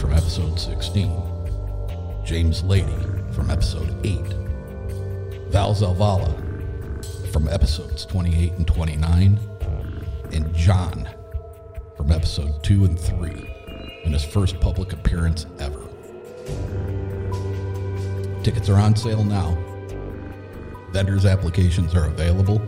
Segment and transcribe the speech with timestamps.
[0.00, 1.12] From episode 16,
[2.24, 2.96] James Lady
[3.32, 4.18] from episode 8,
[5.50, 6.32] Val Zalvala
[7.30, 9.38] from episodes 28 and 29,
[10.32, 11.06] and John
[11.98, 15.86] from episode 2 and 3 in his first public appearance ever.
[18.42, 19.58] Tickets are on sale now.
[20.92, 22.62] Vendors' applications are available.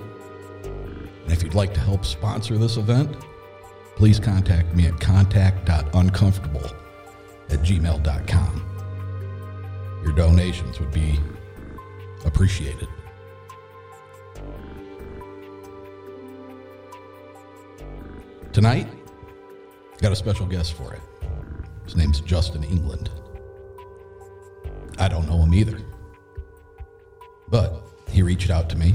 [0.64, 3.16] And if you'd like to help sponsor this event,
[3.96, 6.81] please contact me at contact.uncomfortable
[7.52, 8.62] at gmail.com.
[10.02, 11.20] Your donations would be
[12.24, 12.88] appreciated.
[18.52, 18.86] Tonight,
[20.00, 21.00] got a special guest for it.
[21.84, 23.10] His name's Justin England.
[24.98, 25.78] I don't know him either.
[27.48, 28.94] But he reached out to me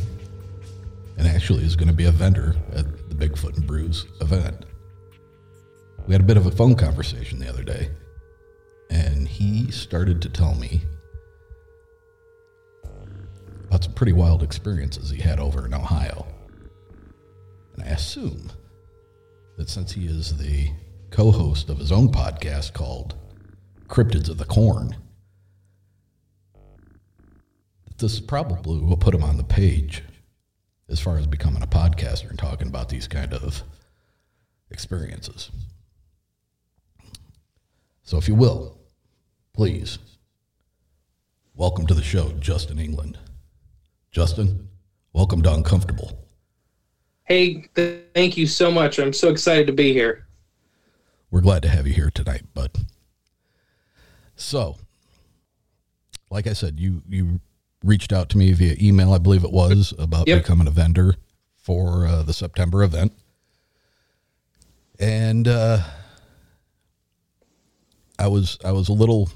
[1.17, 4.65] and actually is going to be a vendor at the Bigfoot and Brews event.
[6.05, 7.89] We had a bit of a phone conversation the other day,
[8.89, 10.81] and he started to tell me
[13.65, 16.25] about some pretty wild experiences he had over in Ohio.
[17.75, 18.51] And I assume
[19.57, 20.71] that since he is the
[21.11, 23.15] co host of his own podcast called
[23.87, 24.95] Cryptids of the Corn,
[27.85, 30.03] that this probably will put him on the page
[30.89, 33.63] as far as becoming a podcaster and talking about these kind of
[34.71, 35.51] experiences.
[38.03, 38.76] So, if you will,
[39.61, 39.97] please
[41.55, 43.17] welcome to the show, Justin England.
[44.11, 44.69] Justin,
[45.13, 46.27] welcome to Uncomfortable.
[47.23, 48.99] Hey, th- thank you so much.
[48.99, 50.27] I'm so excited to be here.
[51.31, 52.69] We're glad to have you here tonight, bud.
[54.35, 54.77] So,
[56.29, 57.39] like I said, you you
[57.83, 60.43] reached out to me via email, I believe it was, about Yep.
[60.43, 61.15] becoming a vendor
[61.55, 63.11] for uh, the September event,
[64.99, 65.79] and uh,
[68.19, 69.31] I was I was a little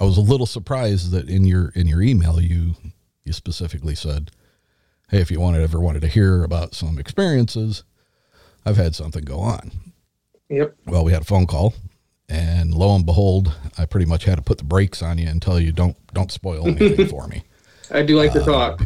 [0.00, 2.74] I was a little surprised that in your in your email you
[3.24, 4.30] you specifically said,
[5.10, 7.84] "Hey, if you wanted ever wanted to hear about some experiences,
[8.64, 9.70] I've had something go on."
[10.48, 10.76] Yep.
[10.86, 11.74] Well, we had a phone call,
[12.28, 15.42] and lo and behold, I pretty much had to put the brakes on you and
[15.42, 17.44] tell you don't don't spoil anything for me.
[17.90, 18.82] I do like to talk.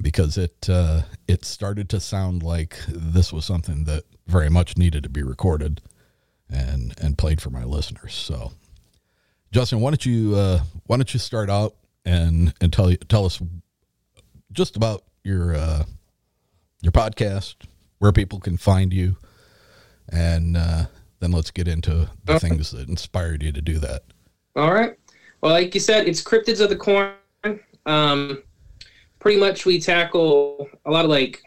[0.00, 5.02] because it uh, it started to sound like this was something that very much needed
[5.02, 5.82] to be recorded
[6.48, 8.14] and and played for my listeners.
[8.14, 8.52] So,
[9.52, 13.24] Justin, why don't you uh, why don't you start out and and tell you tell
[13.24, 13.40] us
[14.52, 15.84] just about your uh,
[16.82, 17.56] your podcast,
[17.98, 19.16] where people can find you,
[20.10, 20.84] and uh,
[21.20, 22.48] then let's get into the Okay.
[22.48, 24.02] things that inspired you to do that.
[24.56, 24.94] All right.
[25.40, 27.14] Well, like you said, it's Cryptids of the Corn.
[27.86, 28.42] Um,
[29.18, 31.42] pretty much we tackle a lot of like,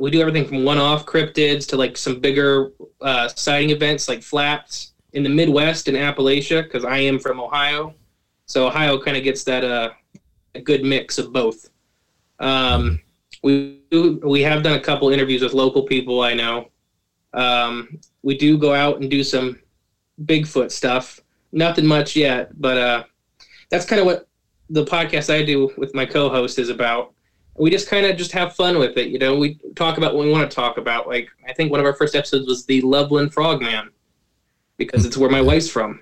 [0.00, 4.22] we do everything from one off cryptids to like some bigger uh, sighting events like
[4.22, 7.94] flaps in the Midwest and Appalachia, because I am from Ohio.
[8.46, 9.90] So Ohio kind of gets that uh,
[10.54, 11.70] a good mix of both.
[12.38, 13.00] Um,
[13.42, 13.80] we
[14.22, 16.68] we have done a couple interviews with local people I know.
[17.34, 19.58] Um, we do go out and do some
[20.24, 21.20] Bigfoot stuff.
[21.52, 23.04] Nothing much yet, but uh,
[23.70, 24.28] that's kind of what
[24.70, 27.12] the podcast I do with my co-host is about.
[27.56, 29.36] We just kind of just have fun with it, you know.
[29.36, 31.06] We talk about what we want to talk about.
[31.06, 33.90] Like I think one of our first episodes was the Loveland Frogman,
[34.84, 36.00] because it's where my wife's from.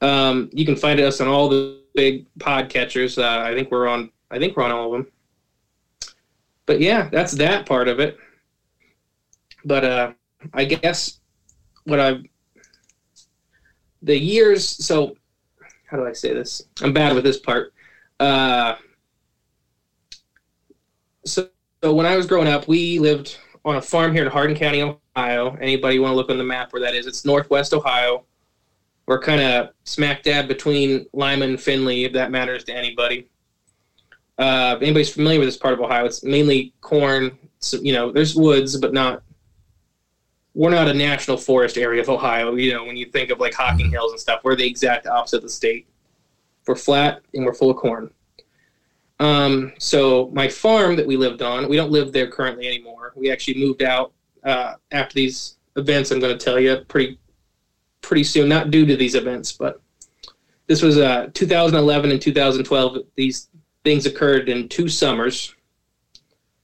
[0.00, 3.22] Um, you can find us on all the big podcatchers.
[3.22, 4.10] Uh, I think we're on.
[4.30, 5.12] I think we're on all of them.
[6.66, 8.18] But yeah, that's that part of it.
[9.64, 10.12] But uh,
[10.52, 11.20] I guess
[11.84, 12.24] what I've
[14.02, 15.16] the years so
[15.86, 17.72] how do i say this i'm bad with this part
[18.20, 18.76] uh
[21.24, 21.48] so,
[21.82, 24.96] so when i was growing up we lived on a farm here in hardin county
[25.16, 28.24] ohio anybody want to look on the map where that is it's northwest ohio
[29.06, 33.28] we're kind of smack dab between lima and findlay if that matters to anybody
[34.38, 37.36] uh anybody's familiar with this part of ohio it's mainly corn
[37.80, 39.22] you know there's woods but not
[40.56, 42.54] we're not a national forest area of Ohio.
[42.54, 45.36] You know, when you think of like Hocking Hills and stuff, we're the exact opposite
[45.36, 45.86] of the state.
[46.66, 48.10] We're flat and we're full of corn.
[49.20, 53.12] Um, so my farm that we lived on, we don't live there currently anymore.
[53.16, 54.12] We actually moved out
[54.46, 56.10] uh, after these events.
[56.10, 57.18] I'm going to tell you pretty
[58.00, 59.80] pretty soon, not due to these events, but
[60.68, 62.98] this was uh, 2011 and 2012.
[63.16, 63.48] These
[63.84, 65.54] things occurred in two summers.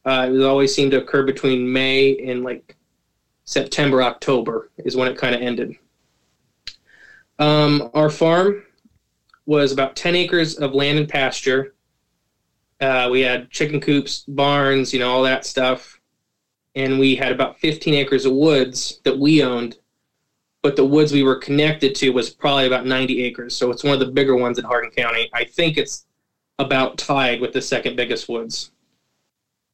[0.05, 2.76] Uh, it always seemed to occur between May and like
[3.44, 5.76] September, October is when it kind of ended.
[7.38, 8.62] Um, our farm
[9.46, 11.75] was about 10 acres of land and pasture.
[12.81, 16.00] Uh, we had chicken coops, barns, you know, all that stuff.
[16.75, 19.77] And we had about 15 acres of woods that we owned.
[20.63, 23.57] But the woods we were connected to was probably about 90 acres.
[23.57, 25.29] So it's one of the bigger ones in Hardin County.
[25.35, 26.07] I think it's
[26.59, 28.71] about tied with the second biggest woods.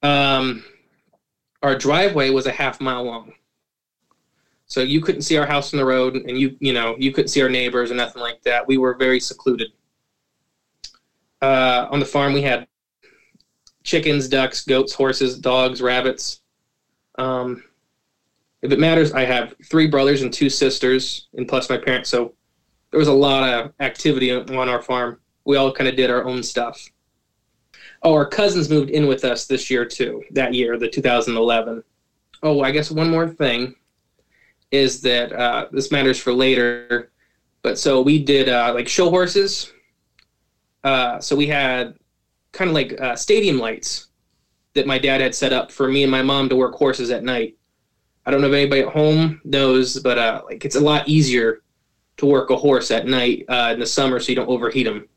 [0.03, 0.65] Um,
[1.63, 3.33] our driveway was a half mile long.
[4.67, 7.29] So you couldn't see our house from the road, and you you know you couldn't
[7.29, 8.67] see our neighbors or nothing like that.
[8.67, 9.73] We were very secluded.
[11.41, 12.67] Uh, on the farm, we had
[13.83, 16.43] chickens, ducks, goats, horses, dogs, rabbits.
[17.19, 17.65] Um,
[18.63, 22.09] if it matters, I have three brothers and two sisters, and plus my parents.
[22.09, 22.35] So
[22.91, 25.21] there was a lot of activity on our farm.
[25.45, 26.89] We all kind of did our own stuff.
[28.03, 30.23] Oh, our cousins moved in with us this year too.
[30.33, 31.83] That year, the 2011.
[32.43, 33.75] Oh, I guess one more thing
[34.71, 37.11] is that uh, this matters for later.
[37.63, 39.73] But so we did uh, like show horses.
[40.85, 41.97] Uh, so we had
[42.53, 44.08] kind of like uh, stadium lights
[44.79, 47.25] that my dad had set up for me and my mom to work horses at
[47.25, 47.57] night.
[48.25, 51.63] I don't know if anybody at home knows, but uh, like it's a lot easier
[52.19, 55.09] to work a horse at night uh, in the summer, so you don't overheat them.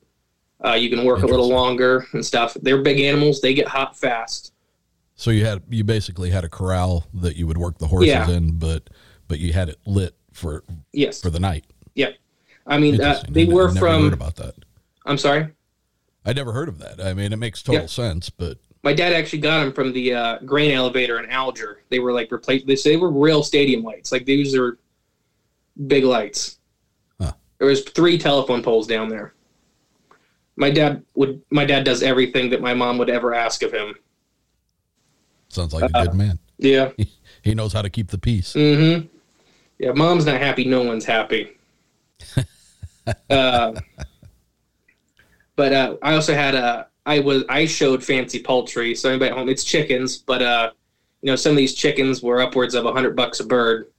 [0.64, 2.56] Uh, you can work a little longer and stuff.
[2.62, 4.54] They're big animals; they get hot fast.
[5.16, 8.30] So you had you basically had a corral that you would work the horses Yeah.
[8.30, 8.90] in, but
[9.28, 10.64] but you had it lit for
[10.94, 11.22] Yes.
[11.22, 11.66] for the night.
[11.96, 12.16] Yep.
[12.66, 14.04] I mean, uh, they were I never from.
[14.04, 14.56] heard about that.
[15.06, 15.50] I'm sorry.
[16.24, 17.02] I never heard of that.
[17.04, 17.88] I mean, it makes total Yeah.
[17.88, 21.84] sense, but My dad actually got them from the uh, grain elevator in Alger.
[21.90, 22.66] They were like replaced.
[22.66, 24.12] They, they were real stadium lights.
[24.12, 24.80] Like these are
[25.88, 26.58] big lights.
[27.20, 27.34] Huh.
[27.60, 29.34] There was three telephone poles down there.
[30.56, 31.42] My dad would.
[31.52, 33.96] My dad does everything that my mom would ever ask of him.
[35.50, 36.40] sounds like a Uh, good man.
[36.58, 36.92] Yeah.
[37.44, 38.54] He knows how to keep the peace.
[38.54, 39.08] Mm-hmm.
[39.80, 40.64] Yeah, mom's not happy.
[40.64, 41.58] No one's happy.
[43.32, 43.72] uh,
[45.56, 46.88] but uh, I also had a.
[47.06, 48.94] I was I showed fancy poultry.
[48.96, 50.72] So anybody at home, it's chickens, but uh,
[51.22, 53.92] you know some of these chickens were upwards of a hundred bucks a bird.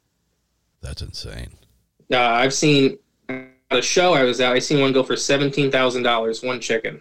[0.80, 1.50] That's insane.
[2.10, 4.52] Uh, I've seen at a show I was at.
[4.52, 7.00] I seen one go for seventeen thousand dollars one chicken.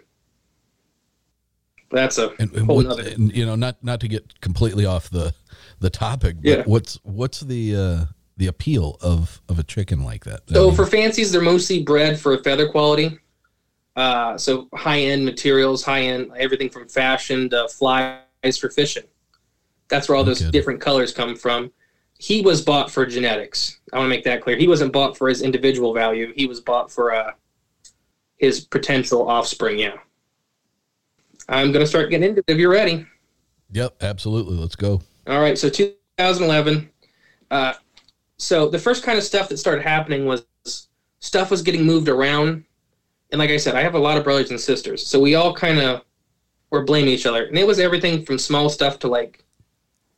[1.92, 3.04] That's a And, and, whole what, nother.
[3.10, 5.34] and you know, not not to get completely off the
[5.80, 6.64] the topic, but Yeah.
[6.66, 8.06] what's what's the uh
[8.38, 10.42] the appeal of of a chicken like that?
[10.50, 13.20] I So mean, for fancies, they're mostly bred for a feather quality.
[13.96, 19.04] Uh, so high end materials, high end everything from fashion to flies for fishing.
[19.90, 21.72] That's where all those different colors come from.
[22.18, 23.80] He was bought for genetics.
[23.92, 24.56] I want to make that clear.
[24.56, 26.32] He wasn't bought for his individual value.
[26.36, 27.32] He was bought for uh,
[28.38, 29.80] his potential offspring.
[29.80, 29.98] Yeah.
[31.50, 33.06] I'm gonna start getting into it if you're ready.
[33.72, 34.56] Yep, absolutely.
[34.56, 35.02] Let's go.
[35.28, 36.90] All right, so 2011.
[37.50, 37.74] Uh,
[38.38, 40.46] so the first kind of stuff that started happening was
[41.20, 42.64] stuff was getting moved around,
[43.32, 45.54] and like I said, I have a lot of brothers and sisters, so we all
[45.54, 46.04] kind of
[46.70, 49.44] were blaming each other, and it was everything from small stuff to like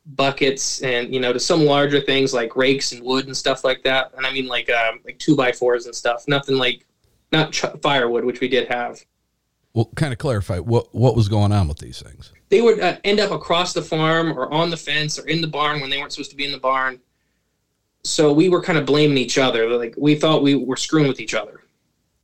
[0.06, 3.82] buckets, and you know, to some larger things like rakes and wood and stuff like
[3.84, 4.12] that.
[4.16, 6.24] And I mean, like um, like two by fours and stuff.
[6.28, 6.86] Nothing like
[7.32, 9.04] not ch- firewood, which we did have.
[9.72, 12.32] Well, kind of clarify what what was going on with these things.
[12.48, 15.48] they would uh, end up across the farm or on the fence or in the
[15.48, 17.00] barn when they weren't supposed to be in the barn.
[18.04, 19.68] So we were kind of blaming each other.
[19.76, 21.60] Like we thought we were screwing with each other.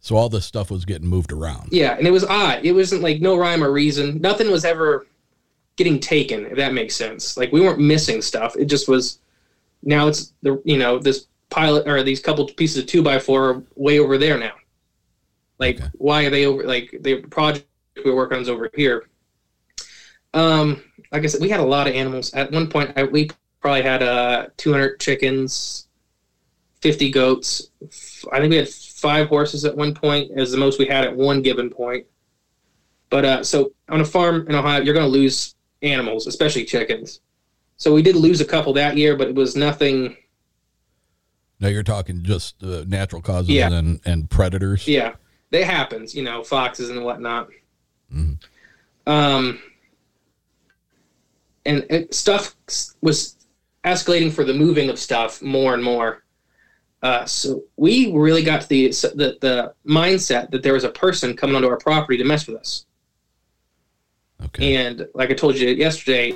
[0.01, 1.69] So all this stuff was getting moved around.
[1.73, 2.65] Yeah, and it was odd.
[2.65, 4.19] It wasn't like no rhyme or reason.
[4.21, 5.07] Nothing was ever
[5.77, 7.37] getting taken, if that makes sense.
[7.37, 8.57] Like we weren't missing stuff.
[8.57, 9.19] It just was.
[9.83, 13.51] Now it's the you know this pilot or these couple pieces of two by four
[13.51, 14.53] are way over there now.
[15.59, 15.89] Like Okay.
[15.99, 16.63] why are they over?
[16.65, 17.67] Like the project
[18.03, 19.09] we were working on is over here.
[20.33, 22.33] Um, like I said, we had a lot of animals.
[22.35, 23.31] At one point, I, we
[23.61, 25.89] probably had uh 200 chickens,
[26.81, 27.71] 50 goats.
[27.85, 28.69] F- I think we had
[29.01, 32.07] five horses at one point, is the most we had at one given point.
[33.09, 37.21] But uh, so on a farm in Ohio, you're going to lose animals, especially chickens.
[37.77, 40.17] So we did lose a couple that year, but it was nothing.
[41.59, 43.73] Now you're talking just uh, natural causes Yeah.
[43.73, 44.87] and and predators.
[44.87, 45.15] Yeah,
[45.51, 46.15] that happens.
[46.15, 47.49] You know, foxes and whatnot.
[48.15, 48.39] Mhm.
[49.07, 49.61] Um,
[51.67, 52.55] and it, stuff
[53.01, 53.37] was
[53.85, 56.23] escalating for the moving of stuff more and more.
[57.03, 61.35] Uh, so we really got to the, the the mindset that there was a person
[61.37, 62.85] coming onto our property to mess with us.
[64.47, 64.77] Okay.
[64.77, 66.35] And like I told you yesterday,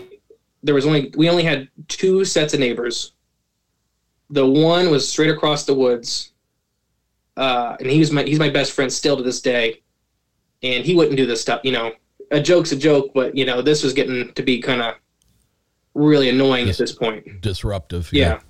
[0.62, 3.12] there was only we only had two sets of neighbors.
[4.30, 6.32] The one was straight across the woods,
[7.36, 9.80] uh, and he was my he's my best friend still to this day.
[10.62, 11.92] And he wouldn't do this stuff, you know.
[12.30, 14.94] A joke's a joke, but you know this was getting to be kind of
[15.92, 16.80] really annoying Yes.
[16.80, 17.42] at this point.
[17.42, 18.10] Disruptive.
[18.12, 18.40] Yeah.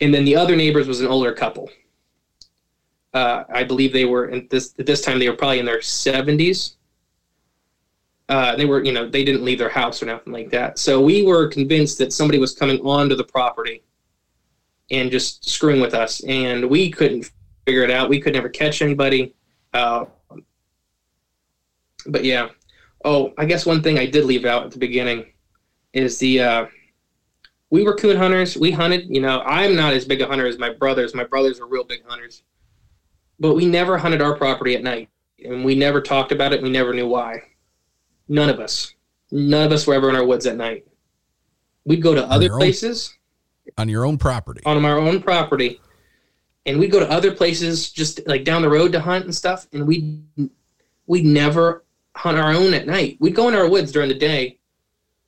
[0.00, 1.70] And then the other neighbors was an older couple.
[3.14, 5.80] Uh, I believe they were in this at this time they were probably in their
[5.82, 6.76] seventies.
[8.28, 10.78] Uh, they were, you know, they didn't leave their house or nothing like that.
[10.78, 13.82] So we were convinced that somebody was coming onto the property
[14.90, 17.30] and just screwing with us, and we couldn't
[17.64, 18.10] figure it out.
[18.10, 19.34] We could never catch anybody.
[19.72, 20.04] Uh,
[22.06, 22.48] but yeah.
[23.04, 25.26] Oh, I guess one thing I did leave out at the beginning
[25.92, 26.66] is the uh,
[27.70, 28.56] we were coon hunters.
[28.56, 29.06] We hunted.
[29.08, 31.14] You know, I'm not as big a hunter as my brothers.
[31.14, 32.42] My brothers are real big hunters.
[33.40, 35.08] But we never hunted our property at night,
[35.44, 36.62] and we never talked about it.
[36.62, 37.42] We never knew why.
[38.28, 38.94] None of us.
[39.30, 40.86] None of us were ever in our woods at night.
[41.84, 43.14] We'd go to other your own- places
[43.76, 44.62] On your own property.
[44.66, 45.80] on our own property,
[46.66, 49.66] and we'd go to other places just like down the road to hunt and stuff.
[49.72, 50.20] And we
[51.06, 51.84] we'd never
[52.16, 53.16] hunt our own at night.
[53.20, 54.58] We'd go in our woods during the day,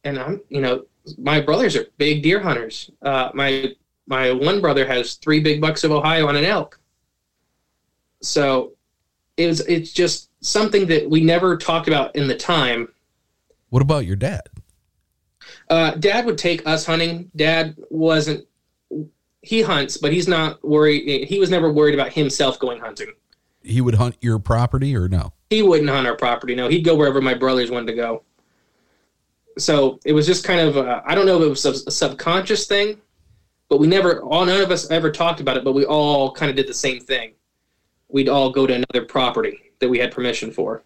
[0.04, 0.84] and I'm you know
[1.18, 2.90] my brothers are big deer hunters.
[3.02, 3.74] Uh, my
[4.06, 6.78] my one brother has three big bucks of Ohio on an elk.
[8.22, 8.72] So
[9.36, 12.92] it was it's just something that we never talked about in the time.
[13.70, 14.42] What about your dad?
[15.68, 17.30] Uh, Dad would take us hunting.
[17.36, 18.46] Dad wasn't.
[19.42, 21.28] He hunts, but he's not worried.
[21.28, 23.12] He was never worried about himself going hunting.
[23.62, 25.32] He would hunt your property or no?
[25.48, 26.54] He wouldn't hunt our property.
[26.54, 28.22] No, he'd go wherever my brothers wanted to go.
[29.58, 30.76] So it was just kind of.
[30.76, 33.00] I don't know if it was a, a subconscious thing,
[33.68, 34.20] but we never.
[34.22, 35.64] All none of us ever talked about it.
[35.64, 37.34] But we all kind of did the same thing.
[38.08, 40.82] We'd all go to another property that we had permission for.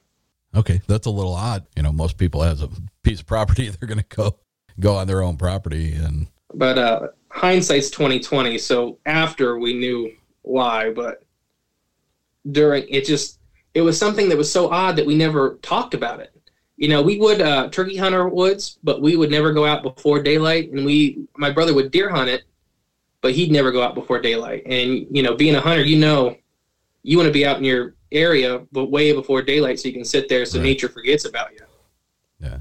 [0.54, 1.66] Okay, that's a little odd.
[1.76, 2.68] You know, most people has a
[3.04, 4.36] piece of property they're going to go
[4.80, 10.90] go on their own property and but uh hindsight's 2020 so after we knew why
[10.90, 11.22] but
[12.50, 13.38] during it just
[13.74, 16.33] it was something that was so odd that we never talked about it
[16.76, 19.82] you know we would uh turkey hunt our woods but we would never go out
[19.82, 22.42] before daylight and we my brother would deer hunt it
[23.20, 26.36] but he'd never go out before daylight and you know being a hunter you know
[27.02, 30.04] you want to be out in your area but way before daylight so you can
[30.04, 30.64] sit there so Right.
[30.64, 31.58] nature forgets about you
[32.40, 32.58] yeah.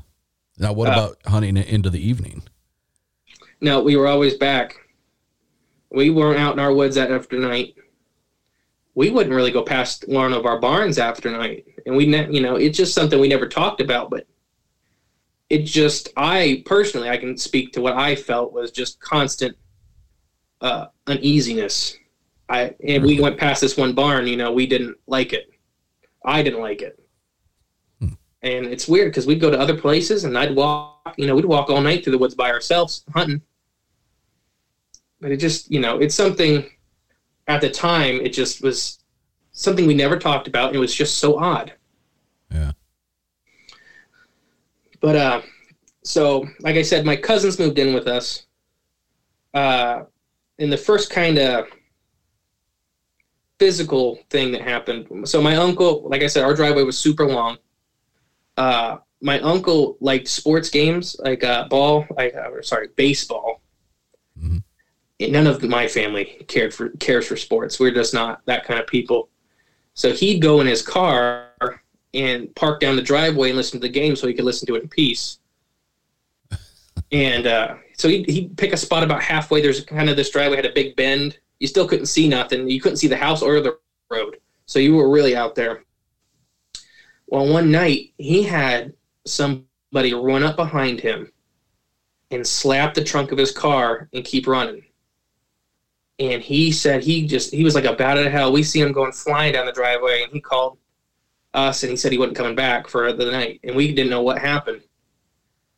[0.59, 2.43] Now, what Uh, about hunting into the evening?
[3.59, 4.75] No, we were always back.
[5.89, 7.75] We weren't out in our woods that after night.
[8.95, 12.41] We wouldn't really go past one of our barns after night, and we, ne- you
[12.41, 14.09] know, it's just something we never talked about.
[14.09, 14.27] But
[15.49, 19.57] it just, I personally, I can speak to what I felt was just constant
[20.61, 21.97] uh, uneasiness.
[22.49, 24.27] I and we went past this one barn.
[24.27, 25.49] You know, we didn't like it.
[26.25, 26.99] I didn't like it.
[28.43, 31.45] and it's weird because we'd go to other places and I'd walk, you know, we'd
[31.45, 33.41] walk all night through the woods by ourselves hunting.
[35.19, 36.69] But it just, you know, it's something
[37.47, 38.99] at the time, it just was
[39.53, 40.75] something we never talked about.
[40.75, 41.73] It was just so odd.
[42.51, 42.71] Yeah.
[44.99, 45.41] But, uh,
[46.03, 48.45] so like I said, my cousins moved in with us.
[49.53, 50.03] Uh,
[50.57, 51.65] in the first kind of
[53.59, 55.27] physical thing that happened.
[55.27, 57.57] So my uncle, like I said, our driveway was super long
[58.57, 63.61] uh, my uncle liked sports games like uh, ball, like uh, sorry, baseball.
[64.39, 65.31] Mm-hmm.
[65.31, 67.79] None of my family cared for cares for sports.
[67.79, 69.29] We're just not that kind of people.
[69.93, 71.51] So he'd go in his car
[72.13, 74.75] and park down the driveway and listen to the game so he could listen to
[74.75, 75.39] it in peace.
[77.11, 79.61] and uh, so he'd, he'd pick a spot about halfway.
[79.61, 81.37] There's kind of this driveway had a big bend.
[81.59, 82.69] You still couldn't see nothing.
[82.69, 83.77] You couldn't see the house or the
[84.09, 84.37] road.
[84.65, 85.83] So you were really out there.
[87.27, 88.93] Well, one night he had
[89.25, 91.31] somebody run up behind him
[92.31, 94.83] and slap the trunk of his car and keep running.
[96.19, 98.51] And he said he just he was like a bat out of hell.
[98.51, 100.77] We see him going flying down the driveway, and he called
[101.53, 104.21] us and he said he wasn't coming back for the night, and we didn't know
[104.21, 104.81] what happened.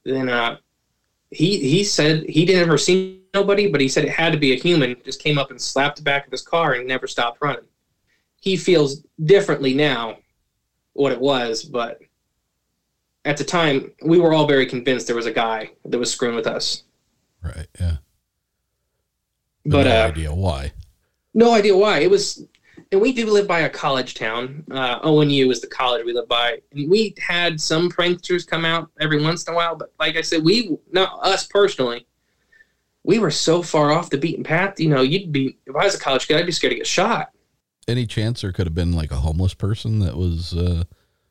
[0.04, 0.58] Then uh,
[1.32, 4.54] he he said he didn't ever see nobody, but he said it had to be
[4.54, 4.96] a human.
[5.04, 7.66] Just came up and slapped the back of his car and never stopped running.
[8.42, 10.18] He feels differently now
[10.94, 12.00] what it was, but
[13.26, 16.36] at the time we were all very convinced there was a guy that was screwing
[16.36, 16.84] with us.
[17.42, 17.68] Right.
[17.80, 17.98] Yeah.
[19.66, 20.72] But, no uh, idea why.
[21.34, 22.00] No idea why.
[22.00, 22.46] It was,
[22.92, 24.64] and we do live by a college town.
[24.72, 28.90] Uh, ONU is the college we live by, and we had some pranksters come out
[29.00, 29.76] every once in a while.
[29.76, 32.06] But like I said, we not us personally.
[33.04, 34.80] We were so far off the beaten path.
[34.80, 36.88] You know, you'd be if I was a college kid, I'd be scared to get
[36.88, 37.32] shot
[37.88, 40.84] any chance there could have been like a homeless person that was uh,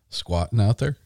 [0.08, 0.96] squatting out there?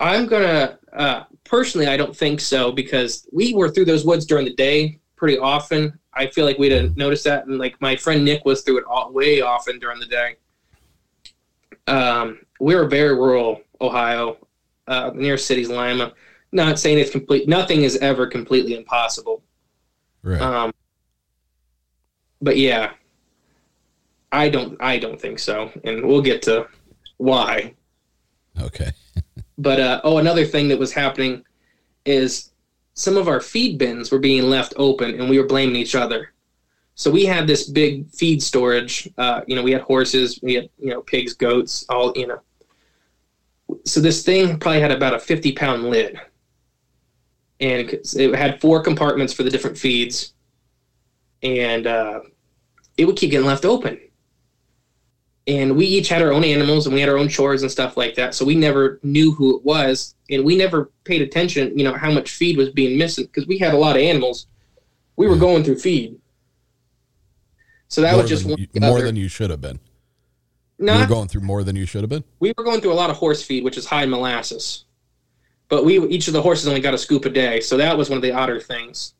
[0.00, 4.44] I'm gonna uh, personally, I don't think so because we were through those woods during
[4.44, 5.98] the day pretty often.
[6.18, 8.84] I feel like we didn't notice that, and like my friend Nick was through it
[8.84, 10.36] all, way often during the day.
[11.86, 14.36] Um, we are very rural Ohio,
[14.88, 16.12] uh, near cities Lima.
[16.50, 17.48] Not saying it's complete.
[17.48, 19.44] Nothing is ever completely impossible.
[20.24, 20.40] Right.
[20.40, 20.72] Um,
[22.42, 22.92] but yeah,
[24.32, 24.76] I don't.
[24.80, 26.66] I don't think so, and we'll get to
[27.18, 27.74] why.
[28.60, 28.90] Okay.
[29.58, 31.44] but uh, oh, another thing that was happening
[32.04, 32.50] is
[32.98, 36.32] some of our feed bins were being left open, and we were blaming each other.
[36.96, 39.08] So we had this big feed storage.
[39.16, 42.40] Uh, you know, we had horses, we had you know pigs, goats, all you know.
[43.84, 46.20] So this thing probably had about a fifty pound lid,
[47.60, 50.34] and it had four compartments for the different feeds,
[51.44, 52.20] and uh,
[52.96, 54.00] it would keep getting left open
[55.46, 57.96] and we each had our own animals and we had our own chores and stuff
[57.96, 61.84] like that so we never knew who it was and we never paid attention you
[61.84, 64.46] know how much feed was being missing because we had a lot of animals.
[65.16, 65.40] We were mm-hmm.
[65.40, 66.18] going through feed.
[67.88, 69.80] So that more was just one you, more than you should have been.
[70.78, 72.22] Not, you were going through more than you should have been?
[72.38, 74.84] We were going through a lot of horse feed which is high in molasses.
[75.68, 78.08] But we each of the horses only got a scoop a day so that was
[78.08, 79.14] one of the odder things.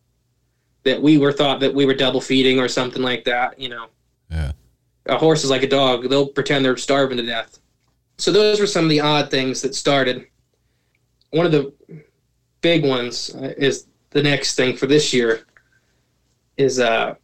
[0.84, 3.86] That we were thought that we were double feeding or something like that you know.
[4.30, 4.52] Yeah.
[5.06, 6.08] A horse is like a dog.
[6.10, 7.58] They'll pretend they're starving to death.
[8.18, 10.26] So those were some of the odd things that started.
[11.30, 11.72] One of the
[12.60, 15.46] big ones uh, is the next thing for this year
[16.56, 17.14] is uh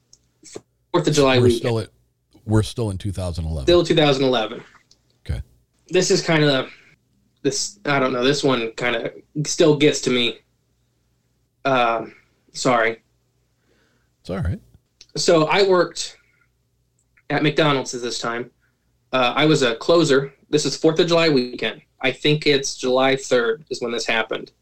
[0.93, 1.61] Fourth of July we're weekend.
[1.61, 1.89] still at
[2.45, 4.63] we're still in 2011 Still 2011.
[5.27, 5.43] okay
[5.89, 6.71] This is kind of
[7.43, 7.79] this.
[7.85, 8.25] I don't know.
[8.25, 9.13] This one kind of
[9.47, 10.39] still gets to me.
[11.65, 12.07] Uh,
[12.53, 13.03] sorry.
[14.21, 14.61] it's all right
[15.17, 16.17] So I worked
[17.31, 18.51] at McDonald's at this time.
[19.13, 20.33] Uh, I was a closer.
[20.51, 21.81] This is Fourth of July weekend.
[22.05, 24.53] I think it's July third is when this happened.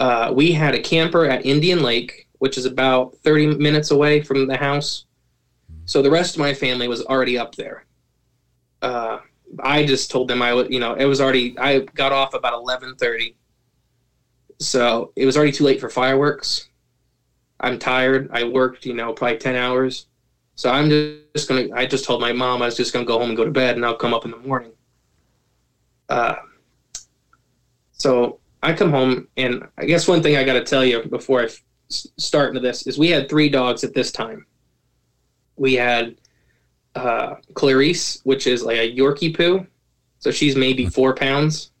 [0.00, 4.46] Uh, we had a camper at Indian Lake, which is about thirty minutes away from
[4.48, 5.06] the house.
[5.86, 7.86] So the rest of my family was already up there.
[8.82, 9.20] Uh,
[9.60, 11.56] I just told them I would, you know, it was already.
[11.58, 13.36] I got off about eleven thirty,
[14.58, 16.68] so it was already too late for fireworks.
[17.60, 18.30] I'm tired.
[18.32, 20.06] I worked, you know, probably ten hours.
[20.56, 21.68] So I'm just gonna.
[21.72, 23.76] I just told my mom I was just gonna go home and go to bed,
[23.76, 24.72] and I'll come up in the morning.
[26.08, 26.36] Uh,
[27.92, 31.40] so I come home, and I guess one thing I got to tell you before
[31.40, 34.46] I f- start into this is we had three dogs at this time.
[35.56, 36.16] We had
[36.94, 39.66] uh, Clarice, which is like a Yorkie poo,
[40.18, 41.72] so she's maybe four pounds.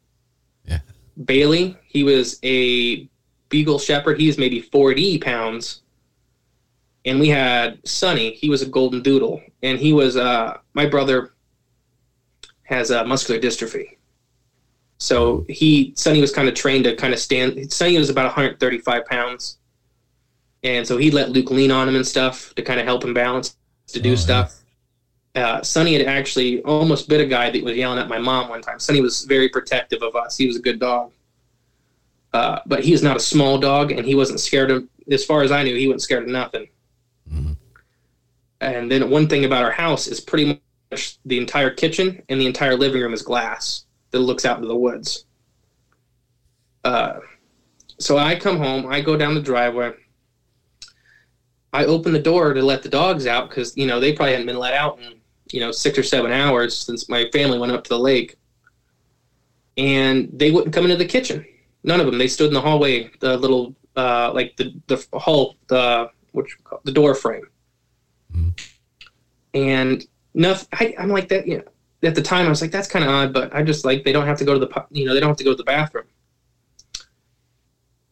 [0.64, 0.80] Yeah.
[1.24, 3.08] Bailey, he was a
[3.48, 4.20] Beagle Shepherd.
[4.20, 5.82] He's maybe forty pounds
[7.08, 8.32] and we had Sonny.
[8.32, 11.32] He was a golden doodle, and he was uh, my brother
[12.64, 13.96] has a muscular dystrophy.
[14.98, 17.72] So he Sonny was kind of trained to kind of stand.
[17.72, 19.58] Sonny was about 135 pounds,
[20.64, 23.14] and so he let Luke lean on him and stuff to kind of help him
[23.14, 23.56] balance
[23.88, 24.56] to do Oh, stuff.
[25.34, 28.60] Uh, Sonny had actually almost bit a guy that was yelling at my mom one
[28.60, 28.80] time.
[28.80, 30.36] Sonny was very protective of us.
[30.36, 31.12] He was a good dog,
[32.32, 34.88] uh, but he is not a small dog, and he wasn't scared of.
[35.10, 36.68] As far as I knew, he wasn't scared of nothing.
[37.32, 37.56] Mhm.
[38.60, 42.46] And then one thing about our house is pretty much the entire kitchen and the
[42.46, 45.24] entire living room is glass that looks out into the woods.
[46.84, 47.18] Uh,
[47.98, 49.92] so I come home, I go down the driveway,
[51.72, 54.46] I open the door to let the dogs out because you know they probably hadn't
[54.46, 55.20] been let out in
[55.52, 58.36] you know six or seven hours since my family went up to the lake,
[59.76, 61.44] and they wouldn't come into the kitchen.
[61.84, 62.18] None of them.
[62.18, 66.10] They stood in the hallway, the little uh, like the the hall, the
[66.64, 67.46] call the door frame,
[69.54, 70.68] and nothing.
[70.72, 71.46] I, I'm like that.
[71.46, 71.64] You know,
[72.02, 74.12] at the time I was like that's kind of odd, but I just like they
[74.12, 75.64] don't have to go to the you know they don't have to go to the
[75.64, 76.06] bathroom.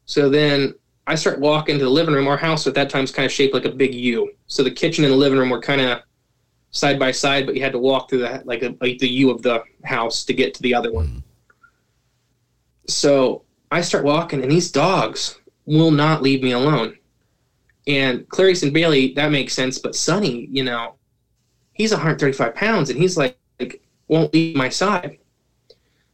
[0.06, 0.74] So then
[1.06, 2.28] I start walking to the living room.
[2.28, 4.32] Our house at that time is kind of shaped like a big U.
[4.46, 6.02] So the kitchen and the living room were kind of
[6.70, 9.30] side by side, but you had to walk through the like, a, like the U
[9.30, 11.06] of the house to get to the other one.
[11.06, 11.22] Mm.
[12.88, 16.96] So I start walking, and these dogs will not leave me alone.
[17.86, 20.94] And Clarice and Bailey, that makes sense, but Sonny, you know,
[21.72, 23.38] he's 135 pounds, and he's like, like
[24.08, 25.18] won't leave my side.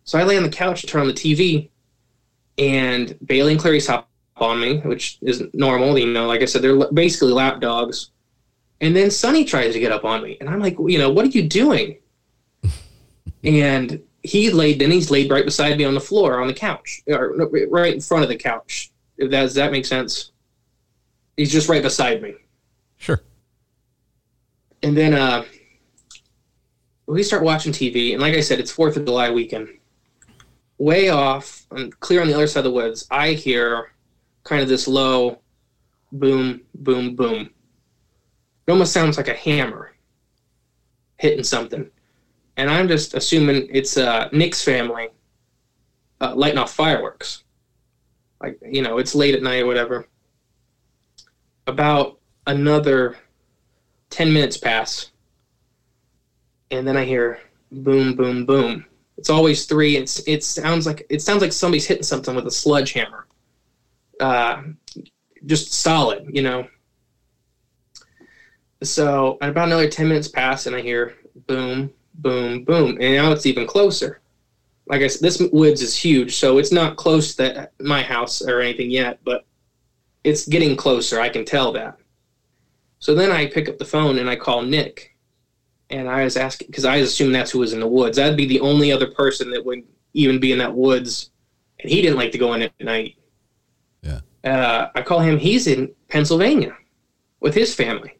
[0.04, 1.70] So I lay on the couch turn on the TV,
[2.58, 5.98] and Bailey and Clarice hop on me, which is normal.
[5.98, 8.10] You know, like I said, they're basically lap dogs.
[8.80, 11.24] And then Sonny tries to get up on me, and I'm like, you know, what
[11.24, 11.98] are you doing?
[13.44, 17.02] and he laid, then he's laid right beside me on the floor on the couch,
[17.06, 17.34] or
[17.70, 18.90] right in front of the couch.
[19.18, 20.32] If that does that make sense?
[21.36, 22.34] He's just right beside me.
[22.98, 23.22] Sure.
[24.82, 25.44] And then uh,
[27.12, 29.68] we start watching TV, and like I said, it's Fourth of July weekend.
[30.78, 33.92] Way off, and clear on the other side of the woods, I hear
[34.44, 35.38] kind of this low
[36.10, 37.50] boom, boom, boom.
[38.66, 39.94] It almost sounds like a hammer
[41.18, 41.90] hitting something.
[42.56, 45.08] And I'm just assuming it's uh, Nick's family
[46.20, 47.44] uh, lighting off fireworks.
[48.40, 50.08] Like, you know, it's late at night or whatever.
[51.66, 53.18] About another
[54.10, 55.11] 10 minutes pass.
[56.72, 57.38] And then I hear
[57.70, 58.86] boom, boom, boom.
[59.18, 59.96] It's always three.
[59.96, 63.26] It's it sounds like it sounds like somebody's hitting something with a sledgehammer.
[64.18, 64.62] Uh,
[65.46, 66.66] just solid, you know.
[68.82, 71.14] So about another ten minutes pass, and I hear
[71.46, 74.20] boom, boom, boom, and now it's even closer.
[74.86, 78.60] Like I said, this woods is huge, so it's not close to my house or
[78.60, 79.44] anything yet, but
[80.24, 81.20] it's getting closer.
[81.20, 81.98] I can tell that.
[82.98, 85.11] So then I pick up the phone and I call Nick,
[85.92, 88.16] and I was asking because I assumed that's who was in the woods.
[88.16, 89.82] That'd be the only other person that would
[90.14, 91.30] even be in that woods,
[91.80, 93.16] and he didn't like to go in at night.
[94.02, 94.20] Yeah.
[94.42, 95.38] Uh, I call him.
[95.38, 96.76] He's in Pennsylvania
[97.40, 98.18] with his family.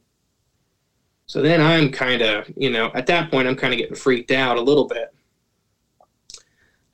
[1.27, 4.33] So then I'm kind of, you know, at that point I'm kind of getting freaked
[4.33, 5.15] out a little bit.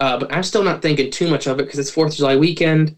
[0.00, 2.36] Uh, but I'm still not thinking too much of it because it's Fourth of July
[2.36, 2.96] weekend.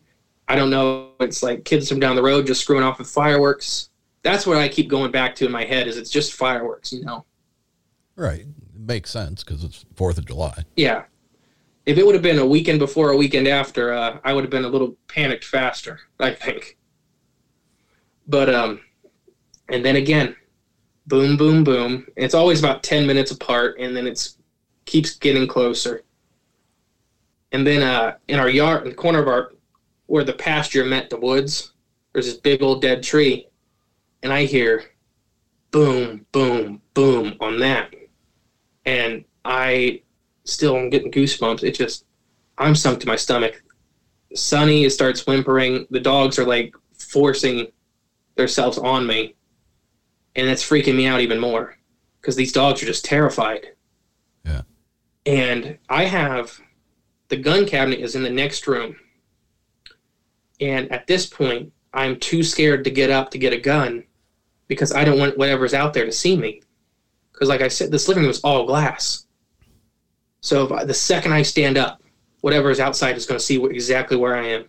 [0.49, 1.13] I don't know.
[1.21, 3.89] It's like kids from down the road just screwing off with fireworks.
[4.23, 5.89] That's what I keep going back to in my head.
[5.89, 7.25] Is it's just fireworks, you know?
[8.21, 8.41] Right.
[8.41, 10.65] It makes sense because it's Fourth of July.
[10.77, 11.05] Yeah.
[11.87, 14.45] If it would have been a weekend before or a weekend after, uh, I would
[14.45, 16.01] have been a little panicked faster.
[16.19, 16.77] I think.
[18.29, 18.83] But um,
[19.71, 20.37] and then again,
[21.07, 22.07] boom, boom, boom.
[22.15, 24.37] It's always about ten minutes apart, and then it's
[24.85, 26.03] keeps getting closer.
[27.53, 29.53] And then uh, in our yard, in the corner of our
[30.09, 31.73] where the pasture met the woods,
[32.13, 33.49] there's this big old dead tree,
[34.23, 34.85] and I hear
[35.71, 37.95] boom, boom, boom on that,
[38.91, 40.03] and I
[40.45, 41.63] still am getting goosebumps.
[41.63, 42.07] It just
[42.59, 43.63] I'm sunk to my stomach.
[44.35, 45.87] Sonny starts whimpering.
[45.91, 47.69] The dogs are like forcing
[48.35, 49.37] themselves on me,
[50.35, 51.79] and it's freaking me out even more
[52.21, 53.69] because these dogs are just terrified.
[54.45, 54.63] Yeah.
[55.25, 56.61] And I have
[57.29, 58.97] the gun cabinet is in the next room.
[60.61, 64.05] And at this point, I'm too scared to get up to get a gun
[64.67, 66.63] because I don't want whatever's out there to see me.
[67.41, 69.25] Because, like I said, this living room is all glass.
[70.43, 72.03] So if I, the second I stand up,
[72.43, 74.65] whatever is outside is going to see what, exactly where I am.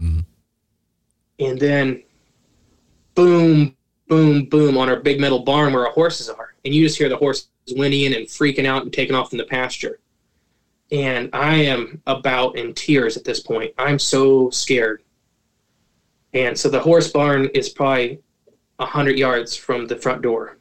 [0.00, 0.24] Mhm.
[1.38, 2.02] And then,
[3.14, 3.76] boom,
[4.08, 7.10] boom, boom on our big metal barn where our horses are, and you just hear
[7.10, 10.00] the horses whinnying and freaking out and taking off in the pasture.
[10.90, 13.74] And I am about in tears at this point.
[13.76, 15.02] I'm so scared.
[16.32, 18.20] And so the horse barn is probably
[18.78, 20.57] a hundred yards from the front door.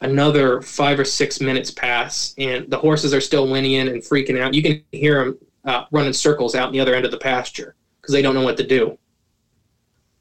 [0.00, 4.54] Another five or six minutes pass, and the horses are still whinnying and freaking out.
[4.54, 7.74] You can hear them uh, running circles out in the other end of the pasture
[8.00, 8.98] because they don't know what to do.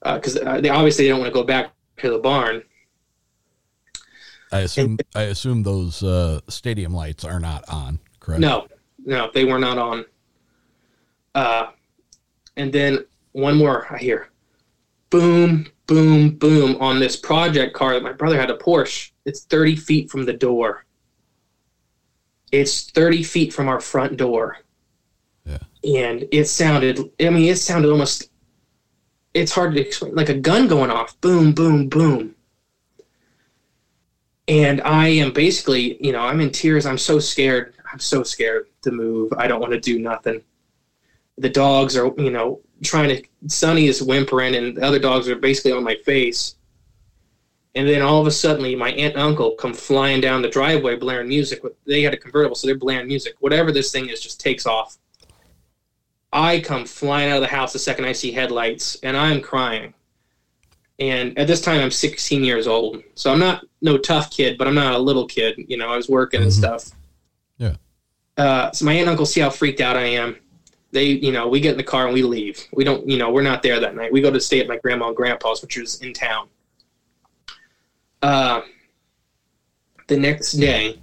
[0.04, 2.64] Because uh, uh, they obviously don't want to go back to the barn.
[4.52, 8.42] I assume I assume those uh, stadium lights are not on, correct?
[8.42, 8.68] No,
[9.06, 10.06] no, they were not on.
[11.36, 11.68] Uh,
[12.58, 14.30] and then one more I hear,
[15.12, 19.12] boom, boom, boom on this project car that my brother had a Porsche.
[19.26, 20.86] It's 30 feet from the door.
[22.52, 24.58] It's 30 feet from our front door.
[25.46, 25.58] Yeah.
[25.84, 28.30] And it sounded, I mean, it sounded almost,
[29.34, 31.20] it's hard to explain, like a gun going off.
[31.22, 32.36] Boom, boom, boom.
[34.48, 36.86] And I am basically, you know, I'm in tears.
[36.86, 37.74] I'm so scared.
[37.92, 39.34] I'm so scared to move.
[39.38, 40.44] I don't want to do nothing.
[41.40, 45.36] The dogs are, you know, trying to, Sonny is whimpering, and the other dogs are
[45.36, 46.56] basically on my face.
[47.76, 50.96] And then all of a sudden, my aunt and uncle come flying down the driveway
[50.96, 51.62] blaring music.
[51.86, 53.36] They had a convertible, so they're blaring music.
[53.40, 54.98] Whatever this thing is just takes off.
[56.34, 59.94] I come flying out of the house the second I see headlights, and I'm crying.
[61.00, 64.68] And at this time, I'm 16 years old, so I'm not no tough kid, but
[64.68, 65.56] I'm not a little kid.
[65.68, 66.92] You know, I was working and stuff.
[67.58, 67.76] Yeah.
[68.38, 70.36] Uh, so my aunt and uncle see how freaked out I am.
[70.92, 72.66] They, you know, we get in the car and we leave.
[72.74, 74.12] We don't, you know, we're not there that night.
[74.12, 76.50] We go to stay at my grandma and grandpa's, which is in town.
[78.22, 78.62] Uh,
[80.08, 81.00] the next day,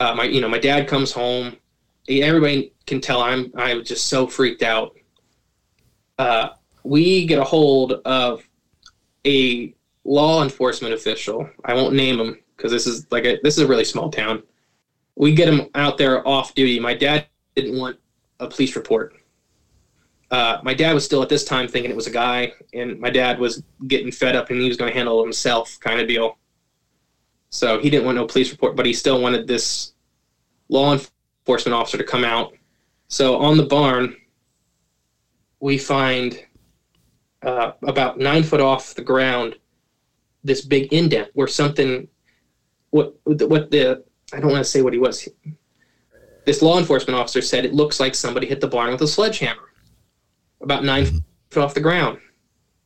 [0.00, 1.56] uh, my, you know, my dad comes home.
[2.08, 4.96] Everybody can tell I'm, I was just so freaked out.
[6.18, 6.50] Uh,
[6.84, 8.46] we get a hold of
[9.26, 11.48] a law enforcement official.
[11.64, 14.42] I won't name him because this is like a, this is a really small town.
[15.16, 16.78] We get him out there off duty.
[16.78, 17.98] My dad didn't want
[18.40, 19.14] a police report.
[20.30, 23.10] Uh, my dad was still at this time thinking it was a guy, and my
[23.10, 26.08] dad was getting fed up and he was going to handle it himself, kind of
[26.08, 26.38] deal.
[27.50, 29.92] So he didn't want no police report, but he still wanted this
[30.68, 32.54] law enforcement officer to come out.
[33.08, 34.16] So on the barn,
[35.60, 36.44] we find
[37.42, 39.56] uh, about nine foot off the ground
[40.44, 42.08] this big indent where something
[42.90, 45.28] what what the I don't want to say what he was.
[46.46, 49.72] This law enforcement officer said it looks like somebody hit the barn with a sledgehammer,
[50.60, 51.18] about 9 mm-hmm.
[51.50, 52.20] foot off the ground,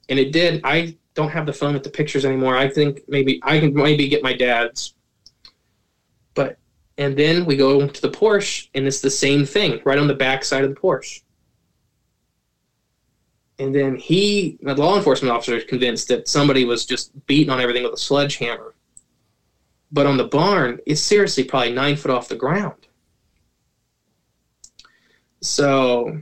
[0.09, 0.63] and it did.
[0.65, 2.57] I don't have the phone with the pictures anymore.
[2.57, 4.95] I think maybe I can maybe get my dad's.
[6.33, 6.57] But
[6.97, 10.15] and then we go to the Porsche, and it's the same thing right on the
[10.15, 11.23] back side of the Porsche.
[13.59, 17.61] And then he, the law enforcement officer, is convinced that somebody was just beating on
[17.61, 18.75] everything with a sledgehammer.
[19.93, 22.80] But on the barn, it's seriously probably nine foot off the ground.
[25.43, 26.21] So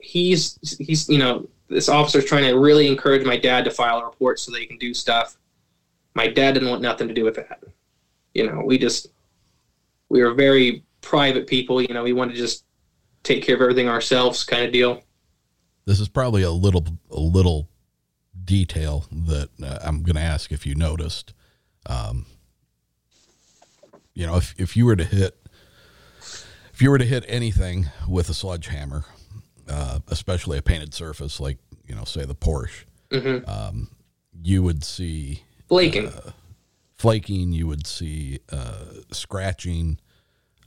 [0.00, 4.04] he's he's you know this officer's trying to really encourage my dad to file a
[4.04, 5.36] report so they can do stuff.
[6.14, 7.62] My dad didn't want nothing to do with that.
[8.34, 9.08] You know, we just
[10.08, 11.80] we were very private people.
[11.80, 12.64] You know, we wanted to just
[13.22, 15.02] take care of everything ourselves, kind of deal.
[15.84, 17.68] This is probably a little a little
[18.44, 21.32] detail that uh, I'm going to ask if you noticed.
[21.86, 22.26] Um,
[24.14, 25.36] you know, if if you were to hit
[26.76, 29.06] if you were to hit anything with a sledgehammer,
[29.66, 33.48] uh, especially a painted surface like you know, say the Porsche, mm-hmm.
[33.48, 33.88] um,
[34.42, 36.08] you would see flaking.
[36.08, 36.32] Uh,
[36.98, 37.52] flaking.
[37.52, 39.98] You would see uh, scratching.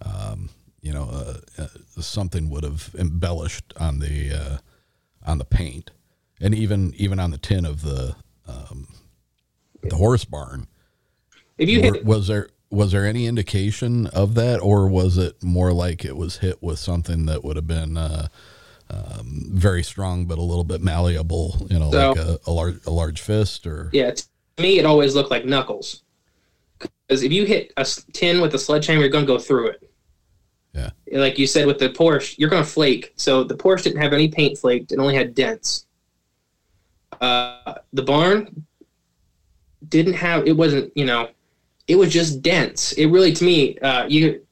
[0.04, 0.50] Um,
[0.82, 1.68] you know, uh, uh,
[2.02, 4.58] something would have embellished on the uh,
[5.28, 5.92] on the paint,
[6.42, 8.16] and even even on the tin of the
[8.48, 8.88] um,
[9.84, 10.66] the horse barn.
[11.60, 15.42] If you were, hit, was there was there any indication of that, or was it
[15.44, 18.28] more like it was hit with something that would have been uh,
[18.90, 21.66] um, very strong but a little bit malleable?
[21.70, 24.24] You know, So- like a, a large a large fist, or yeah, to
[24.60, 26.04] me it always looked like knuckles.
[27.08, 29.92] Because if you hit a tin with a sledgehammer, you're going to go through it.
[30.74, 30.92] Yeah.
[31.12, 33.12] Like you said with the Porsche, you're going to flake.
[33.16, 35.88] So the Porsche didn't have any paint flaked; it only had dents.
[37.20, 38.66] Uh, the barn
[39.90, 40.46] didn't have.
[40.48, 40.96] It wasn't.
[40.96, 41.30] You know,
[41.90, 42.94] it was just dense.
[42.94, 44.46] It really, to me, uh, you.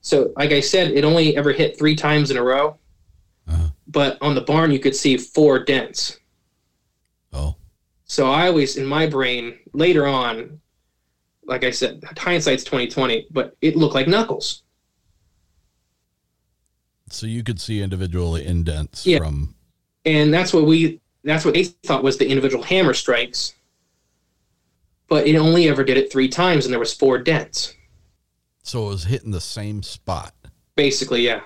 [0.00, 2.76] So, like I said, it only ever hit three times in a row.
[3.48, 3.68] Uh-huh.
[3.86, 6.18] But on the barn, you could see four dents.
[7.32, 7.54] oh,
[8.04, 10.60] So I always, in my brain, later on,
[11.46, 14.62] like I said, hindsight's twenty twenty, but it looked like knuckles.
[17.10, 19.18] so you could see individual indents Yeah.
[19.18, 19.54] from
[20.04, 23.54] and that's what we that's what they thought was the individual hammer strikes
[25.08, 27.74] but it only ever did it three times and there was four dents
[28.62, 30.34] so it was hitting the same spot,
[30.76, 31.40] basically yeah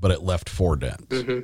[0.00, 1.22] but it left four dents.
[1.22, 1.40] hmm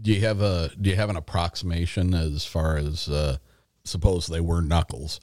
[0.00, 3.38] Do you have a do you have an approximation as far as uh,
[3.84, 5.20] suppose they were knuckles?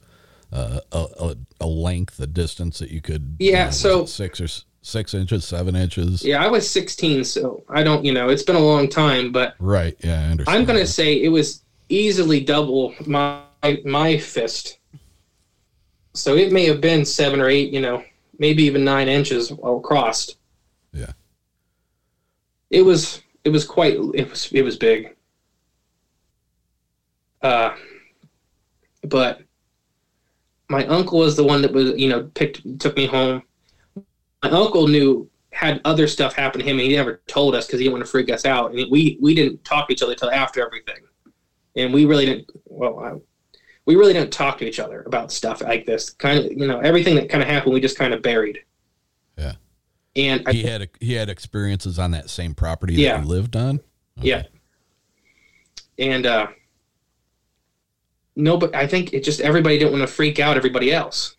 [0.52, 3.36] uh, a, a, a length, a distance that you could.
[3.38, 4.46] Yeah, you know, so- six or
[4.82, 6.24] six inches, seven inches.
[6.24, 9.54] Yeah, I was 16, so I don't, you know, it's been a long time, but
[9.58, 9.96] Right.
[10.04, 10.58] Yeah, I understand.
[10.58, 13.40] I'm gonna say it was easily double my
[13.84, 14.78] my fist.
[16.14, 18.02] So it may have been seven or eight, you know,
[18.38, 20.34] maybe even nine inches across.
[20.92, 21.12] Yeah.
[22.70, 25.14] It was it was quite it was it was big.
[27.42, 27.76] Uh,
[29.04, 29.42] but
[30.68, 33.42] my uncle was the one that was you know picked took me home.
[34.42, 37.78] My uncle knew had other stuff happen to him, and he never told us because
[37.78, 38.74] he didn't want to freak us out.
[38.74, 41.02] And we we didn't talk to each other until after everything,
[41.76, 42.50] and we really didn't.
[42.64, 43.12] Well, I,
[43.86, 46.10] we really didn't talk to each other about stuff like this.
[46.10, 48.58] Kind of, you know, everything that kind of happened, we just kind of buried.
[49.38, 49.52] Yeah.
[50.16, 53.16] And I, He had he had experiences on that same property Yeah.
[53.16, 53.80] that he lived on.
[54.20, 54.44] Yeah.
[55.98, 56.48] And uh
[58.34, 61.36] no, but I think it just everybody didn't want to freak out everybody else.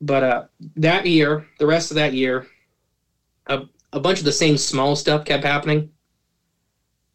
[0.00, 0.44] But uh
[0.76, 2.46] that year, the rest of that year,
[3.46, 5.90] a, a bunch of the same small stuff kept happening,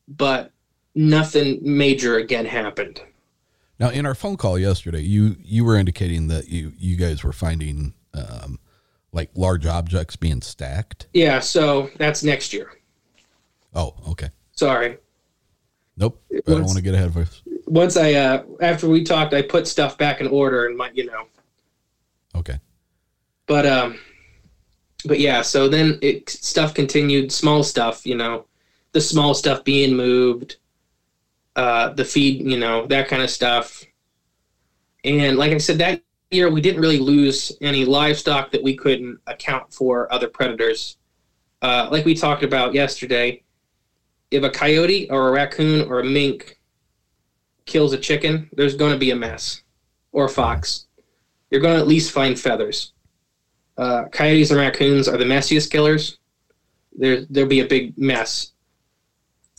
[0.08, 0.52] but
[0.96, 3.02] nothing major again happened.
[3.80, 7.34] Now, in our phone call yesterday, you you were indicating that you you guys were
[7.34, 8.60] finding um,
[9.12, 11.08] like large objects being stacked.
[11.14, 12.72] Yeah, so that's next year.
[13.76, 14.30] Oh, okay.
[14.54, 14.98] Sorry.
[15.98, 16.22] Nope.
[16.32, 17.42] I don't want to get ahead of us.
[17.66, 21.06] Once I uh after we talked, I put stuff back in order and my you
[21.06, 21.26] know
[22.36, 22.60] Okay.
[23.46, 24.00] but um
[25.06, 28.46] but yeah so then it stuff continued small stuff you know
[28.94, 30.58] the small stuff being moved
[31.56, 33.84] uh the feed you know that kind of stuff
[35.04, 39.20] and like i said that year we didn't really lose any livestock that we couldn't
[39.28, 40.98] account for other predators
[41.62, 43.42] uh like we talked about yesterday
[44.32, 46.60] if a coyote or a raccoon or a mink
[47.66, 49.62] kills a chicken there's going to be a mess
[50.12, 50.88] or a fox
[51.52, 52.94] you're going to at least find feathers
[53.78, 56.18] uh, coyotes and raccoons are the messiest killers.
[56.96, 58.52] There, there'll be a big mess.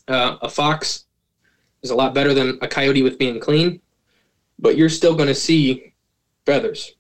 [0.07, 1.04] Uh, a fox
[1.85, 3.81] is a lot better than a coyote with being clean,
[4.59, 5.93] but you're still going to see
[6.47, 6.97] feathers.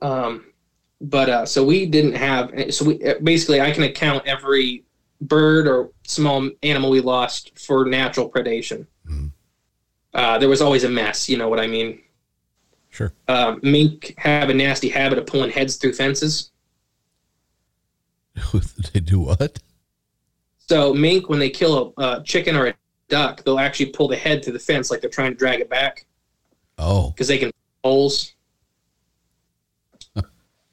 [0.00, 0.46] Um,
[1.00, 2.52] but uh, so we didn't have.
[2.72, 4.84] So we basically, I can account every
[5.20, 8.86] bird or small animal we lost for natural predation.
[10.14, 11.28] Uh, there was always a mess.
[11.28, 12.00] You know what I mean?
[12.90, 13.10] Sure.
[13.26, 16.50] um, mink have a nasty habit of pulling heads through fences.
[18.92, 19.58] they do what?
[20.58, 22.74] So mink, when they kill a, a chicken or a
[23.12, 25.68] duck, they'll actually pull the head to the fence like they're trying to drag it
[25.68, 26.06] back
[26.78, 27.52] Oh, because they can
[27.84, 28.32] holes.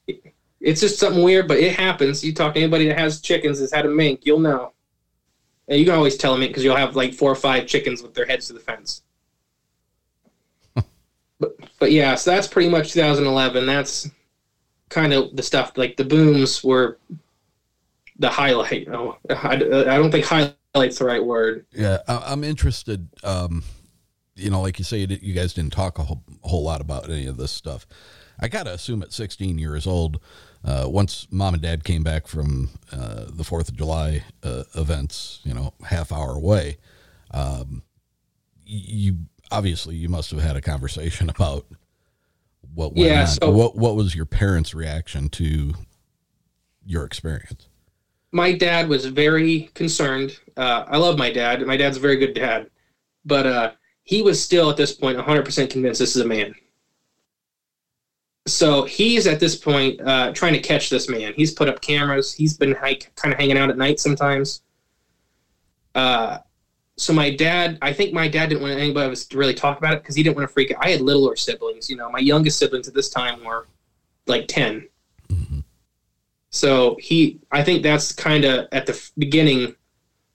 [0.08, 2.23] it's just something weird, but it happens.
[2.23, 4.71] You talk to anybody that has chickens that's had a mink, you'll know.
[5.67, 8.02] And you can always tell a mink because you'll have like four or five chickens
[8.02, 9.04] with their heads to the fence.
[11.39, 13.65] but but yeah, so that's pretty much 2011.
[13.65, 14.10] That's
[14.88, 16.99] kind of the stuff like the booms were
[18.17, 18.88] the highlight.
[18.88, 20.25] Oh, I, I don't think
[20.75, 21.65] highlight's the right word.
[21.73, 21.99] yeah.
[22.08, 23.10] I, I'm interested.
[23.23, 23.63] Um,
[24.36, 27.25] you know, like you say, you guys didn't talk a whole, whole lot about any
[27.25, 27.86] of this stuff.
[28.39, 30.21] I gotta assume at 16 years old,
[30.63, 35.41] uh, once mom and dad came back from uh, the Fourth of July uh, events,
[35.43, 36.77] you know, half hour away,
[37.32, 37.84] um,
[38.65, 39.17] you
[39.51, 41.65] obviously you must have had a conversation about
[42.73, 43.27] what went Yeah, on.
[43.27, 45.73] so- what what was your parents' reaction to
[46.86, 47.67] your experience?
[48.31, 50.39] My dad was very concerned.
[50.55, 51.65] Uh, I love my dad.
[51.65, 52.69] My dad's a very good dad,
[53.25, 53.71] but uh,
[54.03, 56.53] he was still at this point 100% convinced this is a man.
[58.47, 61.33] So he's at this point uh, trying to catch this man.
[61.35, 62.33] He's put up cameras.
[62.33, 64.61] He's been kind of hanging out at night sometimes.
[65.93, 66.39] Uh,
[66.97, 69.93] so my dad, I think my dad didn't want anybody us to really talk about
[69.93, 70.83] it because he didn't want to freak out.
[70.83, 71.89] I had littler siblings.
[71.89, 73.67] You know, my youngest siblings at this time were
[74.27, 74.87] like 10.
[76.51, 79.75] So he, I think that's kind of at the beginning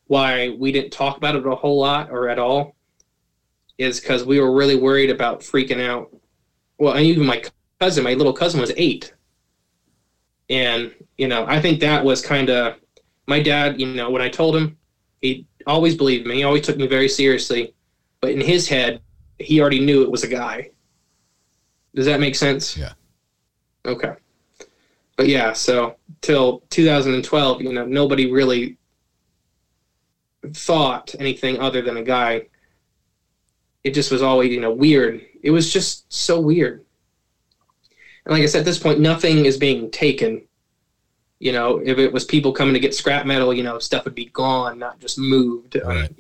[0.07, 2.77] why we didn't talk about it a whole lot or at all,
[3.79, 6.15] is because we were really worried about freaking out.
[6.79, 7.43] Well, and even my
[7.81, 9.13] cousin, my little cousin, was eight,
[10.51, 12.77] and you know, I think that was kind of
[13.27, 13.81] my dad.
[13.81, 14.77] You know, when I told him,
[15.21, 16.37] he always believed me.
[16.37, 17.75] He always took me very seriously,
[18.21, 19.01] but in his head,
[19.39, 20.71] he already knew it was a guy.
[21.95, 22.77] Does that make sense?
[22.77, 22.93] Yeah.
[23.87, 24.15] Okay.
[25.17, 28.77] But yeah, so till 2012, you know, nobody really
[30.53, 32.47] thought anything other than a guy.
[33.85, 35.25] It just was always, you know, weird.
[35.43, 36.85] It was just so weird.
[38.25, 40.43] And like I said, at this point, nothing is being taken.
[41.39, 44.15] You know, if it was people coming to get scrap metal, you know, stuff would
[44.15, 45.77] be gone, not just moved.
[45.85, 46.11] Right.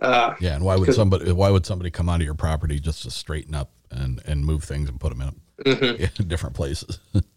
[0.00, 3.10] Uh, Yeah, and why would somebody why would somebody come onto your property just to
[3.10, 6.28] straighten up and and move things and put them in mhm.
[6.28, 7.00] different places?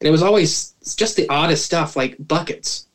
[0.00, 2.86] and it was always just the oddest stuff, like buckets,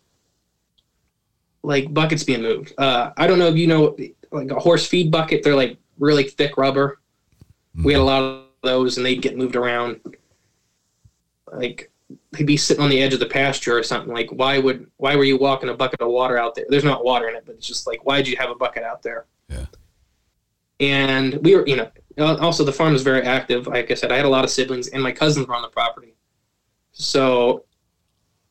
[1.62, 2.74] like buckets being moved.
[2.78, 3.96] Uh, I don't know if you know,
[4.32, 5.44] like a horse feed bucket.
[5.44, 7.00] They're like really thick rubber.
[7.84, 10.00] We had a lot of those, and they'd get moved around.
[11.52, 11.92] Like
[12.38, 14.14] he'd be sitting on the edge of the pasture or something.
[14.14, 16.66] Like why would why were you walking a bucket of water out there?
[16.70, 18.84] There's not water in it, but it's just like why did you have a bucket
[18.84, 19.26] out there?
[19.48, 19.66] Yeah.
[20.80, 23.68] And we were, you know, also the farm was very active.
[23.68, 25.70] Like I said, I had a lot of siblings, and my cousins were on the
[25.70, 26.16] property.
[26.98, 27.66] So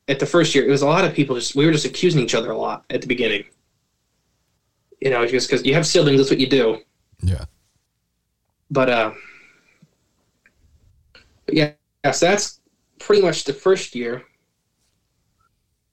[0.07, 2.20] at the first year, it was a lot of people just we were just accusing
[2.20, 3.45] each other a lot at the beginning.
[5.01, 6.78] You know, just because you have siblings, that's what you do.
[7.22, 7.47] Yeah.
[8.70, 9.12] But uh,
[11.47, 11.72] but yeah,
[12.05, 12.61] yes, that's
[12.99, 14.22] pretty much the first year.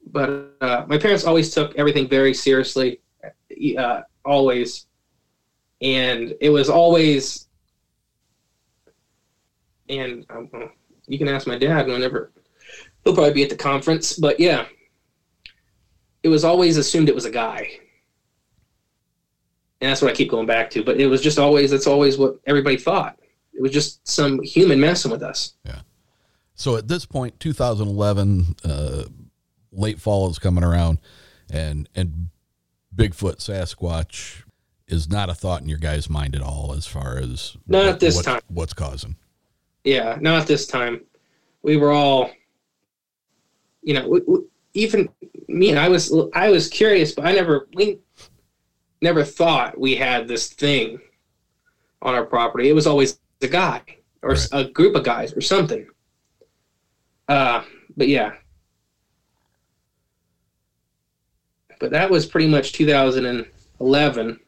[0.07, 2.99] But uh, my parents always took everything very seriously,
[3.77, 4.87] uh, always,
[5.81, 7.47] and it was always.
[9.87, 10.49] And um,
[11.07, 12.31] you can ask my dad whenever
[13.03, 14.65] he'll probably be at the conference, but yeah,
[16.23, 17.69] it was always assumed it was a guy.
[19.79, 20.83] And that's what I keep going back to.
[20.83, 23.17] But it was just always, that's always what everybody thought.
[23.53, 25.53] It was just some human messing with us.
[25.65, 25.81] Yeah.
[26.53, 29.03] So at this point, 2011, uh,
[29.71, 30.99] late fall is coming around,
[31.51, 32.29] and and
[32.95, 34.43] Bigfoot, Sasquatch
[34.87, 37.99] is not a thought in your guys' mind at all as far as Not at
[37.99, 38.41] this what's, time.
[38.47, 39.15] What's causing?
[39.83, 41.01] Yeah, not this time.
[41.63, 42.29] We were all,
[43.81, 44.39] you know, we, we,
[44.73, 45.09] even
[45.47, 45.75] me.
[45.75, 47.99] I was I was curious, but I never we
[49.01, 50.99] never thought we had this thing
[52.01, 52.69] on our property.
[52.69, 53.81] It was always a guy
[54.21, 55.87] or a group of guys or something.
[57.27, 57.63] Uh,
[57.97, 58.33] but yeah.
[61.79, 64.39] But that was pretty much 2011.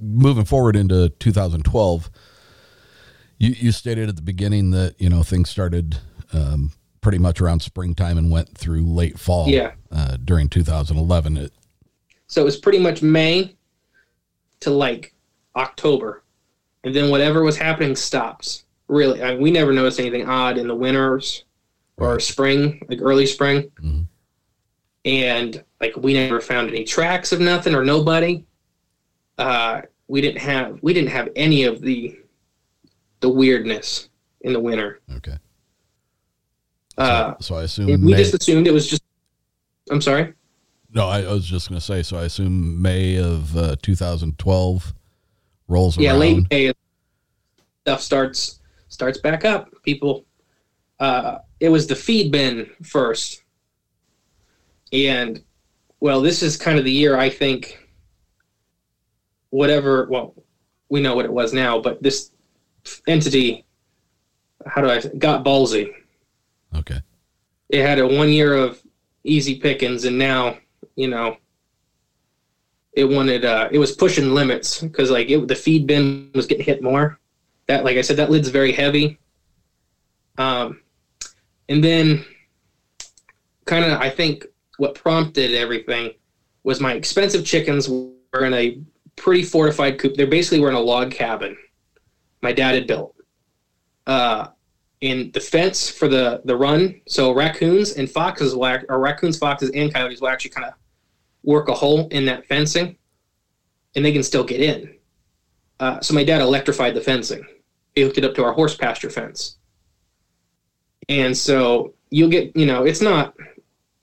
[0.00, 2.10] Moving forward into 2012,
[3.38, 5.98] you you stated at the beginning that you know things started
[6.32, 6.72] um,
[7.06, 9.48] pretty much around springtime and went through late fall.
[9.48, 9.74] Yeah.
[9.92, 11.52] Uh, during 2011, it,
[12.26, 13.54] So it was pretty much May
[14.58, 15.14] to like
[15.54, 16.24] October.
[16.82, 18.64] And then whatever was happening stops.
[18.88, 19.22] Really.
[19.22, 21.44] I mean, we never noticed anything odd in the winters
[21.96, 23.70] or spring, like early spring.
[23.80, 24.06] Mhm.
[25.04, 28.44] And like we never found any tracks of nothing or nobody.
[29.38, 32.18] Uh, we didn't have we didn't have any of the
[33.20, 34.08] the weirdness
[34.40, 35.00] in the winter.
[35.18, 35.36] okay.
[36.98, 39.02] Uh, So I we assume May, just assumed it was just.
[39.90, 40.32] I'm sorry.
[40.92, 42.02] no, I, I was just going to say.
[42.02, 44.94] So I assume May of uh, 2012
[45.68, 46.18] rolls yeah around.
[46.20, 46.72] late May
[47.84, 50.24] stuff starts starts back up people
[51.00, 53.42] uh it was the feed bin first
[54.92, 55.42] and
[56.00, 57.78] well this is kind of the year i think
[59.50, 60.34] whatever well
[60.88, 62.30] we know what it was now but this
[63.06, 63.64] entity
[64.66, 65.92] how do i got ballsy
[66.74, 67.00] Okay.
[67.68, 68.80] it had a one year of
[69.24, 70.58] easy pickings and now
[70.94, 71.36] you know
[72.92, 76.64] it wanted uh it was pushing limits because like it, the feed bin was getting
[76.64, 77.18] hit more.
[77.66, 79.18] That like i said that lid's very heavy.
[80.38, 80.80] Um
[81.68, 82.24] and then
[83.64, 84.46] kind of i think
[84.78, 86.12] what prompted everything
[86.62, 88.78] was my expensive chickens were in a
[89.16, 90.14] pretty fortified coop.
[90.14, 91.56] They basically were in a log cabin.
[92.42, 93.14] My dad had built.
[94.06, 94.48] Uh
[95.00, 97.00] in the fence for the the run.
[97.06, 100.74] So raccoons and foxes will act, or raccoons, foxes, and coyotes will actually kind of
[101.42, 102.96] work a hole in that fencing,
[103.94, 104.94] and they can still get in.
[105.78, 107.44] Uh, so my dad electrified the fencing.
[107.94, 109.58] He hooked it up to our horse pasture fence,
[111.08, 113.34] and so you'll get you know it's not.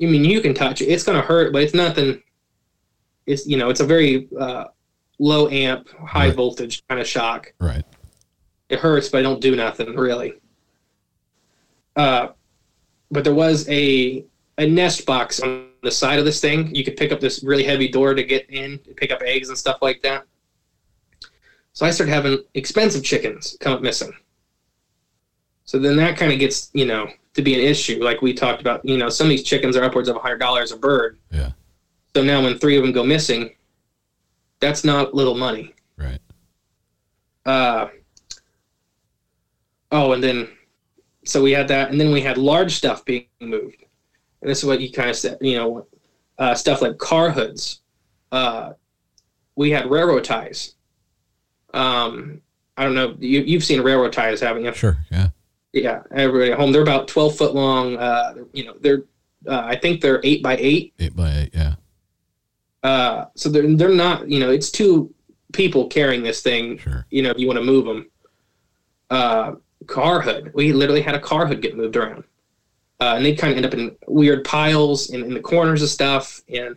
[0.01, 0.85] I mean you can touch it.
[0.85, 2.21] It's gonna hurt, but it's nothing.
[3.25, 4.65] It's you know it's a very uh,
[5.19, 6.35] low amp, high Right.
[6.35, 7.83] voltage kind of shock Right.
[8.69, 10.33] it hurts, but I don't do nothing really.
[11.95, 12.29] Uh,
[13.11, 14.25] but there was a
[14.57, 16.73] a nest box on the side of this thing.
[16.73, 19.49] You could pick up this really heavy door to get in, to pick up eggs
[19.49, 20.25] and stuff like that.
[21.73, 24.13] So I started having expensive chickens come up missing.
[25.65, 28.61] So then that kind of gets you know to be an issue, like we talked
[28.61, 28.85] about.
[28.85, 31.17] You know, some of these chickens are upwards of hundred dollars a bird.
[31.31, 31.51] Yeah.
[32.15, 33.55] So now when three of them go missing,
[34.59, 35.73] that's not little money.
[35.97, 36.19] Right.
[37.45, 37.87] Uh,
[39.91, 40.49] oh, and then
[41.25, 43.83] so we had that, and then we had large stuff being moved,
[44.41, 45.87] and this is what you kind of said, you know,
[46.37, 47.81] uh, stuff like car hoods.
[48.31, 48.73] Uh,
[49.55, 50.75] we had railroad ties.
[51.73, 52.41] Um,
[52.77, 53.15] I don't know.
[53.19, 54.73] You, you've seen railroad ties, haven't you?
[54.73, 54.97] Sure.
[55.11, 55.29] Yeah.
[55.73, 56.71] Yeah, everybody at home.
[56.71, 57.97] They're about twelve foot long.
[57.97, 59.05] Uh, you know, they're
[59.47, 60.93] uh, I think they're eight by eight.
[60.99, 61.49] Eight by eight.
[61.53, 61.75] Yeah.
[62.83, 64.29] Uh, so they're they're not.
[64.29, 65.11] You know, it's too
[65.51, 66.77] people carrying this thing.
[66.77, 67.07] Sure.
[67.09, 68.09] You know, if you want to move them.
[69.09, 69.55] Uh,
[69.87, 70.51] car hood.
[70.53, 72.23] We literally had a car hood get moved around,
[72.99, 75.89] uh, and they kind of end up in weird piles in, in the corners of
[75.89, 76.41] stuff.
[76.53, 76.75] And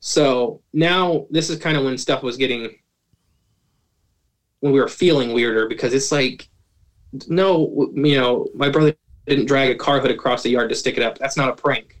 [0.00, 2.76] so now this is kind of when stuff was getting
[4.60, 6.48] when we were feeling weirder because it's like,
[7.28, 8.94] no, you know, my brother
[9.26, 11.18] didn't drag a car hood across the yard to stick it up.
[11.18, 12.00] That's not a prank.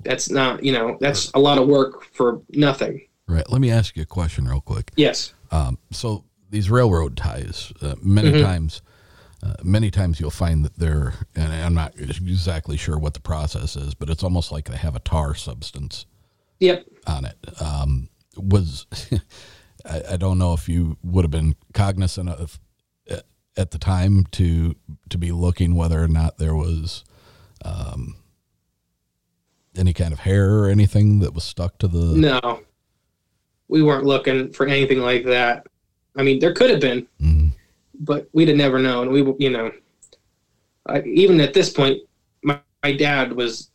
[0.00, 3.02] That's not, you know, that's a lot of work for nothing.
[3.26, 3.48] Right.
[3.50, 4.92] Let me ask you a question real quick.
[4.96, 5.34] Yes.
[5.50, 8.42] Um, so these railroad ties, uh, many Mhm.
[8.42, 8.82] times,
[9.42, 13.76] uh, many times you'll find that they're, and I'm not exactly sure what the process
[13.76, 16.06] is, but it's almost like they have a tar substance
[16.60, 16.86] Yep.
[17.06, 17.36] on it.
[17.60, 18.86] Um, was
[19.84, 22.58] I, I don't know if you would have been cognizant of
[23.10, 23.20] uh,
[23.56, 24.74] at the time to
[25.10, 27.04] to be looking whether or not there was
[27.64, 28.16] um,
[29.76, 31.98] any kind of hair or anything that was stuck to the.
[31.98, 32.60] No,
[33.68, 35.66] we weren't looking for anything like that.
[36.16, 37.52] I mean, there could have been, Mhm.
[38.00, 39.10] But we'd have never known.
[39.10, 39.70] We, you know,
[40.86, 42.00] I, even at this point,
[42.42, 43.70] my, my dad was.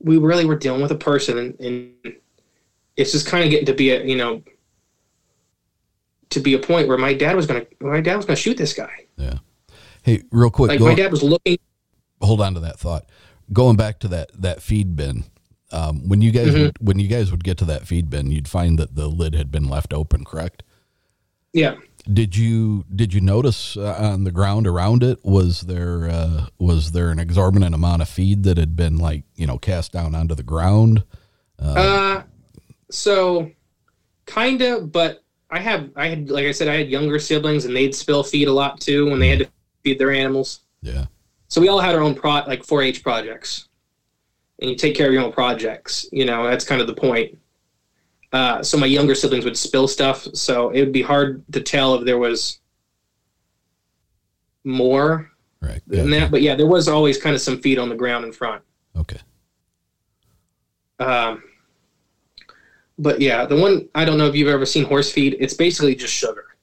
[0.00, 2.16] We really were dealing with a person, and, and
[2.96, 4.42] it's just kind of getting to be a, you know,
[6.30, 8.74] to be a point where my dad was gonna, my dad was gonna shoot this
[8.74, 9.06] guy.
[9.16, 9.38] Yeah.
[10.02, 11.56] Hey, real quick, Like go- my dad was looking.
[12.20, 13.06] hold on to that thought.
[13.52, 15.24] Going back to that that feed bin,
[15.72, 16.60] um, when you guys Mhm.
[16.60, 19.34] would, when you guys would get to that feed bin, you'd find that the lid
[19.34, 20.24] had been left open.
[20.24, 20.62] Correct?
[21.54, 21.76] Yeah.
[22.12, 26.92] Did you did you notice uh, on the ground around it was there uh, was
[26.92, 30.34] there an exorbitant amount of feed that had been like you know cast down onto
[30.34, 31.04] the ground?
[31.58, 32.22] Uh,
[32.90, 33.50] so
[34.26, 37.94] kinda, but I have I had like I said I had younger siblings and they'd
[37.94, 39.48] spill feed a lot too when they had to
[39.82, 40.60] feed their animals.
[40.82, 41.06] Yeah.
[41.48, 43.68] So we all had our own pro like 4-H projects,
[44.60, 46.06] and you take care of your own projects.
[46.12, 47.38] You know that's kind of the point.
[48.34, 51.94] Uh, so my younger siblings would spill stuff, so it would be hard to tell
[51.94, 52.58] if there was
[54.64, 55.30] more
[55.60, 55.80] Right.
[55.86, 56.32] than that.
[56.32, 58.62] But yeah, there was always kind of some feed on the ground in front.
[58.96, 59.20] Okay.
[60.98, 61.44] Um,
[62.98, 65.36] but yeah, the one I don't know if you've ever seen horse feed.
[65.38, 66.56] It's basically just sugar.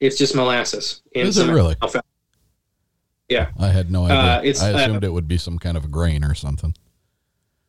[0.00, 1.02] It's just molasses.
[1.12, 1.74] Is it really?
[1.82, 2.02] alfalfa.
[3.28, 4.16] Yeah, I had no idea.
[4.16, 6.74] Uh, I uh, assumed it would be some kind of a grain or something.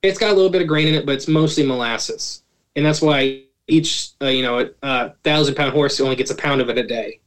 [0.01, 2.43] it's got a little bit of grain in it, but it's mostly molasses,
[2.75, 6.61] and that's why each uh, you know a thousand pound horse only gets a pound
[6.61, 7.19] of it a day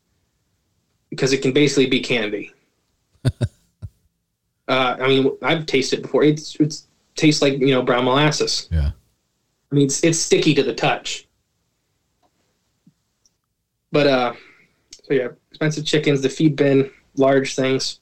[1.11, 2.53] because it can basically be candy.
[4.69, 6.25] uh, I mean, I've tasted it before.
[6.25, 6.87] It's it's
[7.17, 8.69] tastes like you know brown molasses.
[8.71, 8.93] Yeah.
[9.71, 11.27] I mean, it's, it's sticky to the touch.
[13.91, 14.33] But uh,
[15.05, 18.01] so yeah, expensive chickens, the feed bin, large things.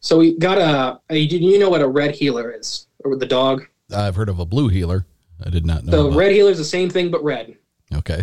[0.00, 1.00] So we got a.
[1.10, 3.66] a do you know what a red heeler is, or the dog?
[3.94, 5.06] I've heard of a blue heeler.
[5.44, 5.92] I did not know.
[5.92, 7.56] So about- red heeler is the same thing but red.
[7.94, 8.22] Okay.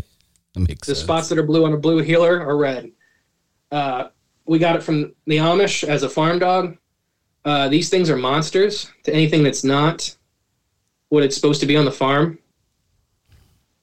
[0.53, 1.03] That makes The sense.
[1.03, 2.91] spots that are blue on a blue heeler are red.
[3.72, 4.09] Uh,
[4.45, 6.78] we got it from the Amish as a farm dog.
[7.45, 10.16] Uh, these things are monsters to anything that's not
[11.09, 12.39] what it's supposed to be on the farm.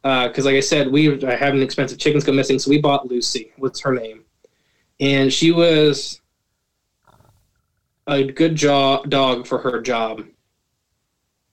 [0.02, 3.52] Because, like I said, we were an expensive chickens go missing, so we bought Lucy.
[3.58, 4.24] What's her name?
[4.98, 6.20] And she was
[8.06, 10.24] a good jaw dog for her job.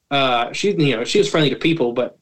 [0.09, 2.17] Uh, she, you know, she was friendly to people, but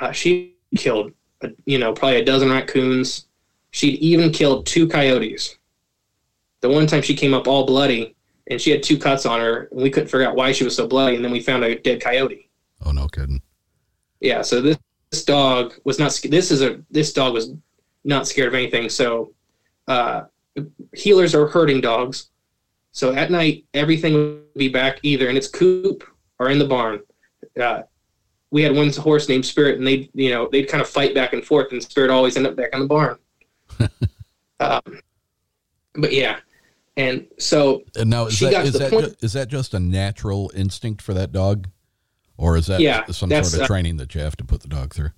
[0.00, 1.12] uh, she killed,
[1.42, 3.26] uh, you know, probably a dozen raccoons.
[3.72, 5.58] She'd even killed two coyotes.
[6.60, 8.14] The one time she came up all bloody,
[8.50, 10.74] and she had two cuts on her, and we couldn't figure out why she was
[10.74, 11.16] so bloody.
[11.16, 12.48] And then we found a dead coyote.
[12.84, 13.42] Oh no kidding.
[14.20, 14.78] Yeah, so this,
[15.10, 16.18] this dog was not.
[16.24, 16.80] This is a.
[16.90, 17.52] This dog was
[18.04, 18.88] not scared of anything.
[18.88, 19.32] So,
[19.88, 20.24] uh,
[20.96, 22.30] heelers are herding dogs.
[22.92, 26.04] So at night, everything would be back either in its coop
[26.38, 27.00] or in the barn.
[27.60, 27.82] Uh,
[28.50, 31.32] we had one horse named Spirit, and they, you know, they'd kind of fight back
[31.32, 33.16] and forth, and Spirit always ended up back in the barn.
[34.60, 34.82] um,
[35.94, 36.38] but yeah,
[36.96, 39.48] and so And now is She that got to the that point- ju- is that
[39.48, 41.68] just a natural instinct for that dog,
[42.36, 44.68] or is that Yeah, some sort of uh, training that you have to put the
[44.68, 45.10] dog through?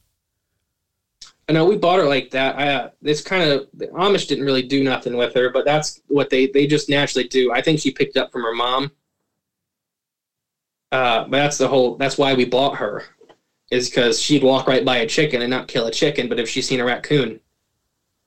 [1.48, 2.56] I know we bought her like that.
[2.56, 6.00] I, uh, it's kind of the Amish didn't really do nothing with her, but that's
[6.06, 7.52] what they they just naturally do.
[7.52, 8.92] I think she picked up from her mom.
[10.92, 11.96] Uh, but that's the whole.
[11.96, 13.04] That's why we bought her,
[13.70, 16.28] is because she'd walk right by a chicken and not kill a chicken.
[16.28, 17.40] But if she seen a raccoon,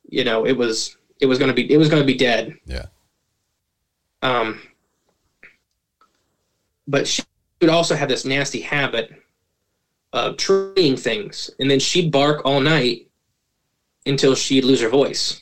[0.09, 2.55] you know, it was it was gonna be it was gonna be dead.
[2.65, 2.87] Yeah.
[4.23, 4.61] Um.
[6.87, 7.21] But she
[7.61, 9.11] would also have this nasty habit
[10.11, 13.09] of treeing things, and then she'd bark all night
[14.07, 15.41] until she'd lose her voice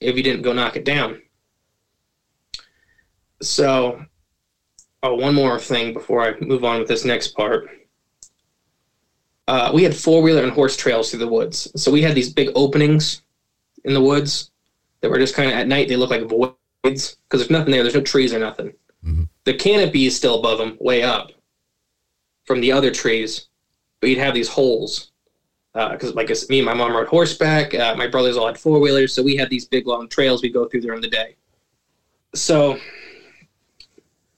[0.00, 1.22] if you didn't go knock it down.
[3.40, 4.04] So,
[5.02, 7.68] oh, one more thing before I move on with this next part.
[9.48, 11.72] uh, we had four wheeler and horse trails through the woods.
[11.82, 13.22] So we had these big openings
[13.84, 14.50] in the woods
[15.00, 15.88] that were just kind of at night.
[15.88, 17.82] They look like voids because there's nothing there.
[17.82, 18.74] There's no trees or nothing.
[19.44, 21.30] The canopy is still above them, way up
[22.44, 23.48] from the other trees,
[24.00, 25.12] but you'd have these holes.
[25.72, 27.72] Because, like me and my mom rode horseback.
[27.72, 30.50] Uh, my brothers all had four wheelers, so we had these big long trails we
[30.50, 31.36] go through during the day.
[32.34, 32.78] So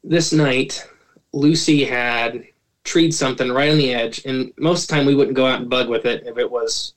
[0.02, 0.88] this night,
[1.32, 2.44] Lucy had
[2.84, 5.60] treed something right on the edge, and most of the time we wouldn't go out
[5.60, 6.94] and bug with it if it was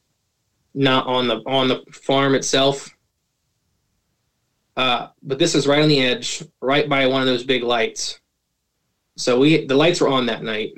[0.73, 2.89] not on the on the farm itself.
[4.75, 8.19] Uh, but this is right on the edge, right by one of those big lights.
[9.17, 10.73] So we the lights were on that night.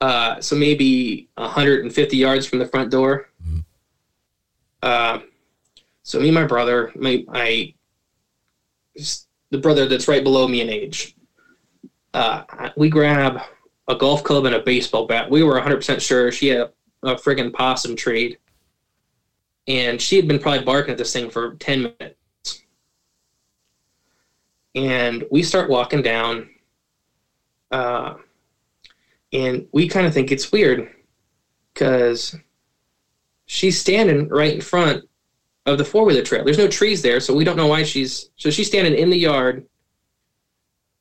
[0.00, 3.30] Uh, so maybe 150 yards from the front door.
[4.82, 5.20] Uh,
[6.02, 7.74] so me and my brother, my, my
[9.50, 11.14] the brother that's right below me in age,
[12.14, 13.40] uh, we grab
[13.88, 15.30] a golf club and a baseball bat.
[15.30, 16.72] We were 100% sure she had a,
[17.10, 18.38] a friggin' possum trade.
[19.68, 22.62] And she had been probably barking at this thing for 10 minutes.
[24.74, 26.50] And we start walking down,
[27.70, 28.14] uh,
[29.32, 30.90] and we kind of think it's weird
[31.72, 32.36] because
[33.46, 35.04] she's standing right in front
[35.66, 36.44] of the four wheeler trail.
[36.44, 38.30] There's no trees there, so we don't know why she's.
[38.36, 39.66] So she's standing in the yard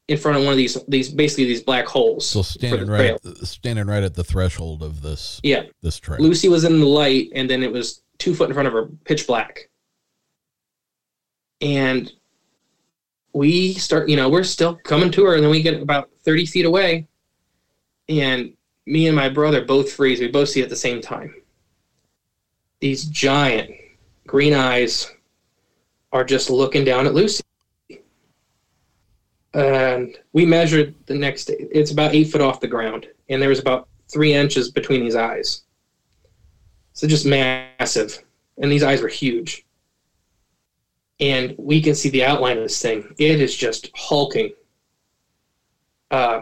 [0.07, 2.28] in front of one of these these basically these black holes.
[2.28, 5.39] So standing right, at the, standing right at the threshold of this.
[5.43, 6.20] Yeah, this trail.
[6.20, 8.88] Lucy was in the light, and then it was two foot in front of her,
[9.05, 9.70] pitch black.
[11.61, 12.11] And
[13.34, 16.45] we start, you know, we're still coming to her, and then we get about thirty
[16.45, 17.07] feet away,
[18.09, 18.53] and
[18.86, 20.20] me and my brother both freeze.
[20.20, 21.34] We both see it at the same time.
[22.80, 23.72] These giant
[24.28, 25.12] green eyes
[26.12, 27.44] are just looking down at Lucy
[29.56, 31.56] and we measured the next day.
[31.72, 35.16] It's about eight foot off the ground, and there was about three inches between these
[35.16, 35.64] eyes.
[36.94, 38.22] So just massive,
[38.58, 39.66] and these eyes were huge.
[41.22, 43.16] And we can see the outline of this thing.
[43.18, 44.54] It is just hulking.
[46.12, 46.42] Uh,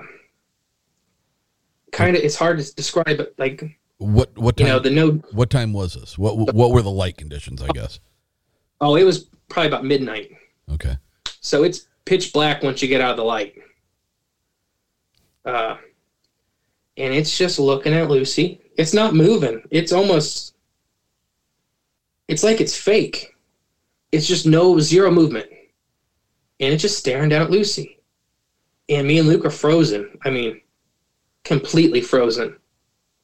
[1.91, 5.11] kind of, it's hard to describe, but like what what time, you know the no.
[5.31, 6.17] What time was this?
[6.17, 7.61] What what were the light conditions?
[7.61, 7.99] I guess.
[8.81, 10.31] Oh, it was probably about midnight.
[10.71, 10.97] Okay.
[11.39, 13.55] So it's pitch black once you get out of the light.
[15.45, 15.77] Uh,
[16.97, 18.61] and it's just looking at Lucy.
[18.77, 19.61] It's not moving.
[19.71, 20.55] It's almost,
[22.27, 23.35] it's like it's fake.
[24.11, 25.47] It's just no zero movement.
[26.59, 27.99] And it's just staring down at Lucy.
[28.89, 30.17] And me and Luke are frozen.
[30.23, 30.61] I mean,
[31.43, 32.57] completely frozen.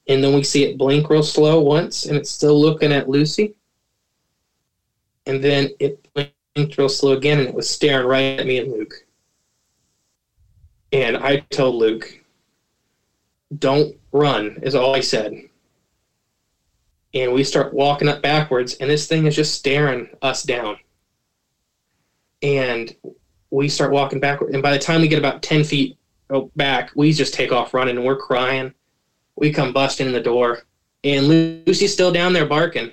[0.09, 3.53] And then we see it blink real slow once, and it's still looking at Lucy.
[5.27, 8.71] And then it blinked real slow again, and it was staring right at me and
[8.71, 9.05] Luke.
[10.91, 12.19] And I told Luke,
[13.59, 15.47] don't run, is all I said.
[17.13, 20.77] And we start walking up backwards, and this thing is just staring us down.
[22.41, 22.95] And
[23.51, 24.55] we start walking backward.
[24.55, 25.99] And by the time we get about 10 feet
[26.31, 28.73] oh, back, we just take off running, and we're crying.
[29.39, 30.63] We come busting in the door,
[31.05, 31.27] and
[31.65, 32.91] Lucy's still down there barking.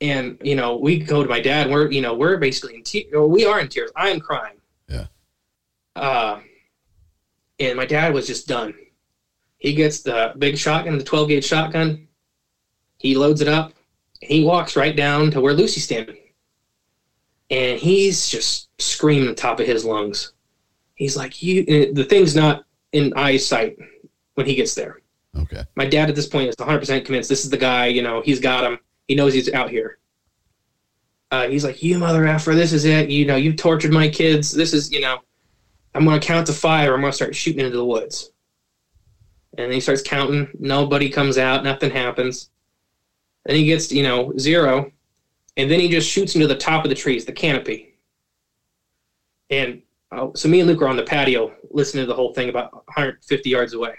[0.00, 1.70] And you know we go to my dad.
[1.70, 3.12] We're you know we're basically in tears.
[3.12, 3.90] We are in tears.
[3.94, 4.56] I am crying.
[4.88, 5.06] Yeah.
[5.96, 6.40] Uh
[7.60, 8.74] and my dad was just done.
[9.58, 12.06] He gets the big shotgun the 12 gauge shotgun.
[12.98, 13.72] He loads it up.
[14.20, 16.16] He walks right down to where lucy's standing.
[17.50, 20.32] And he's just screaming the top of his lungs.
[20.94, 23.76] He's like you the thing's not in eyesight
[24.34, 25.02] when he gets there
[25.38, 28.20] okay my dad at this point is 100% convinced this is the guy you know
[28.22, 28.78] he's got him
[29.08, 29.98] he knows he's out here.
[31.30, 33.10] Uh, he's like, "You mother effer, this is it.
[33.10, 34.52] You know, you tortured my kids.
[34.52, 35.18] This is, you know,
[35.94, 36.88] I'm gonna count to five.
[36.88, 38.30] Or I'm gonna start shooting into the woods."
[39.56, 40.48] And he starts counting.
[40.60, 41.64] Nobody comes out.
[41.64, 42.50] Nothing happens.
[43.44, 44.92] Then he gets, you know, zero,
[45.56, 47.98] and then he just shoots into the top of the trees, the canopy.
[49.50, 49.82] And
[50.12, 52.74] uh, so me and Luke are on the patio listening to the whole thing about
[52.74, 53.94] 150 yards away.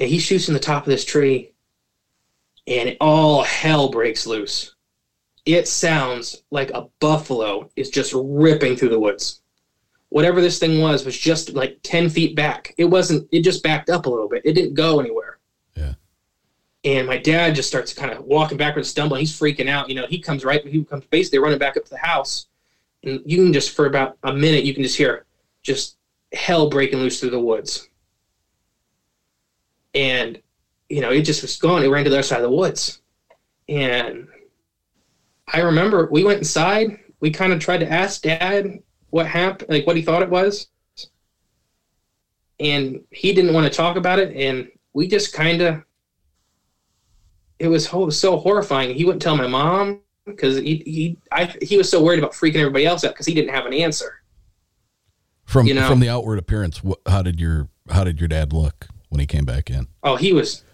[0.00, 1.52] And he shoots in the top of this tree,
[2.66, 4.74] and all hell breaks loose.
[5.44, 9.40] It sounds like a buffalo is just ripping through the woods.
[10.10, 12.74] Whatever this thing was was just like 10 feet back.
[12.78, 14.42] It wasn't, it just backed up a little bit.
[14.44, 15.38] It didn't go anywhere.
[15.74, 15.94] Yeah.
[16.84, 19.20] And my dad just starts kind of walking backwards, stumbling.
[19.20, 19.88] He's freaking out.
[19.88, 22.46] You know, he comes right, he comes basically running back up to the house.
[23.02, 25.24] And you can just, for about a minute, you can just hear
[25.62, 25.96] just
[26.32, 27.88] hell breaking loose through the woods.
[29.94, 30.40] And
[30.88, 31.82] you know, it just was gone.
[31.84, 33.00] It ran to the other side of the woods.
[33.68, 34.26] And
[35.52, 36.98] I remember we went inside.
[37.20, 38.78] We kind of tried to ask dad
[39.10, 40.68] what happened, like what he thought it was.
[42.60, 45.82] and he didn't want to talk about it, and we just kind of.
[47.58, 48.94] It was, ho- so horrifying.
[48.94, 52.56] He wouldn't tell my mom because he he I, he was so worried about freaking
[52.56, 54.22] everybody else out because he didn't have an answer.
[55.44, 58.86] From You know- from the outward appearance, how did your how did your dad look
[59.08, 59.86] when he came back in?
[60.02, 60.64] Oh, he was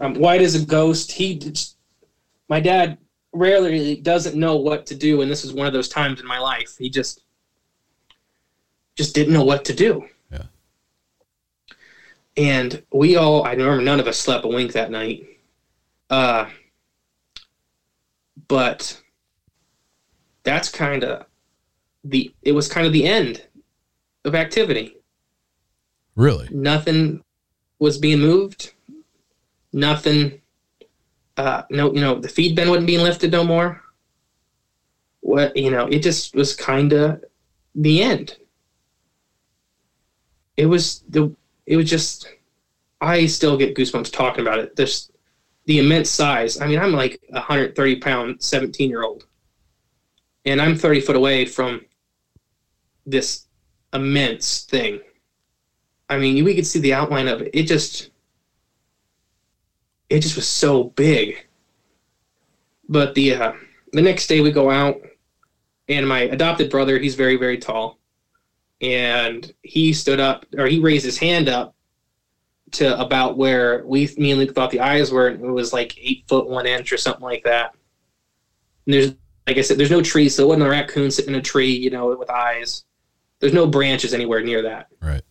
[0.00, 1.12] um, white as a ghost.
[1.12, 1.76] He, just,
[2.48, 2.98] my dad,
[3.32, 6.38] rarely doesn't know what to do, and this is one of those times in my
[6.38, 6.76] life.
[6.78, 7.22] He just,
[8.96, 10.06] just didn't know what to do.
[10.30, 10.44] Yeah.
[12.36, 15.26] And we all, I remember none of us slept a wink that night.
[16.10, 16.46] Uh,
[18.48, 19.00] but
[20.42, 21.26] that's kind of
[22.04, 23.46] the, it was kind of the end
[24.24, 24.96] of activity
[26.16, 26.48] Really?
[26.50, 27.22] nothing
[27.78, 28.72] was being moved.
[29.72, 30.40] Nothing.
[31.36, 33.82] Uh, no, you know, the feed bin wasn't being lifted no more.
[35.20, 37.22] What you know, it just was kind of
[37.74, 38.36] the end.
[40.56, 41.34] It was the.
[41.66, 42.28] It was just.
[43.00, 44.74] I still get goosebumps talking about it.
[44.74, 45.12] This,
[45.66, 46.60] the immense size.
[46.60, 49.24] I mean, I'm like a 130 pound 17 year old,
[50.44, 51.84] and I'm 30 foot away from
[53.06, 53.46] this
[53.92, 55.00] immense thing.
[56.08, 57.50] I mean, we could see the outline of it.
[57.52, 58.10] It just,
[60.08, 61.46] it just was so big.
[62.88, 63.52] But the uh,
[63.92, 65.00] the next day we go out,
[65.88, 67.98] and my adopted brother, he's very very tall,
[68.80, 71.74] and he stood up or he raised his hand up
[72.72, 75.98] to about where we me and Luke thought the eyes were, and it was like
[75.98, 77.74] eight foot one inch or something like that.
[78.86, 79.14] And there's
[79.46, 81.72] like I said, there's no trees, so it wasn't a raccoon sitting in a tree,
[81.72, 82.84] you know, with eyes.
[83.40, 85.22] There's no branches anywhere near that Right.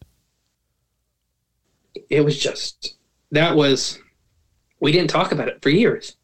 [2.09, 2.95] It was just
[3.31, 3.99] that was
[4.79, 6.15] we didn't talk about it for years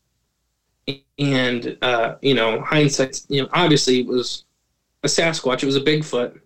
[1.18, 4.44] and uh you know hindsight you know obviously it was
[5.04, 6.40] a sasquatch it was a bigfoot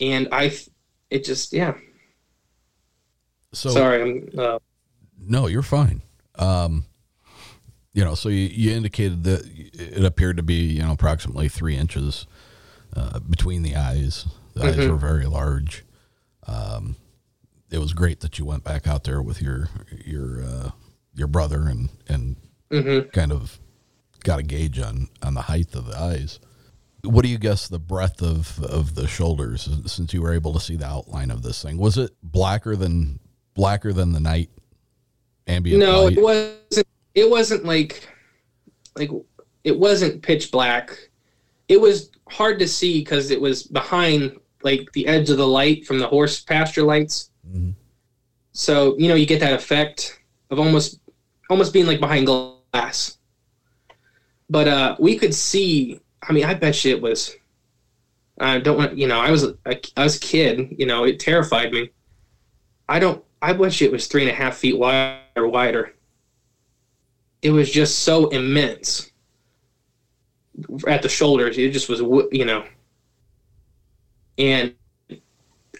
[0.00, 0.52] and i
[1.10, 1.74] it just yeah
[3.52, 4.58] So sorry i'm uh,
[5.18, 6.02] No, you're fine.
[6.36, 6.84] Um,
[7.92, 9.42] you know, so you, you indicated that
[9.74, 12.26] it appeared to be, you know, approximately three inches
[12.94, 14.26] uh, between the eyes.
[14.54, 14.90] The eyes Mhm.
[14.90, 15.84] were very large.
[16.46, 16.96] Um,
[17.70, 19.68] it was great that you went back out there with your
[20.04, 20.70] your uh,
[21.14, 22.36] your brother and and
[22.70, 23.10] Mhm.
[23.12, 23.58] kind of
[24.24, 26.38] got a gauge on on the height of the eyes.
[27.04, 30.60] What do you guess the breadth of of the shoulders since you were able to
[30.60, 31.78] see the outline of this thing?
[31.78, 33.20] Was it blacker than
[33.54, 34.50] blacker than the night
[35.46, 36.16] ambient no light?
[36.18, 38.06] it wasn't it wasn't like
[38.96, 39.10] like
[39.64, 41.10] it wasn't pitch black
[41.68, 45.86] it was hard to see because it was behind like the edge of the light
[45.86, 47.74] from the horse pasture lights Mhm.
[48.52, 50.20] so you know you get that effect
[50.50, 51.00] of almost
[51.50, 53.18] almost being like behind glass.
[54.50, 57.36] But uh we could see i mean i bet you it was
[58.40, 59.54] i don't want you know i was a,
[59.96, 61.90] I was a kid you know it terrified me.
[62.88, 65.94] I don't i bet you it was three and a half feet wide or wider.
[67.42, 69.10] It was just so immense
[70.86, 71.56] at the shoulders.
[71.58, 72.00] It just was
[72.32, 72.64] you know.
[74.38, 74.74] And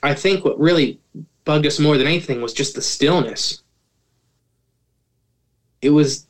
[0.03, 1.01] i think what really
[1.49, 3.63] bugged us more than anything was just the stillness.
[5.81, 6.27] It was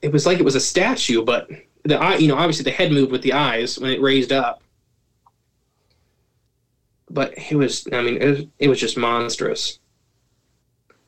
[0.00, 1.50] it was like it was a statue but
[1.82, 4.62] the eye you know obviously the head moved with the eyes when it raised up.
[7.10, 9.80] But it was i mean it was, it was just monstrous.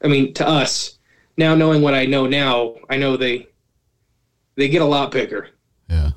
[0.03, 0.99] I mean to us
[1.37, 3.47] now knowing what i know now i know they
[4.57, 5.51] they get a lot bigger.
[5.89, 6.11] Yeah.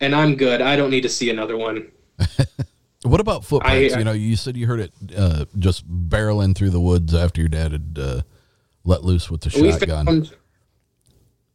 [0.00, 0.60] and i'm good.
[0.60, 1.92] I don't need to see another one
[3.06, 3.94] What about footprints?
[3.94, 7.40] I- you know, you said you heard it uh, just barreling through the woods after
[7.40, 8.20] your dad had uh,
[8.84, 10.06] let loose with the we shotgun.
[10.06, 10.32] found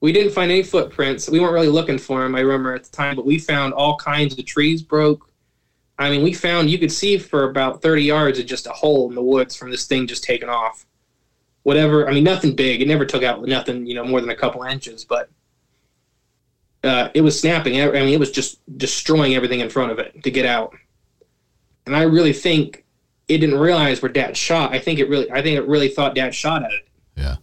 [0.01, 1.29] we didn't find any footprints.
[1.29, 3.97] We weren't really looking for them i remember at the time but we found all
[3.97, 5.29] kinds of trees broke.
[5.99, 9.07] I mean we found you could see for about 30 yards of just a hole
[9.09, 10.85] in the woods from this thing just taking off.
[11.63, 12.81] Whatever i mean nothing big.
[12.81, 15.29] It never took out nothing you know more than a couple inches but
[16.83, 17.79] uh, it was snapping.
[17.79, 20.73] I mean it was just destroying everything in front of it to get out
[21.85, 22.85] and i really think
[23.27, 24.73] it didn't realize where dad shot.
[24.73, 26.87] I think it really i think it really thought dad shot at it.
[27.15, 27.35] Yeah.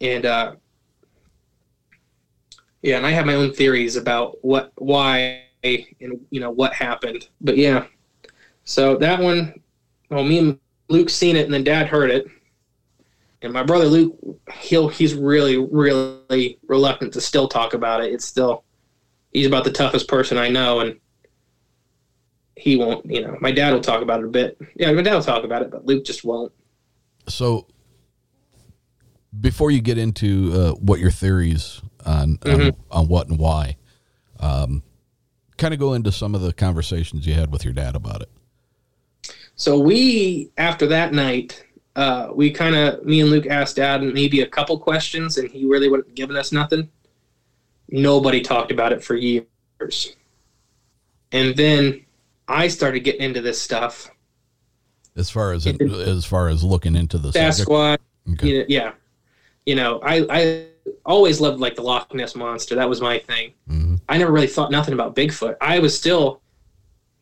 [0.00, 0.54] and uh
[2.82, 7.28] yeah and i have my own theories about what why and you know what happened.
[7.40, 7.86] But yeah.
[8.64, 9.60] So that one
[10.10, 12.26] well me and luke seen it and then dad heard it.
[13.40, 14.14] And my brother luke
[14.52, 18.12] he'll he's really really reluctant to still talk about it.
[18.12, 18.64] It's still
[19.32, 20.98] he's about the toughest person i know and
[22.56, 25.14] he won't you know my dad will talk about it a bit yeah my dad
[25.14, 26.52] will talk about it but luke just won't
[27.28, 27.66] So
[29.40, 32.76] before you get into uh, what your theories on, on Mhm.
[32.90, 33.76] on what and why,
[34.38, 34.82] um,
[35.56, 38.30] kind of go into some of the conversations you had with your dad about it.
[39.56, 41.64] So we, after that night,
[41.96, 45.64] uh, we kind of, me and Luke asked Dad maybe a couple questions, and he
[45.64, 46.88] really wasn't giving us nothing.
[47.88, 50.16] Nobody talked about it for years.
[51.32, 52.03] And then
[52.48, 54.10] I started getting into this stuff.
[55.16, 57.30] As far as it, as far as looking into the?
[57.30, 57.98] Sasquatch.
[58.32, 58.48] Okay.
[58.48, 58.92] You know, yeah.
[59.66, 60.66] You know, I, I
[61.06, 62.74] always loved like the Loch Ness monster.
[62.74, 63.52] That was my thing.
[63.70, 64.00] Mhm.
[64.08, 65.56] I never really thought nothing about Bigfoot.
[65.60, 66.40] I was still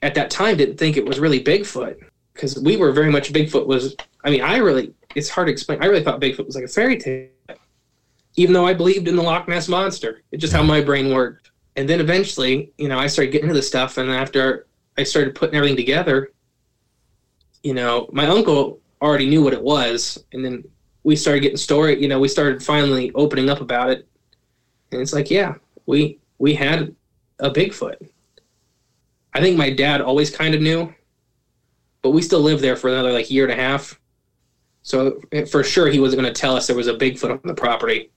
[0.03, 1.97] at that time didn't think it was really Bigfoot
[2.35, 3.95] because we were very much Bigfoot was.
[4.25, 5.83] I mean, I really it's hard to explain.
[5.83, 7.29] I really thought Bigfoot was like a fairy tale,
[8.37, 10.23] even though I believed in the Loch Ness monster.
[10.33, 11.51] It's just how my brain worked.
[11.77, 14.67] And then eventually, you know, I started getting into this stuff, and after
[14.99, 16.31] I started putting everything together,
[17.63, 20.65] you know, my uncle already knew what it was, and then
[21.05, 22.01] we started getting story.
[22.01, 24.07] You know, we started finally opening up about it,
[24.91, 25.55] and it's like, yeah,
[25.87, 26.95] we we had
[27.39, 27.97] a Bigfoot.
[29.35, 30.93] I think my dad always kind of knew,
[32.03, 33.99] but we still lived there for another like year and a half.
[34.83, 35.21] So
[35.51, 38.11] for sure, he wasn't going to tell us there was a Bigfoot on the property.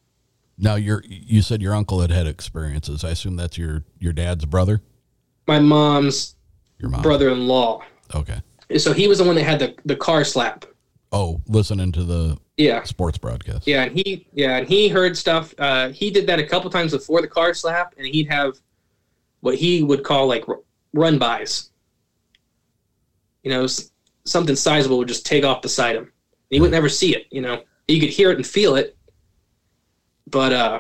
[0.58, 3.04] Now, your you said your uncle had had experiences.
[3.04, 4.82] I assume that's your your dad's brother,
[5.48, 6.36] My mom's
[6.80, 7.02] your mom.
[7.02, 7.84] brother-in-law.
[8.14, 8.42] Okay.
[8.78, 10.66] So he was the one that had the the car slap.
[11.12, 12.84] Oh, listening to the Yeah.
[12.84, 13.68] sports broadcast.
[13.68, 15.54] Yeah, and he yeah, and he heard stuff.
[15.58, 18.58] Uh, he did that a couple times before the car slap, and he'd have
[19.42, 20.46] what he would call like
[20.94, 21.70] run bys.
[23.44, 23.68] You know,
[24.26, 26.12] something sizable would just take off beside him.
[26.50, 27.28] He would never see it.
[27.32, 28.98] You know, you could hear it and feel it,
[30.28, 30.80] but uh,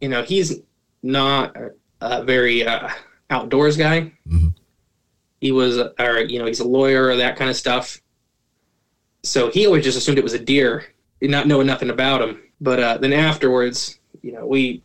[0.00, 0.60] you know, he's
[1.02, 1.70] not a,
[2.00, 2.88] a very uh,
[3.30, 4.12] outdoors guy.
[4.28, 4.54] Mhm.
[5.40, 8.00] He was, uh, or you know, he's a lawyer or that kind of stuff.
[9.22, 10.86] So he always just assumed it was a deer,
[11.20, 12.40] not knowing nothing about him.
[12.60, 14.82] But uh, then afterwards, you know, we,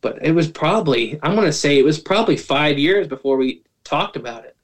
[0.00, 4.16] but it was probably, I'm to say it was probably five years before we talked
[4.16, 4.56] about it.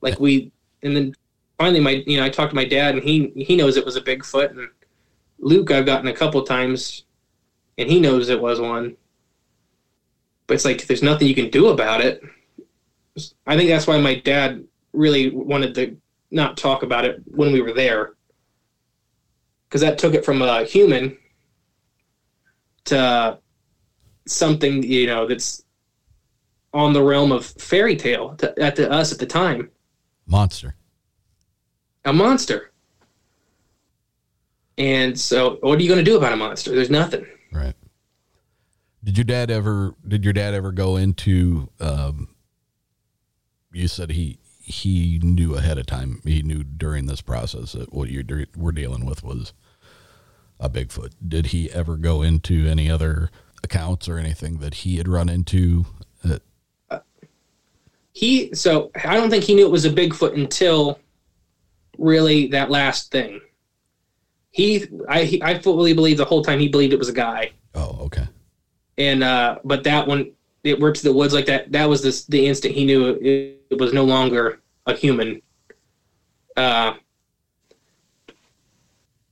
[0.00, 0.52] Like we,
[0.82, 1.14] and then
[1.58, 3.96] finally, my, you know, I talked to my dad and he, he knows it was
[3.96, 4.50] a Bigfoot.
[4.50, 4.68] And
[5.38, 7.04] Luke, I've gotten a couple times
[7.78, 8.96] and he knows it was one.
[10.46, 12.22] But it's like, there's nothing you can do about it.
[13.46, 15.96] I think that's why my dad really wanted to
[16.30, 18.14] not talk about it when we were there
[19.68, 21.16] because that took it from a human
[22.84, 23.38] to
[24.26, 25.64] something you know that's
[26.72, 29.70] on the realm of fairy tale to, at to us at the time
[30.26, 30.74] Monster.
[32.04, 32.72] a monster
[34.78, 37.74] and so what are you going to do about a monster there's nothing Right.
[39.06, 39.94] Did your dad ever?
[40.06, 41.70] Did your dad ever go into?
[41.78, 42.34] Um,
[43.72, 46.20] you said he he knew ahead of time.
[46.24, 48.24] He knew during this process that what you
[48.56, 49.52] were dealing with was
[50.58, 51.12] a Bigfoot.
[51.26, 53.30] Did he ever go into any other
[53.62, 55.86] accounts or anything that he had run into?
[56.28, 56.98] Uh,
[58.12, 60.98] he so i don't think he knew it was a bigfoot until
[61.98, 63.38] really that last thing
[64.52, 67.50] he i he, i fully believe the whole time he believed it was a guy
[67.74, 68.26] oh, okay.
[68.98, 70.32] And uh but that one
[70.64, 71.70] it to the woods like that.
[71.72, 75.40] That was this the instant he knew it, it was no longer a human.
[76.56, 76.94] Uh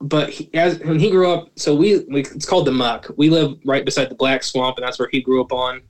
[0.01, 3.11] but he, as when he grew up so we, we it's called the muck.
[3.17, 5.83] We live right beside the black swamp and that's where he grew up on.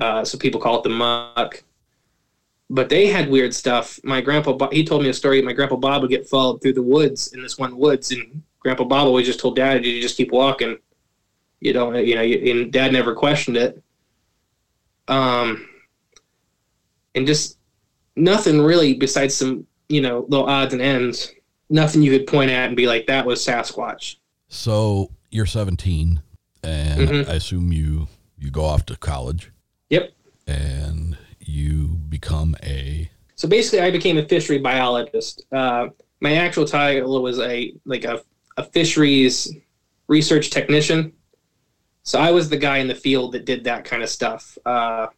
[0.00, 1.62] Uh so people call it the muck.
[2.70, 4.00] But they had weird stuff.
[4.04, 5.42] My grandpa, he told me a story.
[5.42, 8.84] My grandpa bob would get followed through the woods in this one woods and grandpa
[8.84, 10.78] bob always just told dad you just keep walking
[11.64, 13.82] you don't you know you, and dad never questioned it.
[15.08, 15.66] Um
[17.14, 17.58] and just
[18.16, 21.32] nothing really besides some you know little odds and ends.
[21.70, 24.16] Nothing you could point at and be like that was sasquatch.
[24.48, 26.20] So you're 17,
[26.62, 27.28] and Mhm.
[27.28, 28.06] I assume you
[28.38, 29.50] you go off to college.
[29.88, 30.12] Yep.
[30.46, 35.44] And you become a so basically i became a fishery biologist.
[35.50, 35.88] Uh,
[36.20, 38.22] my actual title was a like a,
[38.58, 39.50] a fisheries
[40.08, 41.12] research technician
[42.04, 44.56] so i was the guy in the field that did that kind of stuff.
[44.64, 45.08] Uh,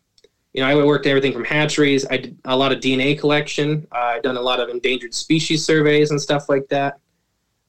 [0.54, 2.06] you know i worked everything from hatcheries.
[2.10, 3.86] I did a lot of dna collection.
[3.92, 6.98] Uh, i've done a lot of endangered species surveys and stuff like that.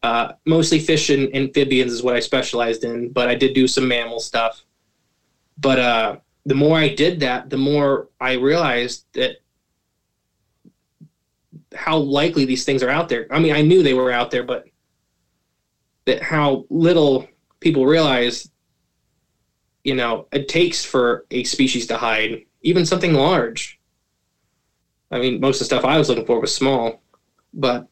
[0.03, 3.87] Uh, mostly fish and amphibians is what i specialized in but i did do some
[3.87, 4.63] mammal stuff.
[5.59, 9.37] But uh, the more i did that the more i realized that
[11.77, 13.27] how likely these things are out there.
[13.31, 14.67] I mean, I knew they were out there, but
[16.05, 17.27] that how little
[17.59, 18.49] people realize,
[19.87, 23.79] you know, it takes for a species to hide, even something large.
[25.11, 27.01] I mean, most of the stuff I was looking for was small,
[27.53, 27.87] but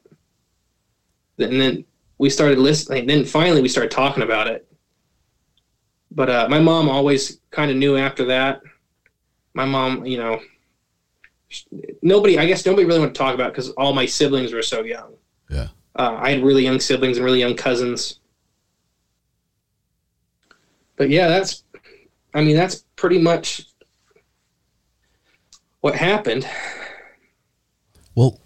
[1.39, 1.85] and then
[2.17, 3.07] we started listening.
[3.07, 4.67] Then finally, we started talking about it.
[6.11, 8.61] But uh, my mom always kind of knew after that.
[9.53, 10.41] My mom, you know,
[12.01, 12.37] nobody.
[12.37, 15.13] I guess nobody really want to talk about because all my siblings were so young.
[15.49, 15.69] Yeah.
[15.95, 18.19] Uh, I had really young siblings and really young cousins.
[20.97, 21.63] But yeah, that's.
[22.35, 23.65] I mean, that's pretty much
[25.79, 26.47] what happened.
[28.13, 28.39] Well,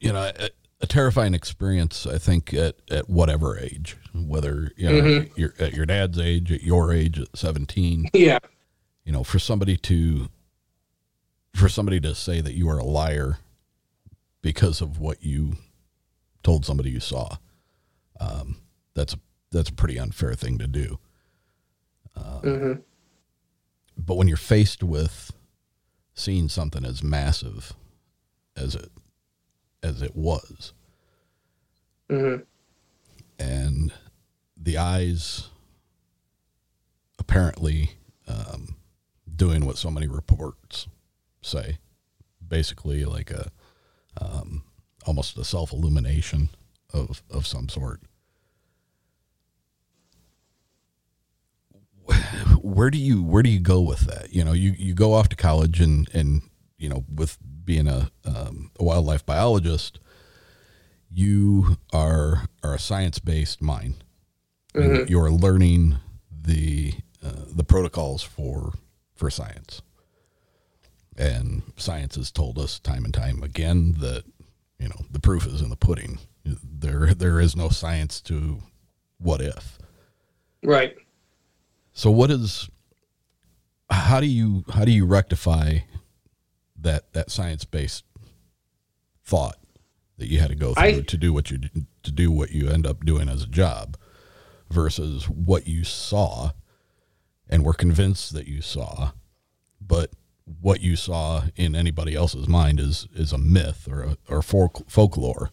[0.00, 0.48] you know, a,
[0.80, 2.06] a terrifying experience.
[2.06, 5.30] I think at at whatever age, whether you know Mhm.
[5.36, 8.08] you're at your dad's age, at your age, at seventeen.
[8.14, 8.38] Yeah.
[9.04, 10.28] You know, for somebody to
[11.54, 13.38] for somebody to say that you are a liar
[14.40, 15.56] because of what you
[16.42, 17.36] told somebody you saw,
[18.20, 18.62] um,
[18.94, 19.16] that's
[19.50, 20.98] that's a pretty unfair thing to do.
[22.16, 22.72] Um, hmm
[23.96, 25.32] but when you're faced with
[26.14, 27.74] seeing something as massive
[28.56, 28.90] as it
[29.82, 30.72] as it was
[32.08, 32.36] hmm
[33.38, 33.92] and
[34.56, 35.48] the eyes
[37.18, 37.92] apparently
[38.26, 38.76] um,
[39.36, 40.88] doing what so many reports
[41.42, 41.78] say
[42.46, 43.50] basically like a
[44.20, 44.64] um,
[45.06, 46.50] almost a self illumination
[46.92, 48.00] of of some sort
[52.62, 54.32] where do you where do you go with that?
[54.32, 56.42] You know you you go off to college and and
[56.78, 59.98] you know with being a um, a wildlife biologist
[61.12, 64.04] you are are a science based mind
[64.74, 65.08] Mhm.
[65.10, 65.96] you're learning
[66.30, 66.94] the
[67.24, 68.72] uh, the protocols for
[69.14, 69.82] for science.
[71.16, 74.22] And science has told us time and time again that
[74.78, 76.18] you know the proof is in the pudding.
[76.44, 78.62] There there is no science to
[79.18, 79.78] what if.
[80.62, 80.94] Right.
[82.00, 82.70] So what is
[83.90, 85.80] how do you how do you rectify
[86.80, 88.04] that that science based
[89.22, 89.58] thought
[90.16, 91.58] that you had to go through I- to do what you
[92.02, 93.98] to do what you end up doing as a job
[94.70, 96.52] versus what you saw
[97.50, 99.10] and were convinced that you saw
[99.78, 100.10] but
[100.62, 104.88] what you saw in anybody else's mind is is a myth or a, or folk,
[104.88, 105.50] folklore.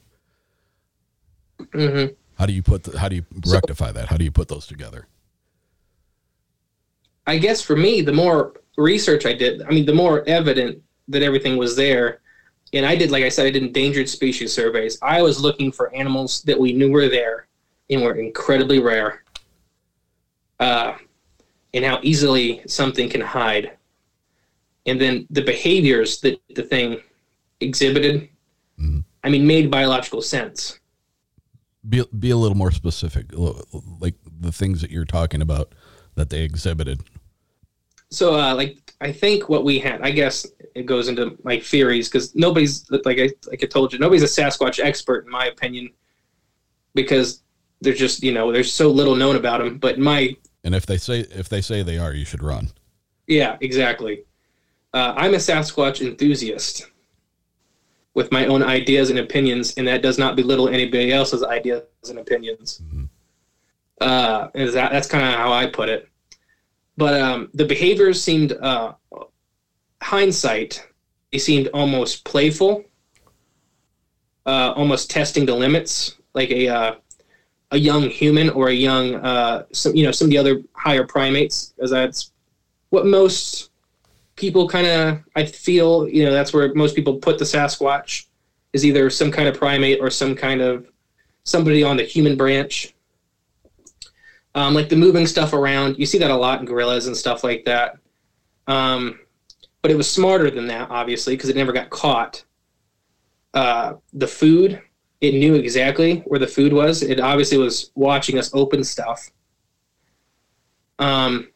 [1.73, 2.05] Hmm
[2.37, 4.09] how do you put the, how do you rectify that?
[4.09, 5.07] How do you put those together
[7.27, 11.21] I guess for me, the more research I did, I mean, the more evident that
[11.21, 12.21] everything was there.
[12.73, 14.97] And I did, like I said, I did endangered species surveys.
[15.01, 17.47] I was looking for animals that we knew were there
[17.89, 19.23] and were incredibly rare.
[20.59, 20.95] Uh,
[21.73, 23.77] and how easily something can hide.
[24.85, 27.01] And then the behaviors that the thing
[27.59, 28.29] exhibited,
[28.79, 29.03] Mhm.
[29.23, 30.79] I mean, made biological sense.
[31.87, 33.27] be be a little more specific
[34.01, 35.73] like the things that you're talking about
[36.15, 37.01] that they exhibited
[38.09, 42.09] So, uh, like, I think what we had, I guess it goes into my theories
[42.09, 45.89] because nobody's, like I, like I told you, nobody's a Sasquatch expert, in my opinion,
[46.95, 47.41] because
[47.81, 49.77] there's just, you know, there's so little known about them.
[49.77, 52.71] But my, and if they say if they say they are you should run
[53.27, 54.23] yeah, exactly.
[54.93, 56.89] Uh, I'm a Sasquatch enthusiast
[58.13, 62.17] with my own ideas and opinions, and that does not belittle anybody else's ideas and
[62.17, 62.81] opinions.
[64.01, 66.09] Uh, is that, that's kind of how I put it.
[66.97, 68.93] But um, the behaviors seemed, uh,
[70.01, 70.85] hindsight,
[71.31, 72.83] they seemed almost playful,
[74.45, 76.95] uh, almost testing the limits, like a uh,
[77.71, 81.05] a young human or a young, uh, some you know, some of the other higher
[81.05, 82.31] primates, because that's
[82.89, 83.71] what most
[84.35, 86.07] people kind of I feel.
[86.07, 88.25] You know, that's where most people put the Sasquatch
[88.73, 90.87] is either some kind of primate or some kind of
[91.43, 92.93] somebody on the human branch.
[94.57, 97.43] Um, like the moving stuff around, you see that a lot in gorillas and stuff
[97.43, 97.97] like that.
[98.65, 99.19] Um,
[99.83, 102.43] but it was smarter than that, obviously, because it never got caught.
[103.53, 104.81] Uh, the food,
[105.21, 107.03] it knew exactly where the food was.
[107.03, 109.29] It obviously was watching us open stuff.
[110.97, 111.49] Um,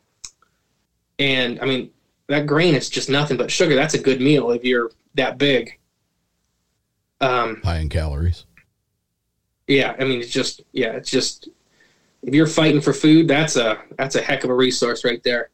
[1.17, 1.89] and I mean,
[2.27, 3.73] that grain is just nothing but sugar.
[3.73, 5.79] That's a good meal if you're that big.
[7.19, 8.45] Um, high in calories
[9.71, 11.49] yeah, I mean, it's just yeah, it's just
[12.23, 15.49] if you're fighting for food, that's a that's a heck of a resource right there.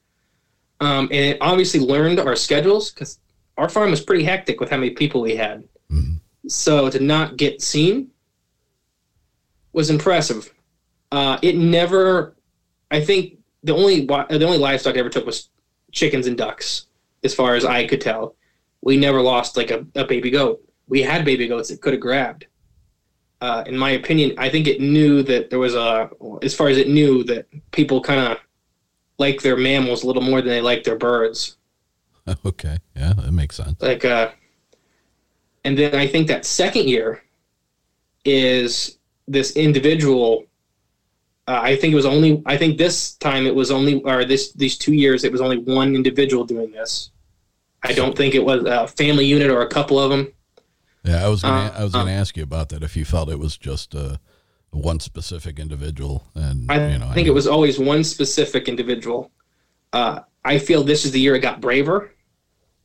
[0.80, 3.20] Um, and it obviously learned our schedules because
[3.58, 5.64] our farm was pretty hectic with how many people we had.
[5.92, 6.20] Mhm.
[6.48, 8.10] So to not get seen
[9.74, 10.54] was impressive.
[11.12, 12.36] Uh, it never,
[12.92, 15.50] I think the only the only livestock I ever took was
[15.92, 16.88] chickens and ducks,
[17.24, 18.36] as far as I could tell.
[18.82, 20.62] We never lost like a, a baby goat.
[20.88, 22.46] We had baby goats that could have grabbed
[23.42, 26.10] uh, in my opinion, I think it knew that there was a,
[26.42, 28.38] as far as it knew that people kind of
[29.18, 31.58] like their mammals a little more than they like their birds.
[32.46, 34.32] okay yeah that makes sense Like, uh,
[35.64, 37.24] and then I think that second year
[38.26, 40.46] is this individual.
[41.48, 42.42] Uh, I think it was only.
[42.46, 45.58] I think this time it was only, or this these two years it was only
[45.58, 47.12] one individual doing this.
[47.84, 50.34] I don't think it was a family unit or a couple of them.
[51.08, 52.16] Yeah, I was gonna, Uh, I was going to uh.
[52.22, 52.84] ask you about that.
[52.84, 54.18] If you felt it was just uh,
[54.72, 59.32] one specific individual, and I you know, think it was always one specific individual.
[59.94, 62.12] Uh, I feel this is the year it got braver.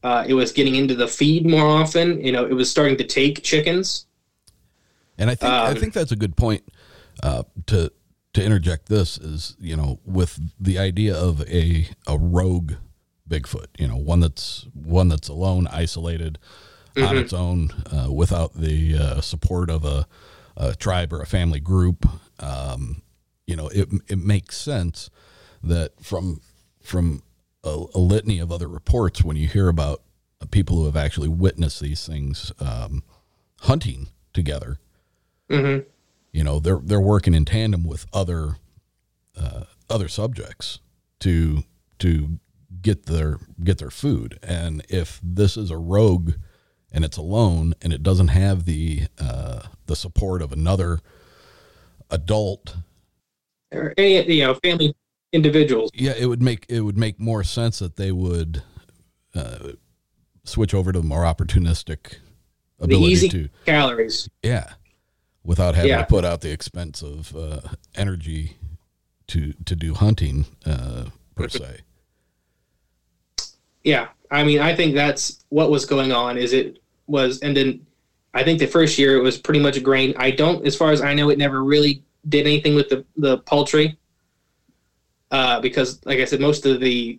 [0.03, 2.25] Uh, it was getting into the feed more often.
[2.25, 4.07] You know, it was starting to take chickens.
[5.19, 6.63] And I think I Um, think that's a good point
[7.23, 7.91] uh, to
[8.35, 8.89] to interject.
[8.89, 12.73] This is you know with the idea of a a rogue
[13.29, 16.39] Bigfoot, you know, one that's one that's alone, isolated
[16.97, 17.21] on Mhm.
[17.21, 20.07] its own, uh, without the uh, support of a,
[20.57, 22.07] a tribe or a family group.
[22.39, 23.03] Um,
[23.47, 25.11] you know, it it makes sense
[25.63, 26.41] that from
[26.83, 27.23] from
[27.65, 30.03] a, a litany of other reports, when you hear about
[30.51, 33.03] people who have actually witnessed these things um,
[33.61, 34.79] hunting together,
[35.51, 35.89] Mm-hmm.
[36.33, 38.57] you know they're they're working in tandem with other
[39.37, 40.79] uh, other subjects
[41.21, 41.63] to
[41.99, 42.39] to
[42.81, 46.33] get their get their food and if this is a rogue
[46.93, 51.01] and it's alone and it doesn't have the uh, the support of another
[52.11, 52.77] adult
[53.73, 54.95] Or any, you know, family
[55.33, 55.91] individuals.
[55.95, 58.63] yeah it would make it would make more sense that they would
[59.35, 59.71] uh,
[60.45, 62.17] switch over to the more opportunistic
[62.79, 64.29] ability easy to calories.
[64.43, 64.75] Yeah,
[65.45, 66.01] without having Yeah.
[66.03, 67.61] to put out the expense of uh,
[67.95, 68.57] energy
[69.29, 71.81] to to do hunting uh, per se.
[73.85, 76.39] Yeah, I mean, I think that's what was going on.
[76.39, 77.87] Is it was, and then
[78.35, 80.15] I think the first year it was pretty much grain.
[80.17, 83.39] I don't, as far as I know, it never really did anything with the the
[83.39, 83.99] poultry,
[85.31, 87.19] uh, because, like I said, most of the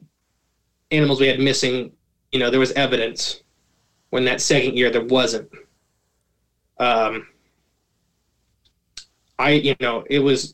[0.91, 1.91] animals we had missing,
[2.31, 3.41] you know, there was evidence.
[4.09, 5.49] When that second year, there wasn't.
[6.79, 7.27] Um,
[9.39, 10.53] I, you know, it was,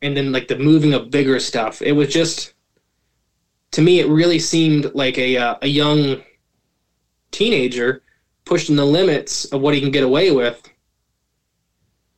[0.00, 1.82] and then like the moving of bigger stuff.
[1.82, 2.54] It was just
[3.72, 6.22] to me, it really seemed like a uh, a young
[7.30, 8.02] teenager
[8.46, 10.62] pushing the limits of what he can get away with,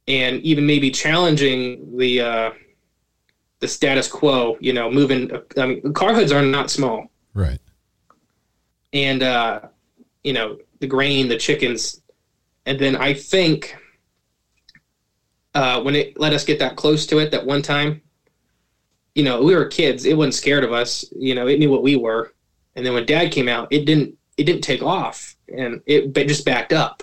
[0.06, 2.50] and even maybe challenging the uh,
[3.60, 4.56] the status quo.
[4.60, 5.30] You know, moving.
[5.56, 7.58] I mean, car hoods are not small, Right.
[8.92, 9.60] and uh,
[10.22, 12.00] you know the grain, the chickens,
[12.66, 13.76] and then I think
[15.54, 18.00] uh, when it let us get that close to it that one time,
[19.14, 20.04] you know, we were kids.
[20.04, 21.04] It wasn't scared of us.
[21.16, 22.32] You know, it knew what we were.
[22.76, 24.14] And then when Dad came out, it didn't.
[24.36, 27.02] It didn't take off, and it just backed up.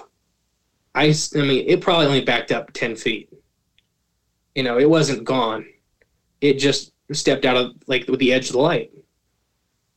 [0.93, 3.29] I, I mean, it probably only backed up ten feet.
[4.53, 5.65] You know, it wasn't gone.
[6.41, 8.91] It just stepped out of like with the edge of the light.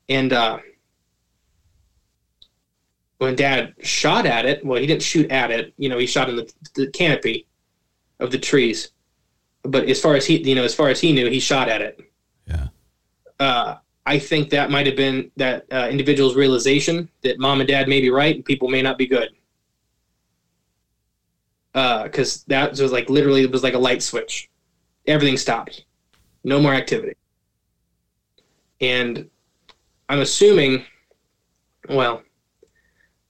[0.09, 0.59] And uh,
[3.19, 5.75] when Dad shot at it, well, he didn't shoot at it.
[5.77, 7.47] You know, he shot in the, the canopy
[8.19, 8.91] of the trees.
[9.63, 11.83] But as far as he, you know, as far as he knew, he shot at
[11.83, 12.01] it.
[12.47, 12.69] Yeah.
[13.39, 13.77] Uh,
[14.09, 18.01] I think that might have been that uh, individual's realization that mom and dad may
[18.01, 19.29] be right and people may not be good.
[21.75, 24.49] Because that was like literally it was like a light switch.
[25.07, 25.85] Everything stopped.
[26.43, 27.17] No more activity.
[28.81, 29.29] And
[30.09, 30.85] I'm assuming,
[31.91, 32.23] well,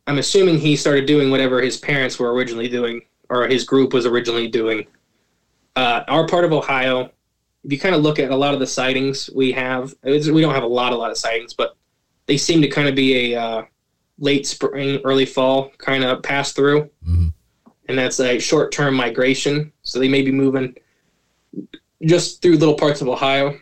[0.06, 3.00] I'm assuming he started doing whatever his parents were originally doing
[3.30, 4.86] or his group was originally doing.
[5.74, 7.10] Uh, our part of Ohio,
[7.64, 10.54] if you kind of look at a lot of the sightings we have, we don't
[10.54, 11.76] have a lot, a lot of sightings, but
[12.26, 13.62] they seem to kind of be a uh,
[14.18, 16.88] late spring, early fall kind of pass through.
[17.06, 17.32] Mhm.
[17.88, 19.72] And that's a short term migration.
[19.82, 20.76] So they may be moving
[22.04, 23.58] just through little parts of Ohio.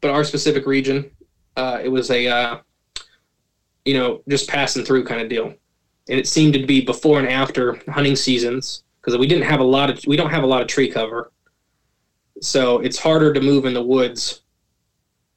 [0.00, 1.10] But our specific region,
[1.56, 2.58] uh, it was a, uh,
[3.84, 5.54] you know, just passing through kind of deal.
[6.08, 9.64] And it seemed to be before and after hunting seasons because we didn't have a
[9.64, 11.30] lot of, we don't have a lot of tree cover.
[12.42, 14.42] So it's harder to move in the woods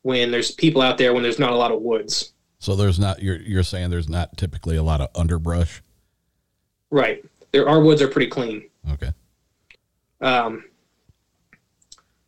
[0.02, 2.34] when there's people out there when there's not a lot of woods.
[2.60, 5.82] So there's not you're you're saying there's not typically a lot of underbrush.
[6.90, 7.23] Right.
[7.52, 8.69] There, our woods are pretty clean.
[8.91, 9.11] Okay.
[10.22, 10.65] Um,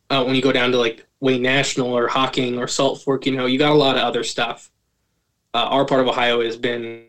[0.10, 3.36] uh, when you go down to like Wayne National or Hocking or Salt Fork, you
[3.36, 4.72] know, you got a lot of other stuff.
[5.54, 7.06] Uh, our part of Ohio has been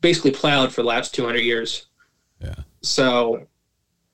[0.00, 1.86] basically plowed for the last 200 years.
[2.40, 2.54] Yeah.
[2.82, 3.46] So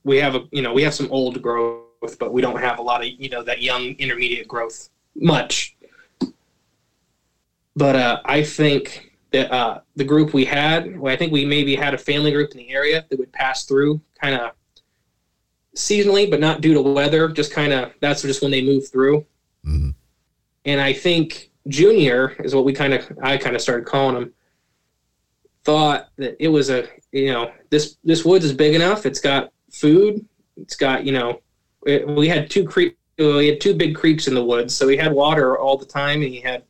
[0.04, 1.84] we have a, you know, we have some old growth,
[2.18, 5.76] but we don't have a lot of, you know, that young intermediate growth much.
[7.74, 11.74] But uh, I think that uh, the group we had, well, I think we maybe
[11.74, 14.52] had a family group in the area that would pass through kind of
[15.74, 17.28] seasonally, but not due to weather.
[17.28, 19.24] Just kind of that's just when they move through.
[19.64, 19.94] Mhm.
[20.64, 24.32] And I think Junior is what we kind of I kind of started calling him.
[25.64, 29.06] Thought that it was a you know this this woods is big enough.
[29.06, 30.26] It's got food.
[30.58, 31.40] It's got you know
[31.84, 35.12] we had two creek we had two big creeks in the woods, so he had
[35.12, 36.64] water all the time, and he had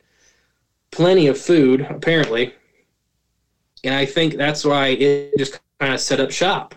[0.91, 2.53] plenty of food apparently.
[3.83, 6.75] and I think that's why it just kind of set up shop.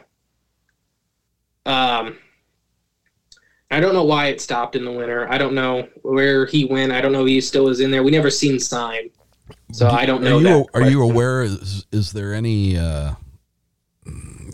[1.66, 2.18] Um,
[3.70, 5.30] I don't know why it stopped in the winter.
[5.30, 6.92] I don't know where he went.
[6.92, 8.02] I don't know if he still is in there.
[8.02, 9.10] We never seen sign,
[9.72, 10.36] so I don't know.
[10.36, 11.42] Are you that are you aware?
[11.42, 13.14] Is, is there any uh,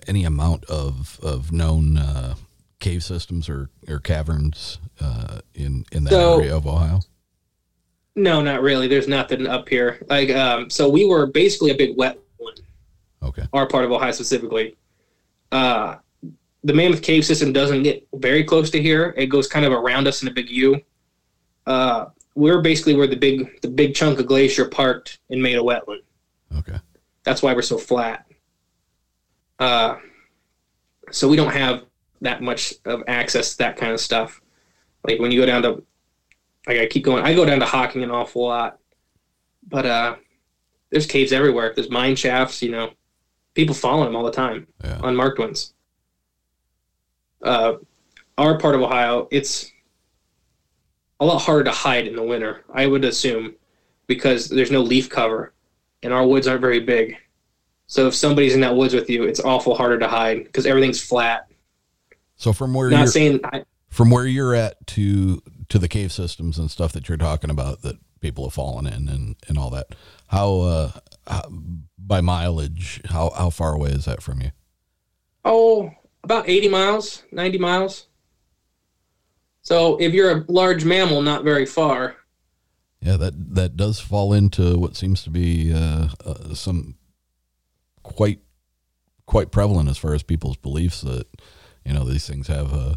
[0.09, 2.35] any amount of of known uh,
[2.83, 7.01] cave systems or or caverns uh, in in that So- area of Ohio?
[8.15, 8.89] No, not really.
[8.89, 10.05] There's nothing up here.
[10.11, 12.19] Like, um, so we were basically a big wetland.
[13.23, 13.45] Okay.
[13.55, 14.77] Our part of Ohio specifically.
[15.51, 15.97] Uh,
[16.63, 19.15] the Mammoth Cave system doesn't get very close to here.
[19.17, 20.79] It goes kind of around us in a big U.
[21.67, 25.63] Uh, we're basically where the big the big chunk of glacier parked and made a
[25.63, 26.03] wetland.
[26.59, 26.77] Okay.
[27.25, 28.27] That's why we're so flat.
[29.59, 29.97] Uh,
[31.11, 31.85] so we don't have
[32.23, 34.40] that much of access to that kind of stuff.
[35.05, 35.82] Like when you go down to,
[36.66, 38.78] like I keep going, I go down to Hocking an awful lot,
[39.69, 40.16] but uh,
[40.90, 41.73] there's caves everywhere.
[41.74, 42.90] There's mine shafts, you know,
[43.55, 45.01] people follow them all the time, Yeah.
[45.03, 45.74] unmarked ones.
[47.43, 47.74] Uh,
[48.39, 49.70] our part of Ohio, it's
[51.20, 53.55] a lot harder to hide in the winter, I would assume,
[54.07, 55.53] because there's no leaf cover,
[56.03, 57.16] and our woods aren't very big.
[57.89, 61.01] So if somebody's in that woods with you, it's awful harder to hide because everything's
[61.03, 61.49] flat.
[62.43, 66.10] So from where Not you're saying I, from where you're at to to the cave
[66.10, 69.70] systems and stuff that you're talking about that people have fallen in and and all
[69.70, 69.94] that,
[70.27, 70.90] how, uh,
[71.27, 71.43] how
[71.97, 74.51] by mileage, how how far away is that from you?
[75.44, 75.90] oh,
[76.23, 78.06] about 80 miles, 90 miles.
[79.62, 82.16] So if you're a large mammal, not very far.
[83.01, 86.97] Yeah, that that does fall into what seems to be uh, uh, some
[88.02, 88.40] quite
[89.27, 91.27] quite prevalent as far as people's beliefs that
[91.85, 92.97] you know these things have a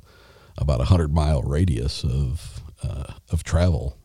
[0.58, 3.98] about a hundred mile radius of uh, of travel.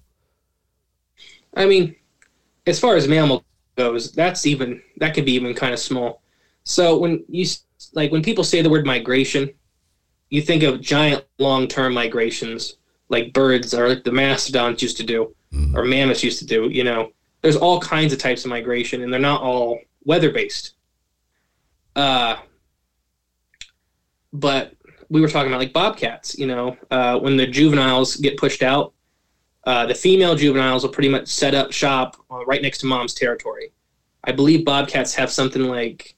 [1.54, 1.96] I mean,
[2.66, 3.44] as far as mammal
[3.76, 6.22] goes, that's even that could be even kind of small.
[6.64, 7.46] So when you
[7.94, 9.50] like when people say the word migration,
[10.28, 12.76] you think of giant long-term migrations
[13.08, 15.34] like birds or like the mastodons used to do
[15.74, 16.68] or mammoths used to do.
[16.68, 17.12] You know,
[17.42, 20.74] there's all kinds of types of migration, and they're not all weather-based.
[21.96, 22.36] Uh,
[24.32, 24.74] but
[25.08, 26.38] we were talking about like bobcats.
[26.38, 28.92] You know, uh, when the juveniles get pushed out,
[29.64, 33.14] uh, the female juveniles will pretty much set up shop uh, right next to mom's
[33.14, 33.72] territory.
[34.24, 36.14] I believe bobcats have something like,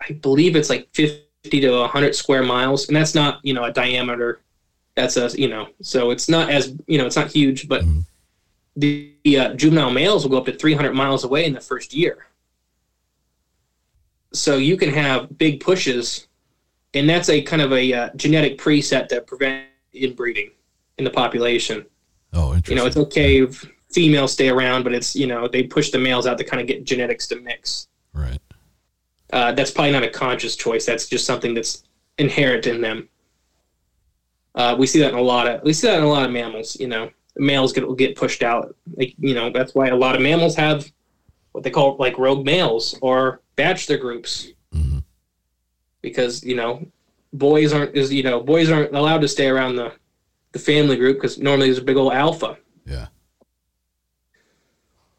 [0.00, 3.72] I believe it's like 50 to 100 square miles, and that's not you know a
[3.72, 4.40] diameter.
[4.94, 7.82] That's a you know, so it's not as you know, it's not huge, but
[8.76, 11.94] the, the uh, juvenile males will go up to 300 miles away in the first
[11.94, 12.26] year.
[14.32, 16.26] So you can have big pushes,
[16.94, 20.50] and that's a kind of a uh, genetic preset to prevent inbreeding
[20.98, 21.84] in the population
[22.34, 22.76] Oh, interesting.
[22.76, 25.98] you know, it's okay if females stay around, but it's you know they push the
[25.98, 27.88] males out to kind of get genetics to mix.
[28.14, 28.38] right.
[29.32, 30.84] Uh, that's probably not a conscious choice.
[30.86, 31.84] That's just something that's
[32.18, 33.08] inherent in them.
[34.54, 36.30] Uh, we see that in a lot of we see that in a lot of
[36.30, 36.76] mammals.
[36.78, 38.74] You know, males get will get pushed out.
[38.96, 40.90] Like you know, that's why a lot of mammals have
[41.52, 44.48] what they call like rogue males or bachelor groups,
[46.02, 46.84] because you know,
[47.32, 49.92] boys aren't is you know boys aren't allowed to stay around the
[50.52, 52.58] the family group because normally there's a big old alpha.
[52.84, 53.06] Yeah.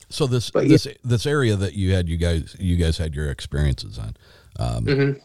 [0.10, 3.30] So this But this this area that you had you guys you guys had your
[3.32, 4.16] experiences on.
[4.60, 5.22] Um, Mhm.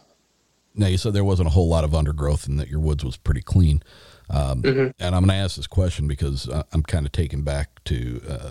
[0.75, 3.17] Now you said there wasn't a whole lot of undergrowth and that your woods was
[3.17, 3.83] pretty clean.
[4.31, 4.95] Um, Mhm.
[4.99, 8.51] And I'm going to ask this question because I'm kind of taken back to uh,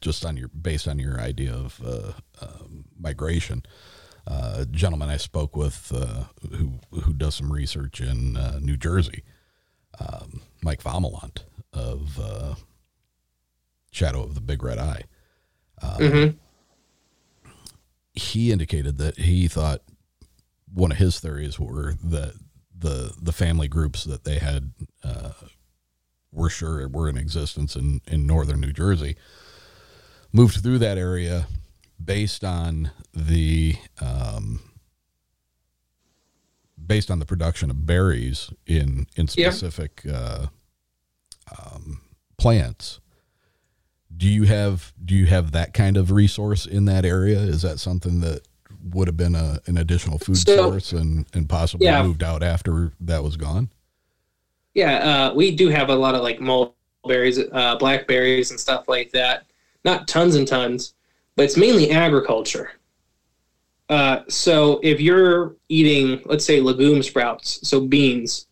[0.00, 2.64] just on your based on your idea of uh, uh,
[2.98, 3.64] migration.
[4.26, 6.24] Uh, a gentleman I spoke with uh,
[6.56, 9.24] who who does some research in uh, New Jersey,
[9.98, 12.54] um, Mike Vomelant of uh,
[13.90, 15.04] Shadow of the Big Red Eye.
[15.82, 16.36] Um, Mhm.
[18.14, 19.82] He indicated that he thought
[20.72, 22.34] one of his theories were that
[22.76, 24.72] the the family groups that they had
[25.02, 25.32] uh,
[26.30, 29.16] were sure were in existence in, in northern New Jersey
[30.32, 31.46] moved through that area
[32.04, 34.60] based on the um,
[36.84, 39.50] based on the production of berries in in Yeah.
[39.50, 40.46] specific uh,
[41.58, 42.00] um,
[42.36, 43.00] plants.
[44.14, 47.38] Do you have do you have that kind of resource in that area?
[47.38, 48.42] Is that something that
[48.90, 52.02] would have been a, an additional food So- source and, and possibly Yeah.
[52.02, 53.70] moved out after that was gone?
[54.74, 59.12] Yeah, uh, we do have a lot of like mulberries, uh, blackberries, and stuff like
[59.12, 59.44] that.
[59.84, 60.94] Not tons and tons,
[61.36, 62.72] but it's mainly agriculture.
[63.88, 68.46] Uh, so if you're eating, let's say, legume sprouts, so beans,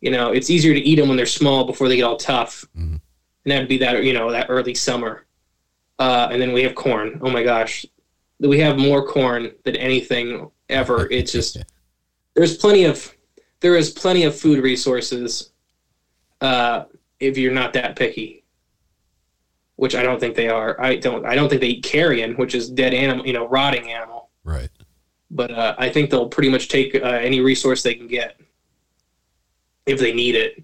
[0.00, 2.64] you know, it's easier to eat them when they're small before they get all tough,
[3.44, 5.26] and that'd be that you know that early summer.
[5.98, 7.18] Uh, and then we have corn.
[7.22, 7.84] Oh my gosh,
[8.38, 11.08] we have more corn than anything ever.
[11.10, 11.58] It's just
[12.34, 13.14] there's plenty of
[13.60, 15.50] there is plenty of food resources
[16.40, 16.84] uh,
[17.18, 18.39] if you're not that picky,
[19.80, 20.78] which I don't think they are.
[20.78, 23.90] I don't I don't think they eat carrion, which is dead animal, you know, rotting
[23.90, 24.28] animal.
[24.44, 24.68] Right.
[25.30, 28.38] But uh, I think they'll pretty much take uh, any resource they can get
[29.86, 30.62] if they need it.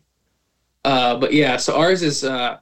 [0.85, 2.25] Uh, but yeah, so ours is.
[2.25, 2.59] Uh,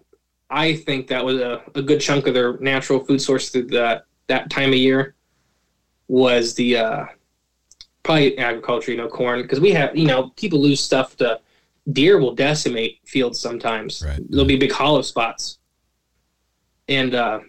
[0.48, 4.06] I think that was a, a good chunk of their natural food source through that
[4.28, 5.16] that time of year
[6.06, 7.06] was the uh,
[8.05, 11.40] probably agriculture, you know, corn, because we have, you know, people lose stuff to
[11.93, 14.05] deer will decimate fields sometimes.
[14.06, 14.20] Right.
[14.31, 15.59] There'll be big hollow spots.
[16.89, 17.40] And uh,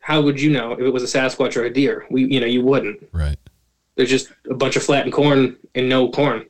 [0.00, 2.06] how would you know if it was a Sasquatch or a deer?
[2.10, 3.08] We, you know, you wouldn't.
[3.12, 3.36] Right.
[3.94, 6.46] There's just a bunch of flattened corn and no corn,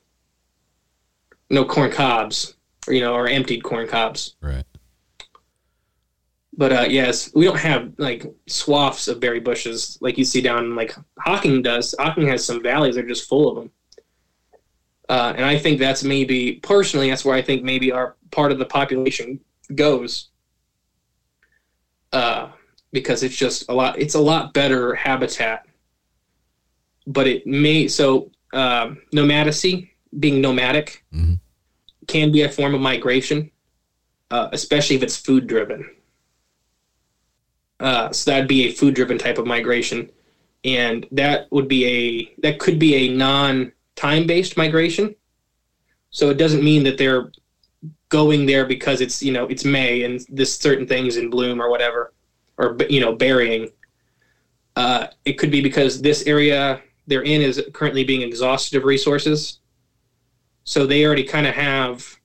[1.50, 2.54] no corn cobs,
[2.86, 4.36] or you know, or emptied corn cobs.
[4.40, 4.64] Right.
[6.58, 10.74] But uh, yes, we don't have like swaths of berry bushes like you see down
[10.74, 11.94] like Hocking does.
[11.98, 13.70] Hocking has some valleys that are just full of them.
[15.08, 18.58] Uh, and I think that's maybe personally that's where I think maybe our part of
[18.58, 19.40] the population
[19.74, 20.28] goes.
[22.12, 22.48] Uh,
[22.92, 23.98] because it's just a lot.
[23.98, 25.66] It's a lot better habitat.
[27.06, 31.34] But it may so uh, nomadicy, being nomadic, hmm
[32.08, 33.50] can be a form of migration,
[34.32, 35.88] uh, especially if it's food driven.
[37.78, 40.10] Uh, so that'd be a food driven type of migration,
[40.64, 45.14] and that would be a that could be a non time based migration.
[46.10, 47.30] So it doesn't mean that they're
[48.08, 51.70] going there because it's you know it's May and this certain things in bloom or
[51.70, 52.12] whatever,
[52.56, 53.70] or you know burying.
[54.76, 59.60] Uh, it could be because this area they're in is currently being exhausted of resources,
[60.64, 62.18] so they already kind of have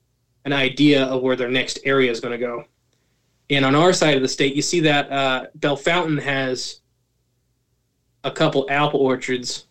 [0.44, 2.64] an idea of where their next area is going to go.
[3.50, 6.80] And on our side of the state, you see that uh, Bellefontaine has
[8.22, 9.66] a couple apple orchards,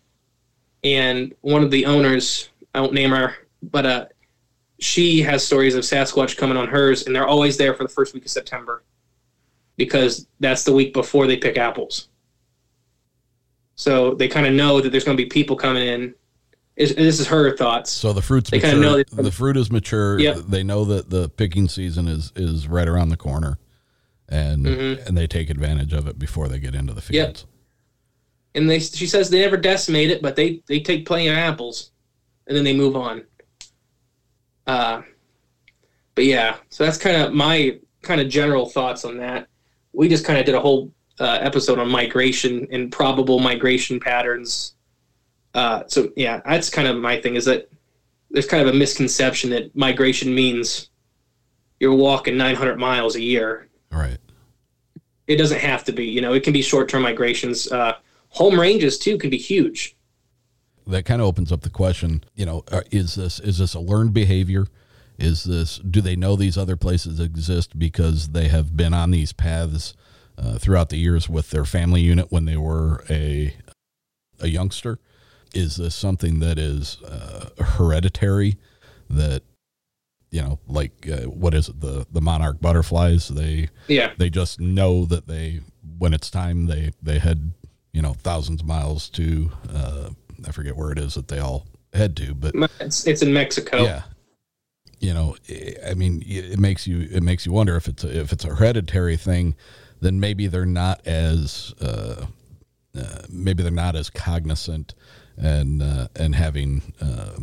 [0.82, 4.06] and one of the owners, I won't name her, but uh,
[4.80, 8.12] she has stories of Sasquatch coming on hers, and they're always there for the first
[8.14, 8.84] week of September
[9.76, 12.08] because that's the week before they pick apples.
[13.76, 16.14] So they kind of know that there's going to be people coming in.
[16.76, 17.90] Is- This is her thoughts.
[17.90, 18.80] So the fruit's They mature.
[18.80, 20.18] know the fruit is mature.
[20.18, 20.36] Yep.
[20.48, 23.58] They know that the picking season is is right around the corner,
[24.28, 25.06] and Mhm.
[25.06, 27.40] and they take advantage of it before they get into the fields.
[27.42, 27.50] Yep.
[28.56, 31.90] and they she says they never decimate it, but they they take plenty of apples,
[32.46, 33.22] and then they move on.
[34.66, 35.02] Uh,
[36.14, 39.48] but yeah, so that's kind of my kind of general thoughts on that.
[39.92, 44.74] We just kind of did a whole uh, episode on migration and probable migration patterns.
[45.54, 47.36] Uh, so yeah, that's kind of my thing.
[47.36, 47.70] Is that
[48.30, 50.90] there's kind of a misconception that migration means
[51.80, 54.18] you're walking 900 miles a year Right.
[55.26, 56.04] it doesn't have to be.
[56.06, 57.70] You know, it can be short term migrations.
[57.70, 57.94] Uh,
[58.30, 59.93] home ranges too can be huge.
[60.86, 62.24] That kind of opens up the question.
[62.34, 64.66] You know, uh, is this is this a learned behavior?
[65.18, 69.32] Is this do they know these other places exist because they have been on these
[69.32, 69.94] paths
[70.36, 73.54] uh, throughout the years with their family unit when they were a
[74.40, 74.98] a youngster?
[75.54, 78.56] Is this something that is uh, hereditary?
[79.08, 79.42] That
[80.30, 81.80] you know, like uh, what is it?
[81.80, 83.28] The the monarch butterflies.
[83.28, 85.60] They Yeah, they just know that they
[85.96, 87.52] when it's time they they head
[87.92, 90.10] you know thousands of miles to uh,
[90.46, 93.82] I forget where it is that they all head to, but it's, it's in Mexico.
[93.84, 94.02] yeah,
[95.00, 95.36] you know,
[95.86, 98.54] I mean, it makes you it makes you wonder if it's a, if it's a
[98.54, 99.54] hereditary thing,
[100.00, 102.26] then maybe they're not as uh,
[102.98, 104.94] uh, maybe they're not as cognizant
[105.36, 107.38] and uh, and having uh,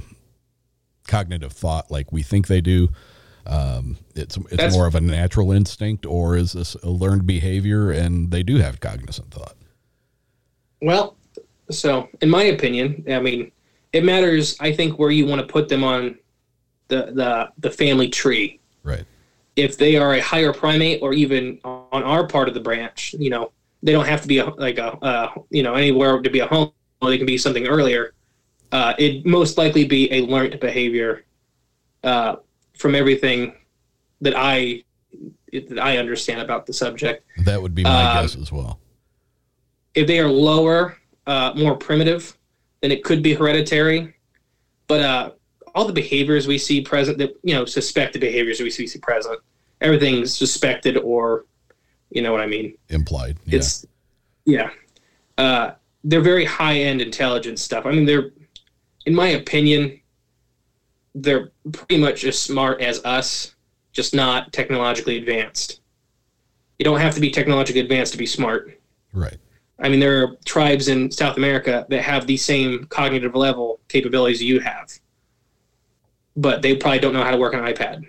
[1.07, 2.89] cognitive thought like we think they do.
[3.45, 7.91] Um, it's it's That's- more of a natural instinct, or is this a learned behavior
[7.91, 9.55] and they do have cognizant thought?
[10.81, 11.15] Well,
[11.71, 13.51] so in my opinion, I mean,
[13.93, 14.55] it matters.
[14.59, 16.17] I think where you want to put them on
[16.87, 18.59] the the the family tree.
[18.83, 19.05] Right.
[19.55, 23.29] If they are a higher primate, or even on our part of the branch, you
[23.29, 23.51] know,
[23.83, 26.47] they don't have to be a, like a uh, you know anywhere to be a
[26.47, 26.71] home.
[27.01, 28.13] They can be something earlier.
[28.71, 31.25] Uh, it most likely be a learned behavior
[32.03, 32.37] uh,
[32.77, 33.55] from everything
[34.21, 34.83] that I
[35.51, 37.25] that I understand about the subject.
[37.43, 38.79] That would be my Um, guess as well.
[39.93, 42.37] if they are lower, uh, more primitive,
[42.81, 44.15] then it could be hereditary.
[44.87, 45.31] But uh,
[45.73, 49.39] all the behaviors we see present, that you know, suspected behaviors we see, present,
[49.79, 51.45] everything's suspected or,
[52.09, 52.75] you know what I mean.
[52.89, 53.37] Implied.
[53.45, 53.55] Yeah.
[53.55, 53.85] It's
[54.45, 54.69] yeah,
[55.37, 55.71] uh,
[56.03, 57.85] they're very high end intelligence stuff.
[57.85, 58.31] I mean, they're,
[59.05, 59.99] in my opinion,
[61.13, 63.55] they're pretty much as smart as us,
[63.91, 65.81] just not technologically advanced.
[66.79, 68.79] You don't have to be technologically advanced to be smart
[69.13, 69.37] right.
[69.81, 74.41] I mean, there are tribes in South America that have the same cognitive level capabilities
[74.41, 74.91] you have,
[76.35, 78.05] but they probably don't know how to work an iPad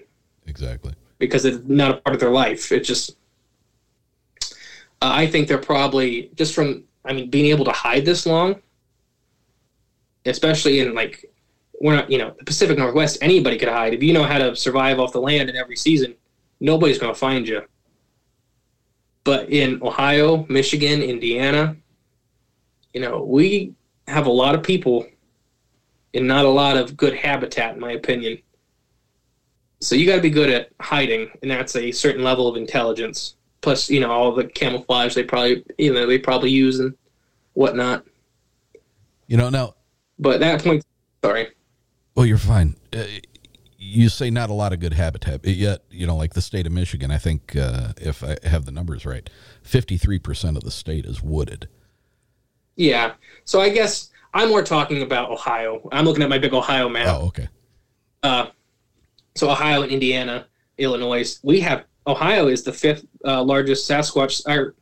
[0.46, 0.94] Exactly.
[1.18, 2.70] because it's not a part of their life.
[2.72, 3.16] It's just,
[4.40, 4.44] uh,
[5.00, 8.60] I think they're probably just from, I mean, being able to hide this long,
[10.26, 11.24] especially in like,
[11.80, 13.94] we're not, you know, the Pacific Northwest, anybody could hide.
[13.94, 16.14] If you know how to survive off the land in every season,
[16.60, 17.62] nobody's going to find you.
[19.24, 21.76] But in Ohio, Michigan, Indiana,
[22.92, 23.74] you know, we
[24.08, 25.06] have a lot of people
[26.14, 28.38] and not a lot of good habitat, in my opinion.
[29.80, 33.36] So you got to be good at hiding, and that's a certain level of intelligence.
[33.62, 36.94] Plus, you know, all the camouflage they probably, you know, they probably use and
[37.54, 38.04] whatnot.
[39.28, 39.74] You know, now,
[40.18, 40.84] But at that point,
[41.24, 41.48] sorry.
[42.14, 42.76] well, you're fine.
[42.92, 43.04] Uh,
[43.84, 46.72] you say not a lot of good habitat, yet, you know, like the state of
[46.72, 49.28] Michigan, I think, uh, if I have the numbers right,
[49.64, 51.68] 53% of the state is wooded.
[52.76, 53.14] Yeah.
[53.44, 55.88] So I guess I'm more talking about Ohio.
[55.90, 57.08] I'm looking at my big Ohio map.
[57.08, 57.48] Oh, okay.
[58.22, 58.46] Uh,
[59.34, 60.46] so Ohio and Indiana,
[60.78, 64.46] Illinois, we have Ohio is the fifth uh, largest Sasquatch.
[64.48, 64.76] Or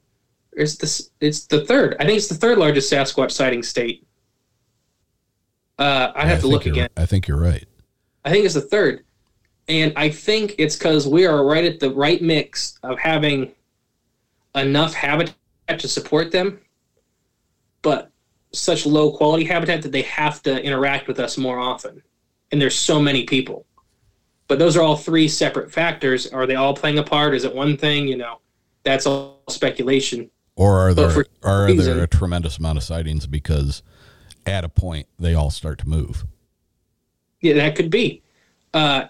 [0.53, 1.97] it's the it's the third.
[1.99, 4.07] I think it's the third largest Sasquatch sighting state.
[5.79, 6.91] Uh, I have to look again.
[6.99, 7.67] I think you're right.
[8.25, 9.05] I think it's the third,
[9.69, 13.53] and I think it's because we are right at the right mix of having
[14.55, 15.35] enough habitat
[15.79, 16.61] to support them,
[17.83, 18.11] but
[18.53, 22.03] such low quality habitat that they have to interact with us more often.
[22.51, 23.65] And there's so many people.
[24.49, 26.27] But those are all three separate factors.
[26.27, 27.35] Are they all playing a part?
[27.35, 28.09] Is it one thing?
[28.09, 28.41] You know,
[28.83, 30.29] that's all speculation.
[30.57, 33.85] Or are there are reason- there a tremendous amount of sightings because
[34.45, 36.27] at a point they all start to move?
[37.41, 38.23] Yeah, that could be.
[38.75, 39.05] Uh,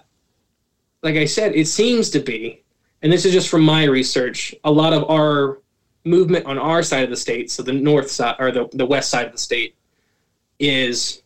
[1.03, 2.63] like I said, it seems to be,
[3.01, 5.59] and this is just from my research, a lot of our
[6.05, 9.09] movement on our side of the state, so the north side or the, the west
[9.09, 9.75] side of the state,
[10.59, 11.23] is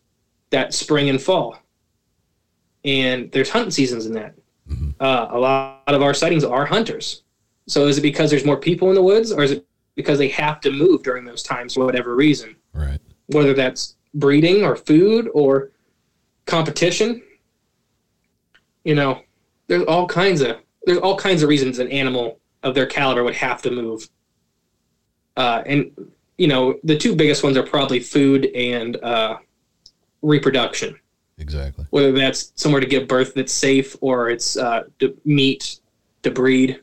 [0.49, 1.57] that spring and fall.
[2.83, 4.35] And there's hunting seasons in that.
[4.99, 7.23] Uh, a lot of our sightings are hunters.
[7.67, 9.65] So is it because there's more people in the woods, or is it
[9.95, 12.55] because they have to move during those times for whatever reason?
[12.73, 12.99] Right.
[13.27, 15.71] whether that's breeding or food or
[16.45, 17.21] competition.
[18.83, 19.21] You know,
[19.67, 23.35] there's all kinds of there's all kinds of reasons an animal of their caliber would
[23.35, 24.07] have to move.
[25.37, 25.91] Uh, and
[26.37, 29.37] you know, the two biggest ones are probably food and uh,
[30.21, 30.99] reproduction.
[31.37, 31.85] Exactly.
[31.89, 35.79] Whether that's somewhere to give birth that's safe or it's uh, to meet
[36.23, 36.81] to breed.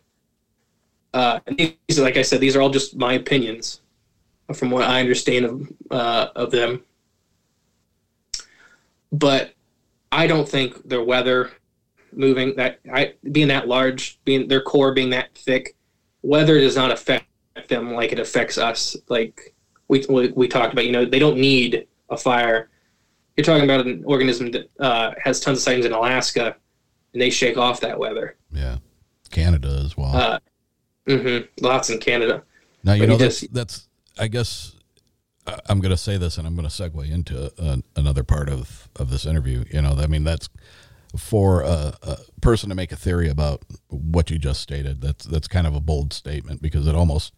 [1.14, 3.80] Uh, and these, like I said, these are all just my opinions
[4.54, 6.82] from what I understand of uh, of them.
[9.12, 9.54] But
[10.10, 11.50] I don't think they're weather
[12.12, 15.76] moving that I being that large, being their core being that thick,
[16.22, 17.26] weather does not affect
[17.68, 18.96] them like it affects us.
[19.08, 19.54] Like
[19.88, 22.70] we we, we talked about, you know, they don't need a fire.
[23.36, 26.54] You're talking about an organism that uh, has tons of sightings in Alaska,
[27.14, 28.36] and they shake off that weather.
[28.52, 28.76] Yeah.
[29.30, 30.14] Canada as well.
[30.14, 30.38] Uh,
[31.08, 32.42] hmm Lots in Canada.
[32.84, 33.88] Now you But know he that's just- that's.
[34.18, 34.74] I guess
[35.46, 38.88] I'm going to say this, and I'm going to segue into uh, another part of
[38.96, 39.64] of this interview.
[39.70, 40.48] You know, I mean, that's
[41.16, 45.00] for a, a person to make a theory about what you just stated.
[45.00, 47.32] That's that's kind of a bold statement because it almost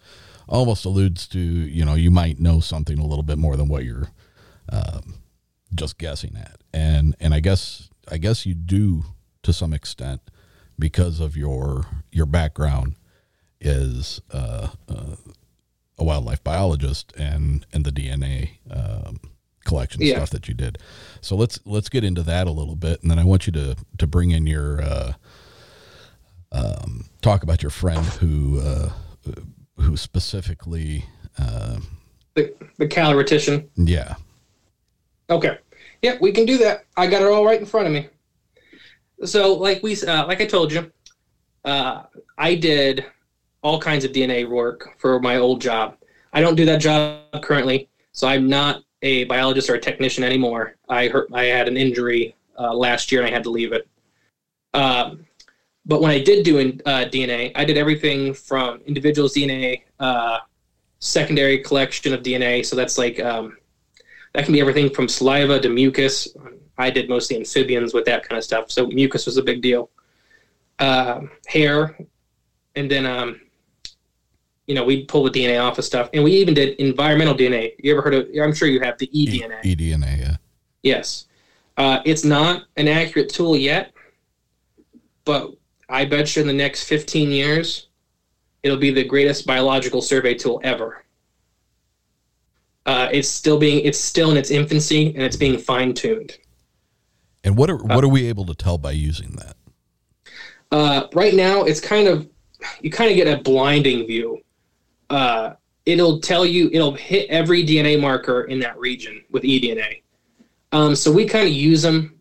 [0.49, 3.85] almost alludes to you know you might know something a little bit more than what
[3.85, 4.09] you're
[4.71, 5.15] um,
[5.75, 9.05] just guessing at, and and I guess I guess you do
[9.43, 10.21] to some extent
[10.79, 12.97] because of your your background
[13.61, 15.17] is uh, uh,
[15.99, 19.21] a wildlife biologist and and the DNA um,
[19.65, 20.17] collection Yeah.
[20.17, 20.79] stuff that you did.
[21.21, 23.77] So let's let's get into that a little bit, and then I want you to
[23.99, 25.13] to bring in your uh,
[26.53, 28.91] um, talk about your friend who uh,
[29.79, 31.05] who specifically
[31.39, 31.79] uh,
[32.35, 33.69] The the caloritician.
[33.77, 34.15] yeah
[35.31, 35.57] Okay.
[36.03, 36.85] Yeah, we can do that.
[36.99, 38.09] I got it all right in front of me.
[39.25, 40.93] So, like we, uh, like I told you,
[41.65, 42.03] uh,
[42.37, 43.07] I did
[43.65, 45.97] all kinds of DNA work for my old job.
[46.35, 50.77] I don't do that job currently, so I'm not a biologist or a technician anymore.
[50.89, 51.31] I hurt.
[51.33, 53.89] I had an injury uh, last year and I had to leave it.
[54.75, 55.27] Um,
[55.87, 60.39] but when I did do in, uh, DNA, I did everything from individuals' DNA, uh,
[60.99, 62.65] secondary collection of DNA.
[62.65, 63.57] So that's like um,
[64.35, 66.29] that can be everything from saliva to mucus.
[66.77, 69.91] I did mostly amphibians with that kind of stuff, so mucus was a big deal.
[70.81, 71.97] Um hair,
[72.75, 73.41] and then um,
[74.67, 77.73] you know we'd pull the DNA off of stuff, and we even did environmental DNA.
[77.79, 78.29] You ever heard of?
[78.43, 79.63] I'm sure you have the eDNA.
[79.63, 80.19] eDNA.
[80.19, 80.37] Yeah.
[80.83, 81.27] Yes.
[81.77, 83.93] Uh, it's not an accurate tool yet,
[85.25, 85.51] but
[85.89, 87.89] I bet you in the next 15 years,
[88.63, 91.05] it'll be the greatest biological survey tool ever.
[92.87, 96.39] Uh, it's still being it's still in its infancy and it's being fine tuned.
[97.43, 99.57] And what are what are we able to tell by using that?
[100.71, 102.29] Uh, right now, it's kind of
[102.81, 104.44] you kind of get a blinding view.
[105.15, 105.55] Uh,
[105.87, 110.03] it'll tell you it'll hit every DNA marker in that region with eDNA.
[110.73, 112.19] Um, so we kind of use them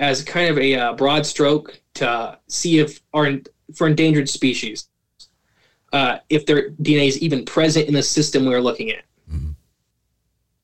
[0.00, 3.32] as kind of a uh, broad stroke to see if our
[3.74, 4.88] for endangered species,
[5.92, 9.04] uh, if their DNA is even present in the system we're looking at.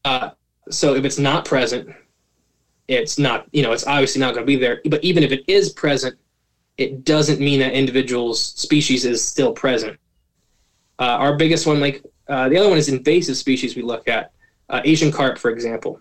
[0.06, 0.30] Uh,
[0.70, 1.94] so if it's not present,
[2.88, 4.80] it's not you know it's obviously not going to be there.
[4.86, 6.16] But even if it is present,
[6.78, 9.98] it doesn't mean that individual's species is still present.
[11.02, 14.30] Uh, our biggest one, like uh, the other one, is invasive species we look at,
[14.68, 16.00] uh, Asian carp, for example.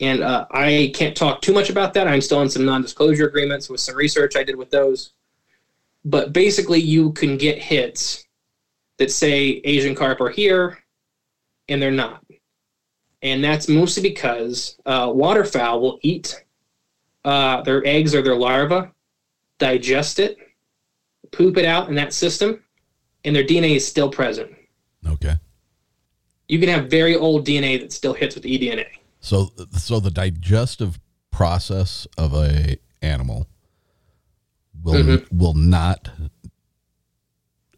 [0.00, 2.08] And uh, I can't talk too much about that.
[2.08, 5.12] I'm still in some non-disclosure agreements with some research I did with those.
[6.04, 8.24] But basically, you can get hits
[8.98, 10.76] that say Asian carp are here,
[11.68, 12.24] and they're not.
[13.22, 16.44] And that's mostly because uh, waterfowl will eat
[17.24, 18.90] uh, their eggs or their larvae
[19.60, 20.36] digest it,
[21.30, 22.64] poop it out in that system,
[23.26, 24.50] and their DNA is still present.
[25.06, 25.34] Okay.
[26.48, 28.86] You can have very old DNA that still hits with eDNA.
[29.20, 30.98] So so the digestive
[31.30, 33.46] process of a animal
[34.82, 35.36] will Mm-hmm.
[35.36, 36.08] will not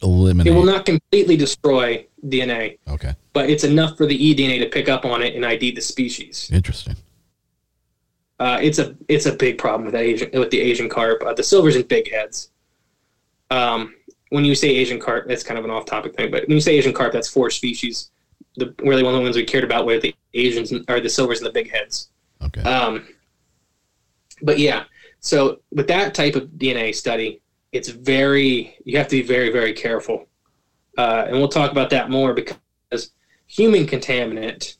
[0.01, 3.13] eliminate It will not completely destroy DNA, Okay.
[3.33, 6.49] but it's enough for the eDNA to pick up on it and ID the species.
[6.53, 6.95] Interesting.
[8.39, 11.21] Uh, it's a it's a big problem with that Asian with the Asian carp.
[11.23, 12.51] Uh, the silvers and big heads.
[13.51, 13.95] Um,
[14.29, 16.31] when you say Asian carp, that's kind of an off-topic thing.
[16.31, 18.11] But when you say Asian carp, that's four species.
[18.55, 21.39] The really one of the ones we cared about were the Asians or the silvers
[21.39, 22.09] and the big heads.
[22.41, 22.61] Okay.
[22.61, 23.07] Um,
[24.41, 24.85] but yeah,
[25.19, 27.41] so with that type of DNA study,
[27.71, 30.27] it's very you have to be very very careful,
[30.97, 33.11] uh, and we'll talk about that more because
[33.47, 34.77] human contaminant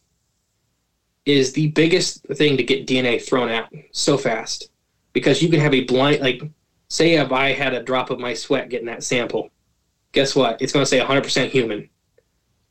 [1.25, 4.71] is the biggest thing to get DNA thrown out so fast
[5.13, 6.41] because you can have a blind like
[6.89, 9.49] say if I had a drop of my sweat getting that sample,
[10.11, 10.61] guess what?
[10.61, 11.89] It's going to say 100% human.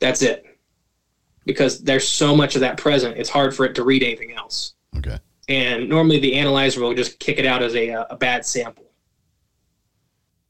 [0.01, 0.45] That's it.
[1.47, 4.75] Because there's so much of that present, it's hard for it to read anything else
[4.97, 5.19] Okay.
[5.49, 8.85] and normally the analyzer will just kick it out as a, a bad sample.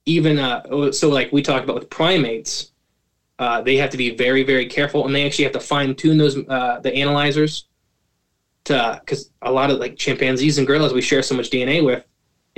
[0.07, 2.73] Even uh, so, like we talked about with primates,
[3.39, 6.17] uh, they have to be very, very careful, and they actually have to fine tune
[6.17, 7.67] those uh, the analyzers
[8.65, 12.05] to because a lot of like chimpanzees and gorillas we share so much DNA with,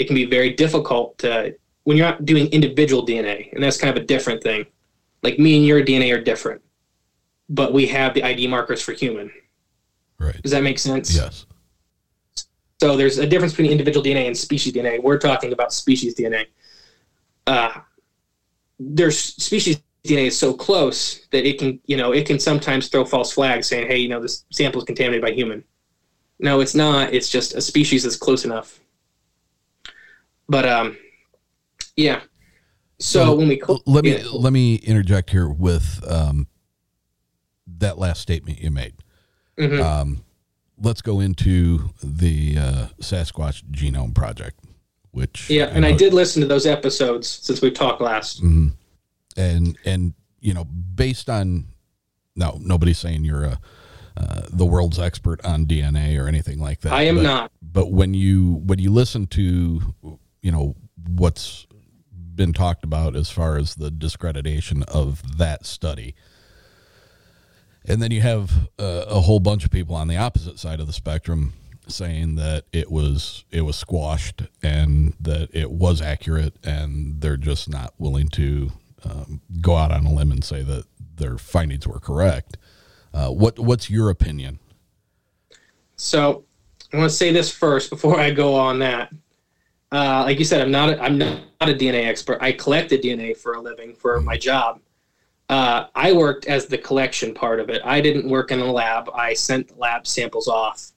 [0.00, 1.54] it can be very difficult to
[1.84, 4.64] when you're not doing individual DNA, and that's kind of a different thing.
[5.22, 6.62] Like me and your DNA are different,
[7.50, 9.30] but we have the ID markers for human.
[10.18, 10.40] Right.
[10.42, 11.14] Does that make sense?
[11.14, 11.44] Yes.
[12.80, 15.02] So there's a difference between individual DNA and species DNA.
[15.02, 16.46] We're talking about species DNA.
[17.46, 17.72] Uh,
[18.78, 23.04] there's species DNA is so close that it can, you know, it can sometimes throw
[23.04, 25.62] false flags saying, "Hey, you know, this sample is contaminated by human."
[26.38, 27.12] No, it's not.
[27.12, 28.80] It's just a species that's close enough.
[30.50, 30.96] But um,
[31.96, 32.22] yeah.
[32.98, 34.24] So, when we let me yeah.
[34.32, 36.48] let me interject here with um,
[37.78, 38.94] that last statement you made.
[39.58, 39.80] Mhm.
[39.80, 40.24] Um,
[40.76, 44.58] let's go into the uh, Sasquatch Genome Project,
[45.12, 48.42] which yeah, I and I know- did listen to those episodes since we talked last.
[48.42, 48.72] Mhm.
[49.36, 51.66] and and you know based on
[52.34, 53.60] no nobody's saying you're a
[54.16, 56.92] uh, the world's expert on DNA or anything like that.
[56.92, 57.52] I am but, not.
[57.62, 59.94] But when you when you listen to
[60.42, 60.76] you know
[61.08, 61.66] what's
[62.34, 66.14] been talked about as far as the discreditation of that study,
[67.84, 70.86] and then you have uh, a whole bunch of people on the opposite side of
[70.86, 71.54] the spectrum
[71.88, 77.68] saying that it was it was squashed and that it was accurate and they're just
[77.68, 78.70] not willing to
[79.04, 80.84] um, go out on a limb and say that
[81.16, 82.56] their findings were correct.
[83.12, 84.58] Uh, what what's your opinion?
[85.96, 86.44] So
[86.92, 89.12] I want to say this first before I go on that.
[89.92, 92.38] Uh, like you said, I'm not a, I'm not a DNA expert.
[92.40, 94.80] I collected DNA for a living for my job.
[95.48, 97.82] Uh, I worked as the collection part of it.
[97.84, 99.10] I didn't work in a lab.
[99.12, 100.92] I sent lab samples off.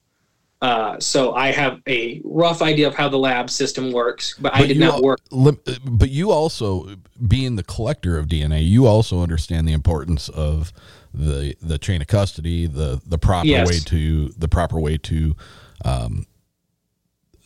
[0.62, 4.66] Uh, so I have a rough idea of how the lab system works, but, I
[4.66, 5.20] did not work.
[5.30, 6.96] But you also,
[7.28, 10.72] being the collector of DNA, you also understand the importance of
[11.14, 13.68] the the chain of custody, the the proper Yes.
[13.68, 15.36] way to the proper way to
[15.84, 16.26] um,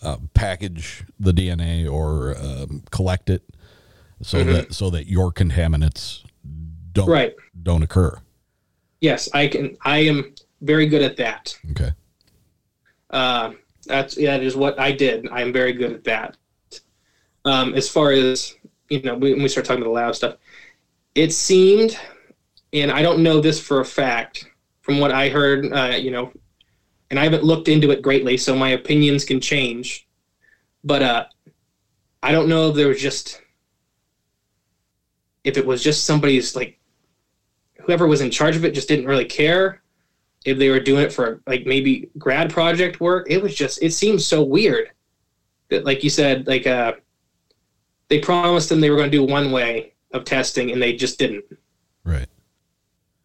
[0.02, 3.44] uh, package the DNA or um, collect it,
[4.22, 4.54] so Mhm.
[4.54, 6.24] that so that your contaminants
[6.94, 7.36] don't Right.
[7.64, 8.18] don't occur.
[9.02, 9.78] Yes, I can.
[9.84, 11.58] I am very good at that.
[11.72, 11.92] Okay.
[13.10, 13.52] Uh,
[13.86, 15.28] that's that is what I did.
[15.32, 16.38] I'm very good at that.
[17.46, 18.56] Um, as far as
[18.90, 20.36] you know, when we start talking about the lab stuff,
[21.16, 21.98] it seemed,
[22.74, 24.46] and I don't know this for a fact
[24.82, 26.32] from what I heard, uh, you know,
[27.10, 30.08] and I haven't looked into it greatly, so my opinions can change.
[30.84, 31.26] But uh,
[32.22, 33.42] I don't know if there was just
[35.44, 36.80] if it was just somebody's like
[37.82, 39.82] whoever was in charge of it just didn't really care
[40.46, 43.28] if they were doing it for like maybe grad project work.
[43.30, 44.92] It was just it seems so weird
[45.70, 46.94] that like you said like uh
[48.10, 51.20] they promised them they were going to do one way of testing and they just
[51.20, 51.46] didn't.
[52.04, 52.28] Right.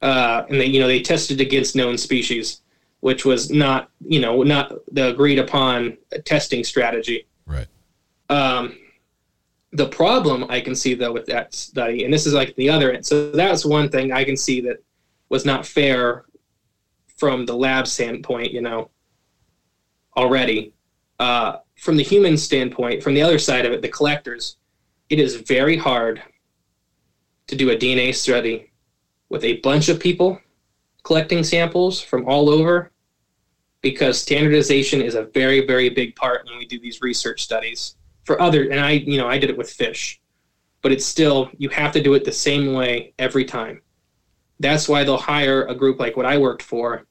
[0.01, 2.62] Uh, and they you know they tested against known species,
[3.03, 7.27] which was not you know not the agreed upon testing strategy.
[7.47, 7.67] Right.
[8.31, 8.79] Um,
[9.73, 12.93] the problem I can see though with that study, and this is like the other
[12.93, 13.05] end.
[13.05, 14.77] So that's one thing I can see that
[15.31, 16.27] was not fair
[17.17, 18.53] from the lab standpoint.
[18.53, 18.91] You know,
[20.17, 20.73] already.
[21.19, 24.57] Uh, from the human standpoint, from the other side of it, the collectors,
[25.09, 26.23] it is very hard
[27.49, 28.71] to do a DNA study
[29.29, 30.39] with a bunch of people
[31.03, 32.92] collecting samples from all over
[33.83, 37.97] because standardization is a very, very big part when we do these research studies.
[38.25, 40.21] For other, and I, you know, I did it with fish,
[40.81, 43.83] but it's still, you have to do it the same way every time.
[44.61, 47.05] That's why they'll hire a group like what I worked for,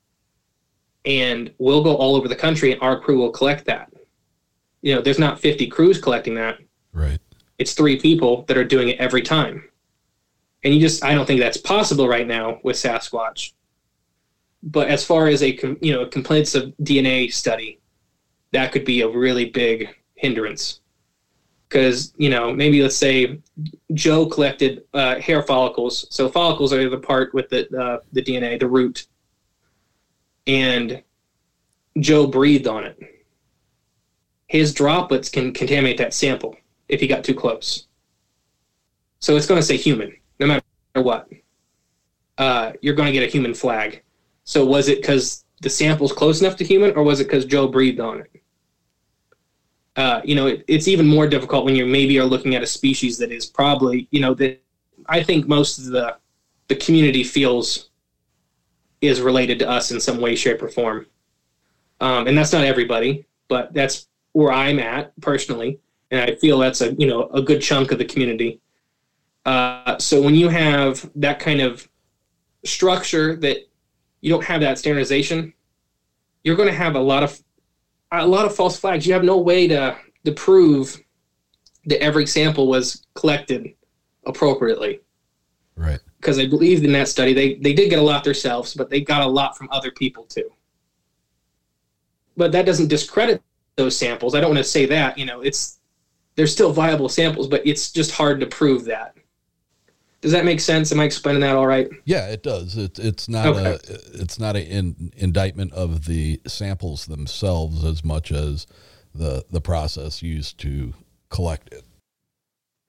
[1.03, 3.91] and we'll go all over the country and our crew will collect that.
[4.81, 6.59] You know, there's not 50 crews collecting that.
[6.93, 7.19] Right.
[7.57, 9.69] It's three people that are doing it every time.
[10.63, 13.53] And you just, I don't think that's possible right now with Sasquatch.
[14.63, 17.79] But as far as a, you know, a comprehensive DNA study,
[18.51, 20.81] that could be a really big hindrance.
[21.67, 23.39] Because, you know, maybe let's say
[23.93, 26.05] Joe collected uh, hair follicles.
[26.09, 29.07] So follicles are the part with the, uh, the DNA, the root.
[30.47, 31.01] And
[31.99, 32.99] Joe breathed on it.
[34.47, 36.57] His droplets can contaminate that sample
[36.89, 37.87] if he got too close.
[39.19, 40.63] So it's going to say human, no matter
[40.95, 41.29] what.
[42.37, 44.03] Uh, you're going to get a human flag.
[44.43, 47.67] So was it because the sample's close enough to human, or was it because Joe
[47.67, 48.31] breathed on it?
[49.95, 52.67] Uh, you know, it, it's even more difficult when you maybe are looking at a
[52.67, 54.61] species that is probably, you know, that
[55.07, 56.17] I think most of the
[56.67, 57.89] the community feels
[59.01, 61.05] is related to us in some way, shape, or form.
[61.99, 66.81] Um, and that's not everybody, but that's where I'm at personally, and I feel that's
[66.81, 68.61] a you know a good chunk of the community.
[69.45, 71.87] Uh, so when you have that kind of
[72.63, 73.67] structure that
[74.21, 75.53] you don't have that standardization,
[76.43, 77.39] you're going to have a lot of
[78.11, 79.05] a lot of false flags.
[79.05, 80.99] You have no way to to prove
[81.85, 83.73] that every sample was collected
[84.25, 85.01] appropriately.
[85.75, 85.99] Right.
[86.19, 89.01] Because I believe in that study, they they did get a lot themselves, but they
[89.01, 90.51] got a lot from other people too.
[92.37, 93.41] But that doesn't discredit
[93.75, 94.35] those samples.
[94.35, 95.17] I don't want to say that.
[95.17, 95.79] You know, it's
[96.35, 99.15] they're still viable samples, but it's just hard to prove that.
[100.21, 100.91] Does that make sense?
[100.91, 101.89] Am I explaining that all right?
[102.05, 102.77] Yeah, it does.
[102.77, 103.71] It's it's not Okay.
[103.73, 108.67] a it's not an in, indictment of the samples themselves as much as
[109.15, 110.93] the the process used to
[111.29, 111.83] collect it.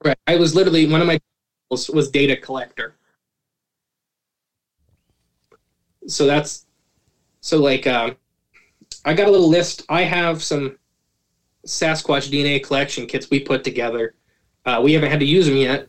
[0.05, 0.17] Right.
[0.27, 1.19] I was literally one of my
[1.71, 2.97] was, was data collector.
[6.07, 6.67] So that's
[7.41, 8.15] so like um,
[9.05, 9.85] I got a little list.
[9.89, 10.77] I have some
[11.65, 14.13] Sasquatch DNA collection kits we put together.
[14.65, 15.87] Uh, we haven't had to use them yet.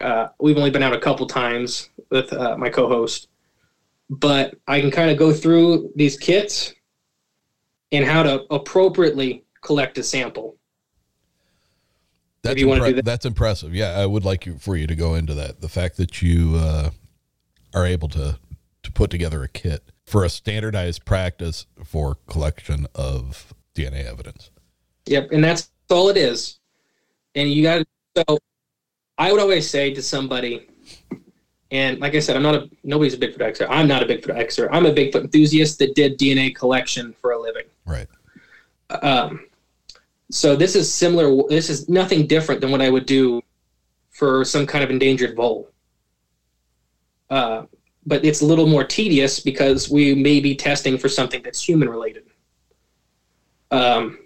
[0.00, 3.28] Uh, we've only been out a couple times with uh, my co-host,
[4.10, 6.74] but I can kind of go through these kits
[7.92, 10.56] and how to appropriately collect a sample.
[12.42, 13.04] That's impre- do that.
[13.04, 13.74] that's impressive.
[13.74, 15.60] Yeah, I would like you for you to go into that.
[15.60, 16.90] The fact that you uh,
[17.74, 18.38] are able to
[18.84, 24.50] to put together a kit for a standardized practice for collection of DNA evidence.
[25.06, 26.60] Yep, and that's all it is.
[27.34, 27.86] And you got to.
[28.16, 28.38] So,
[29.18, 30.68] I would always say to somebody,
[31.70, 33.68] and like I said, I'm not a nobody's a Bigfoot expert.
[33.68, 34.70] I'm not a Bigfoot expert.
[34.72, 37.64] I'm a Bigfoot enthusiast that did DNA collection for a living.
[37.84, 38.06] Right.
[39.02, 39.46] Um,
[40.30, 41.42] so this is similar.
[41.48, 43.42] This is nothing different than what I would do
[44.10, 45.70] for some kind of endangered vole.
[47.28, 47.64] Uh,
[48.06, 51.88] but it's a little more tedious because we may be testing for something that's human
[51.88, 52.24] related.
[53.70, 54.18] Um,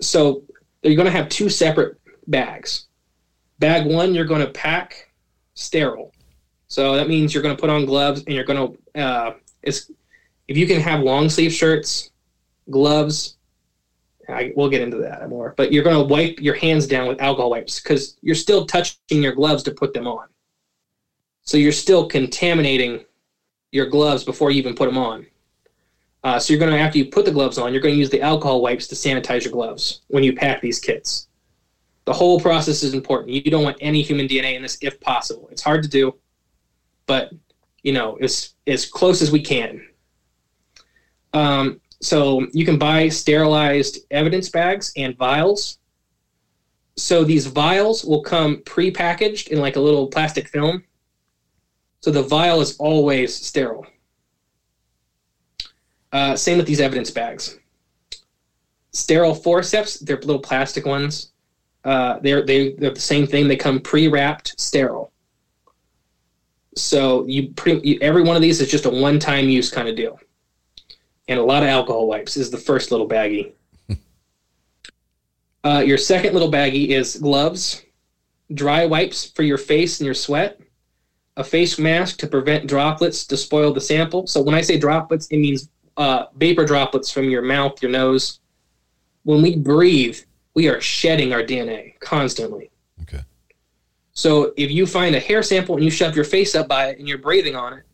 [0.00, 0.44] so
[0.82, 2.86] you're going to have two separate bags.
[3.62, 5.12] Bag one, you're going to pack
[5.54, 6.12] sterile.
[6.66, 9.88] So that means you're going to put on gloves and you're going to, uh, it's,
[10.48, 12.10] if you can have long sleeve shirts,
[12.70, 13.36] gloves,
[14.28, 17.20] I, we'll get into that more, but you're going to wipe your hands down with
[17.20, 20.26] alcohol wipes because you're still touching your gloves to put them on.
[21.42, 23.04] So you're still contaminating
[23.70, 25.24] your gloves before you even put them on.
[26.24, 28.10] Uh, so you're going to, after you put the gloves on, you're going to use
[28.10, 31.28] the alcohol wipes to sanitize your gloves when you pack these kits.
[32.04, 33.32] The whole process is important.
[33.32, 35.48] You don't want any human DNA in this if possible.
[35.52, 36.14] It's hard to do,
[37.06, 37.32] but
[37.82, 39.86] you know, as as close as we can.
[41.32, 45.78] Um, so you can buy sterilized evidence bags and vials.
[46.96, 50.84] So these vials will come pre-packaged in like a little plastic film.
[52.00, 53.86] So the vial is always sterile.
[56.12, 57.58] Uh, same with these evidence bags.
[58.92, 61.31] Sterile forceps, they're little plastic ones.
[61.84, 63.48] Uh, they're they, they're the same thing.
[63.48, 65.12] They come pre-wrapped, sterile.
[66.76, 69.96] So you pretty you, every one of these is just a one-time use kind of
[69.96, 70.18] deal.
[71.28, 73.52] And a lot of alcohol wipes is the first little baggie.
[75.64, 77.82] uh, your second little baggie is gloves,
[78.54, 80.60] dry wipes for your face and your sweat,
[81.36, 84.26] a face mask to prevent droplets to spoil the sample.
[84.26, 88.40] So when I say droplets, it means uh, vapor droplets from your mouth, your nose.
[89.24, 90.18] When we breathe,
[90.54, 92.70] we are shedding our DNA constantly.
[93.02, 93.22] Okay.
[94.12, 96.98] So if you find a hair sample and you shove your face up by it
[96.98, 97.84] and you're breathing on it,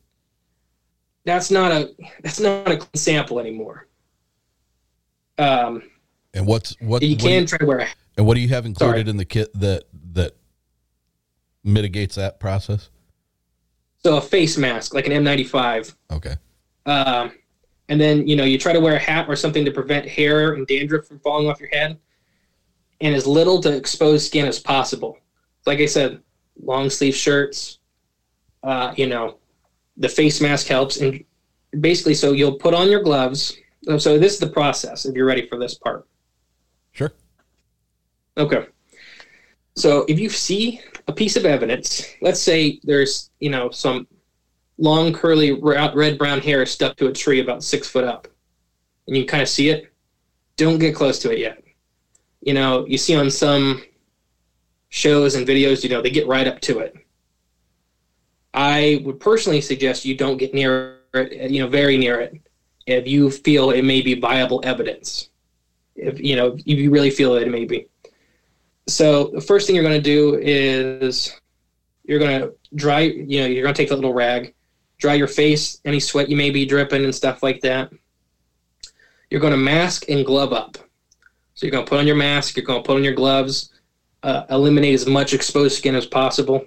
[1.24, 3.86] that's not a that's not a clean sample anymore.
[5.36, 5.82] Um,
[6.34, 8.48] And what's what you what do can try to wear a and what do you
[8.48, 9.10] have included Sorry.
[9.10, 10.36] in the kit that that
[11.64, 12.90] mitigates that process?
[14.04, 15.94] so a face mask like an N95.
[16.12, 16.36] Okay.
[16.86, 17.32] Um,
[17.88, 20.54] and then you know you try to wear a hat or something to prevent hair
[20.54, 21.98] and dandruff from falling off your head,
[23.00, 25.18] and as little to exposed skin as possible.
[25.66, 26.20] Like I said,
[26.60, 27.78] long sleeve shirts.
[28.62, 29.38] Uh, you know,
[29.96, 31.22] the face mask helps, and
[31.80, 33.56] basically, so you'll put on your gloves.
[33.98, 35.06] So this is the process.
[35.06, 36.08] If you're ready for this part.
[36.92, 37.12] Sure.
[38.36, 38.66] Okay.
[39.76, 44.08] So if you see a piece of evidence, let's say there's, you know, some
[44.76, 48.26] long curly red brown hair stuck to a tree about six foot up,
[49.06, 49.92] and you kind of see it,
[50.56, 51.62] don't get close to it yet.
[52.40, 53.82] You know, you see on some
[54.88, 56.94] shows and videos, you know, they get right up to it.
[58.54, 62.40] I would personally suggest you don't get near it, you know, very near it,
[62.86, 65.28] if you feel it may be viable evidence.
[65.94, 67.86] If you know, if you really feel that it may be.
[68.86, 71.38] So the first thing you're going to do is
[72.04, 73.00] you're going to dry.
[73.00, 74.54] You know, you're going to take that little rag,
[74.98, 77.92] dry your face, any sweat you may be dripping and stuff like that.
[79.30, 80.78] You're going to mask and glove up.
[81.58, 82.56] So you're going to put on your mask.
[82.56, 83.70] You're going to put on your gloves.
[84.22, 86.64] Uh, eliminate as much exposed skin as possible.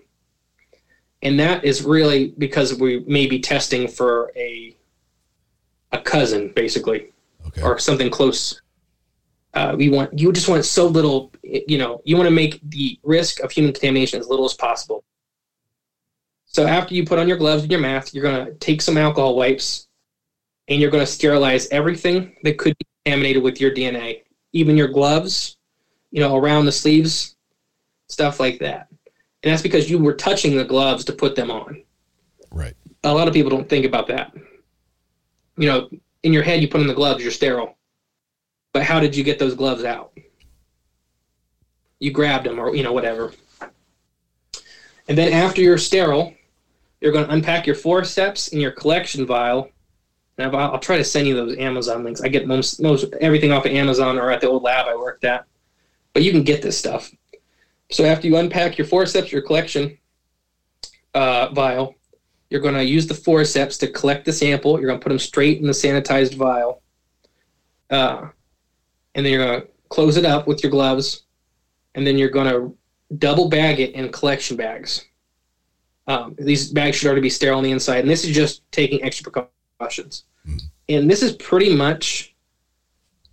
[1.22, 4.76] And that is really because we may be testing for a
[5.94, 7.14] a cousin, basically,
[7.48, 7.62] Okay.
[7.62, 8.62] or something close.
[9.54, 13.00] Uh, we want you just want so little, you know, you want to make the
[13.04, 15.06] risk of human contamination as little as possible.
[16.48, 18.98] So after you put on your gloves and your mask, you're going to take some
[18.98, 19.88] alcohol wipes,
[20.68, 24.24] and you're going to sterilize everything that could be contaminated with your DNA,
[24.54, 25.58] even your gloves,
[26.12, 27.36] you know, around the sleeves,
[28.08, 28.88] stuff like that.
[29.44, 31.84] And that's because you were touching the gloves to put them on.
[32.52, 32.76] Right.
[33.04, 34.34] A lot of people don't think about that.
[35.58, 35.90] You know,
[36.24, 37.78] in your head, you put on the gloves, you're sterile.
[38.74, 40.18] But how did you get those gloves out?
[42.00, 43.32] You grabbed them or, you know, whatever.
[45.08, 46.34] And then after you're sterile,
[47.00, 49.70] you're going to unpack your forceps in your collection vial.
[50.42, 52.22] And I'll, I'll try to send you those Amazon links.
[52.22, 55.24] I get most, most everything off of Amazon or at the old lab I worked
[55.24, 55.46] at.
[56.14, 57.12] But you can get this stuff.
[57.92, 59.98] So after you unpack your forceps, your collection
[61.14, 61.96] uh, vial,
[62.50, 64.80] you're going to use the forceps to collect the sample.
[64.80, 66.82] You're going to put them straight in the sanitized vial.
[67.90, 68.30] Uh,
[69.16, 71.24] and then you're going to close it up with your gloves.
[71.96, 72.78] And then you're going to
[73.18, 75.06] double bag it in collection bags.
[76.08, 78.00] Um, these bags should already be sterile on the inside.
[78.00, 80.26] And this is just taking extra precautions.
[80.90, 82.36] And this is pretty much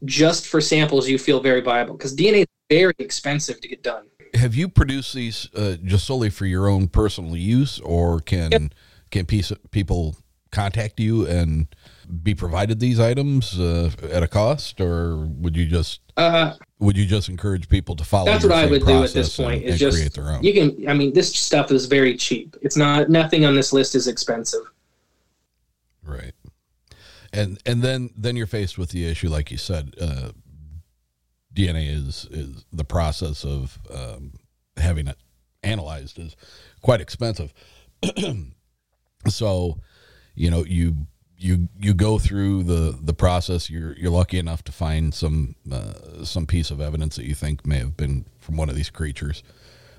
[0.05, 4.07] just for samples you feel very viable because DNA is very expensive to get done.
[4.35, 8.71] Have you produced these uh, just solely for your own personal use, or can
[9.11, 10.17] can piece, people
[10.51, 11.67] contact you and
[12.23, 17.07] be provided these items uh, at a cost, or would you just Uh, would you
[17.07, 18.27] just encourage people to follow?
[18.27, 19.63] That's what I would do at this and- point.
[19.65, 20.45] and, Is just create their own.
[20.45, 20.89] you can.
[20.89, 22.55] I mean, this stuff is very cheap.
[22.63, 23.09] It's not.
[23.09, 24.61] Nothing on this list is expensive.
[26.05, 26.33] Right.
[27.39, 30.33] And and then then you're faced with the issue, like you said, uh,
[31.55, 34.33] DNA is is the process of um,
[34.77, 35.17] having it
[35.63, 36.35] analyzed is
[36.83, 37.55] quite expensive.
[39.29, 39.79] so,
[40.35, 41.07] you know, you
[41.37, 43.71] you you go through the the process.
[43.71, 47.65] You're you're lucky enough to find some uh, some piece of evidence that you think
[47.65, 49.45] may have been from one of these creatures.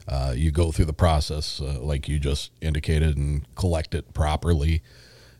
[0.09, 4.81] Uh, you go through the process, uh, like you just indicated, and collect it properly,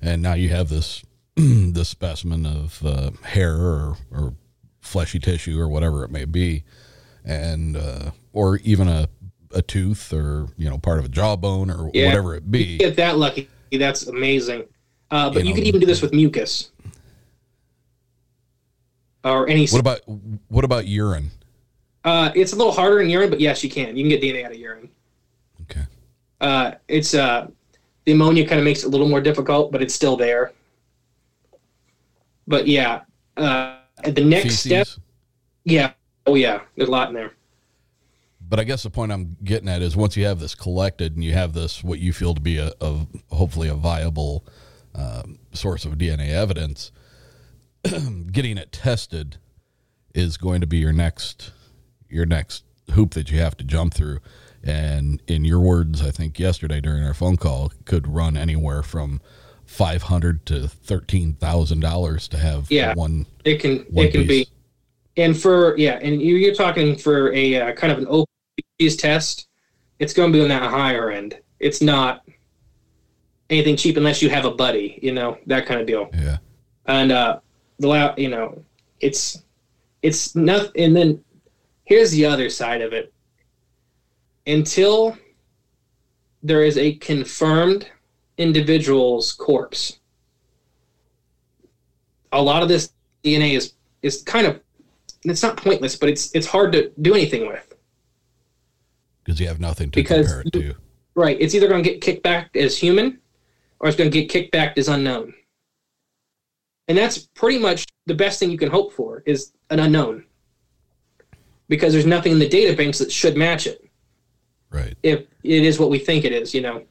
[0.01, 1.03] and now you have this
[1.73, 4.33] this specimen of uh, hair or, or
[4.81, 6.63] fleshy tissue or whatever it may be,
[7.23, 9.07] and uh, or even a
[9.53, 12.07] a tooth or you know part of a jawbone or Yeah.
[12.07, 12.77] whatever it You be.
[12.77, 13.49] get that lucky.
[13.71, 14.65] that's amazing.
[15.11, 16.69] Uh, but You you, know- could even do this with mucus
[19.23, 19.67] or any.
[19.67, 20.01] What about
[20.49, 21.31] what about urine?
[22.05, 23.95] Uh, it's a little harder in urine, but yes, you can.
[23.97, 24.89] You can get DNA out of urine.
[25.63, 25.81] Okay.
[26.39, 27.47] Uh, it's uh,
[28.05, 30.53] the ammonia kind of makes it a little more difficult, but it's still there.
[32.49, 33.01] But yeah,
[33.37, 34.87] uh, the next step,
[35.65, 35.91] yeah,
[36.25, 37.33] oh yeah, there's a lot in there.
[38.41, 41.23] But I guess the point I'm getting at is once you have this collected and
[41.23, 44.43] you have this, what you feel to be a, a hopefully a viable
[44.95, 46.91] um, source of DNA evidence,
[48.31, 49.37] getting it tested
[50.15, 51.51] is going to be your next
[52.09, 52.63] your next
[52.93, 54.19] hoop that you have to jump through.
[54.63, 59.21] And in your words, I think yesterday during our phone call, could run anywhere from
[59.69, 62.93] five hundred to thirteen thousand dollars to have Yeah.
[62.95, 63.25] one.
[63.45, 64.47] It can One it can piece.
[64.47, 68.25] be, and for yeah, and you- you're talking for a uh, kind of an open
[68.77, 69.47] species test.
[69.99, 71.37] It's going to be on that higher end.
[71.59, 72.25] It's not
[73.49, 76.09] anything cheap unless you have a buddy, you know that kind of deal.
[76.13, 76.37] Yeah.
[76.87, 77.39] And uh,
[77.77, 78.63] the la- you know,
[78.99, 79.43] it's
[80.01, 80.71] it's nothing.
[80.83, 81.23] And then
[81.85, 83.13] here's the other side of it.
[84.47, 85.15] Until
[86.41, 87.87] there is a confirmed
[88.39, 89.99] individual's corpse,
[92.31, 92.93] a lot of this
[93.23, 94.61] DNA is is kind of
[95.23, 97.75] it's not pointless, but it's it's hard to do anything with.
[99.23, 100.75] Because you have nothing to Because compare it to.
[101.13, 101.37] Right.
[101.39, 103.19] It's either going to get kicked back as human
[103.79, 105.33] or it's going to get kicked back as unknown.
[106.87, 110.25] And that's pretty much the best thing you can hope for is an unknown.
[111.67, 113.87] Because there's nothing in the data banks that should match it.
[114.71, 114.95] Right.
[115.03, 116.83] If it is what we think it is, you know.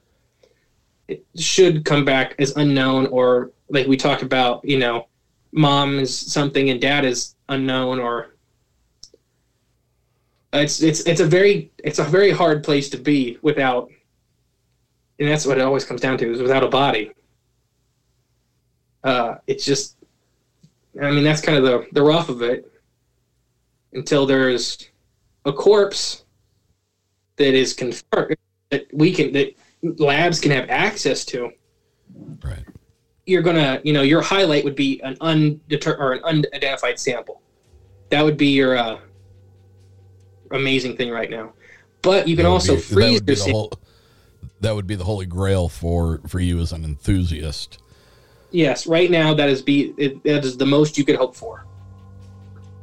[1.36, 5.08] Should come back as unknown or like we talked about, you know,
[5.52, 8.34] mom is something and dad is unknown or
[10.52, 13.90] it's it's it's a very it's a very hard place to be without
[15.18, 17.10] and that's what it always comes down to is without a body.
[19.04, 19.96] Uh it's just
[21.00, 22.70] i mean that's kind of the the rough of it.
[23.94, 24.90] Until there's
[25.46, 26.24] a corpse
[27.36, 28.36] that is confirmed
[28.70, 31.50] that we can that labs can have access to
[32.42, 32.64] Right.
[33.26, 37.40] you're gonna you know your highlight would be an undeter or an unidentified sample
[38.10, 38.98] that would be your uh
[40.50, 41.52] amazing thing right now
[42.02, 43.72] but you can also be- freeze your sample
[44.60, 47.78] that would be the holy grail for for you as an enthusiast.
[48.50, 51.64] Yes, right now that is be it, that is the most you could hope for.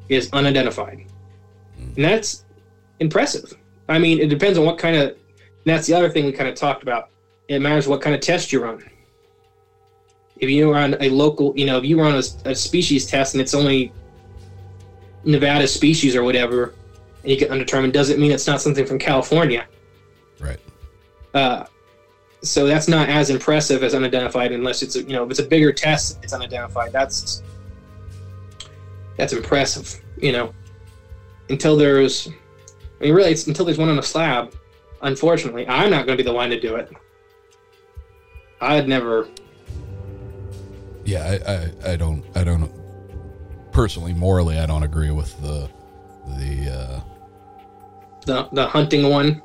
[0.07, 1.05] Is unidentified,
[1.77, 2.45] and that's
[2.99, 3.53] impressive.
[3.89, 5.17] I mean, it depends on what kind of.
[5.65, 7.09] That's the other thing we kind of talked about.
[7.47, 8.83] It matters what kind of test you run.
[10.37, 13.41] If you run a local, you know, if you run a, a species test and
[13.41, 13.91] it's only
[15.23, 16.75] Nevada species or whatever,
[17.23, 19.65] and you get undetermined, doesn't mean it's not something from California.
[20.39, 20.59] Right.
[21.33, 21.65] Uh,
[22.45, 25.45] so that's not as impressive as unidentified unless it's a, you know if it's a
[25.45, 27.41] bigger test it's unidentified that's
[29.17, 30.53] that's impressive you know
[31.49, 32.29] until there's
[33.01, 34.53] i mean really it's until there's one on a slab
[35.05, 36.91] unfortunately i'm not going to be the one to do it.
[38.61, 39.27] I'd never
[41.03, 42.71] Yeah, I, I, I don't I don't
[43.71, 45.69] personally morally I don't agree with the
[46.39, 46.99] the uh
[48.25, 49.41] the the hunting one.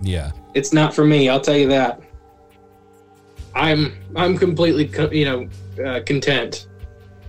[0.00, 0.30] Yeah.
[0.54, 2.00] It's not for me i'll tell you that.
[3.54, 6.68] I'm i'm completely co- you know uh, content.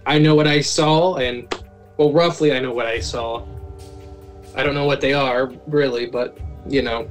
[0.06, 1.54] I know what i saw and
[1.98, 3.46] well roughly i know what i saw.
[4.56, 6.38] I don't know what they are really but
[6.70, 7.10] you know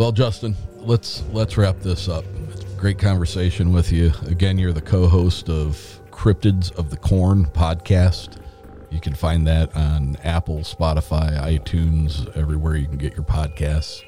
[0.00, 2.24] Well, Justin, let's let's wrap this up.
[2.54, 4.12] It's a great conversation with you.
[4.24, 5.76] Again, you're the co-host of
[6.10, 8.40] Cryptids of the Corn podcast.
[8.88, 14.00] You can find that on Apple, Spotify, iTunes, everywhere you can get your podcasts.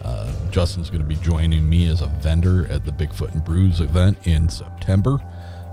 [0.00, 3.80] Uh, Justin's going to be joining me as a vendor at the Bigfoot and Brews
[3.80, 5.18] event in September.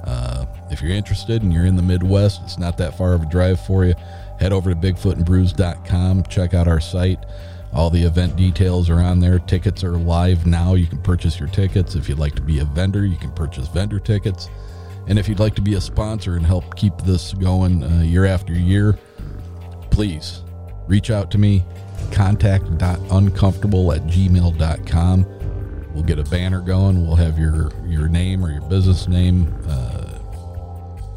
[0.04, 3.28] Uh, if you're interested and you're in the Midwest, it's not that far of a
[3.28, 3.94] drive for you.
[4.40, 7.24] Head over to bigfootandbrews.com, check out our site.
[7.74, 9.40] All the event details are on there.
[9.40, 10.74] Tickets are live now.
[10.74, 11.96] You can purchase your tickets.
[11.96, 14.50] If you'd like to be a vendor, you can purchase vendor tickets.
[15.08, 18.26] And if you'd like to be a sponsor and help keep this going uh, year
[18.26, 18.98] after year,
[19.92, 20.42] please
[20.88, 21.64] reach out to me.
[22.12, 25.26] Contact.uncomfortable at gmail.com.
[25.94, 27.06] We'll get a banner going.
[27.06, 30.06] We'll have your, your name or your business name uh,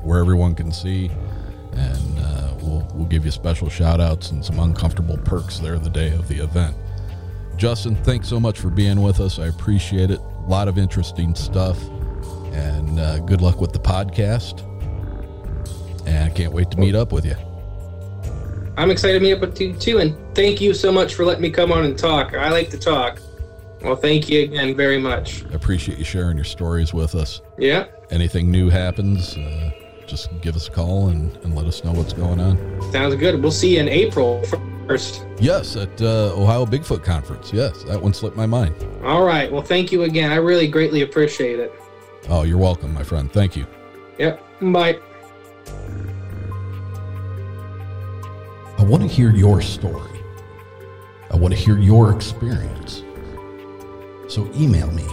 [0.02, 1.10] where everyone can see.
[1.72, 5.90] And uh, we'll, we'll give you special shout outs and some uncomfortable perks there the
[5.90, 6.76] day of the event.
[7.56, 9.38] Justin, thanks so much for being with us.
[9.38, 10.18] I appreciate it.
[10.20, 11.78] A lot of interesting stuff.
[12.52, 14.60] And uh, good luck with the podcast.
[16.06, 17.36] And I can't wait to meet up with you.
[18.76, 21.42] i'm excited to meet up with you too and thank you so much for letting
[21.42, 23.20] me come on and talk i like to talk
[23.82, 25.44] Well, thank you again very much.
[25.50, 27.40] I appreciate you sharing your stories with us.
[27.58, 27.86] Yeah.
[28.10, 29.70] Anything new happens, uh,
[30.12, 32.58] just give us a call and, and let us know what's going on.
[32.92, 33.42] Sounds good.
[33.42, 34.44] We'll see you in April
[34.86, 35.24] first.
[35.38, 37.50] Yes, at uh, Ohio Bigfoot Conference.
[37.50, 38.74] Yes, that one slipped my mind.
[39.04, 39.50] All right.
[39.50, 40.30] Well, thank you again.
[40.30, 41.72] I really greatly appreciate it.
[42.28, 43.32] Oh, you're welcome, my friend.
[43.32, 43.66] Thank you.
[44.18, 44.44] Yep.
[44.60, 45.00] Bye.
[48.76, 50.20] I want to hear your story.
[51.30, 53.02] I want to hear your experience.
[54.28, 55.06] So email me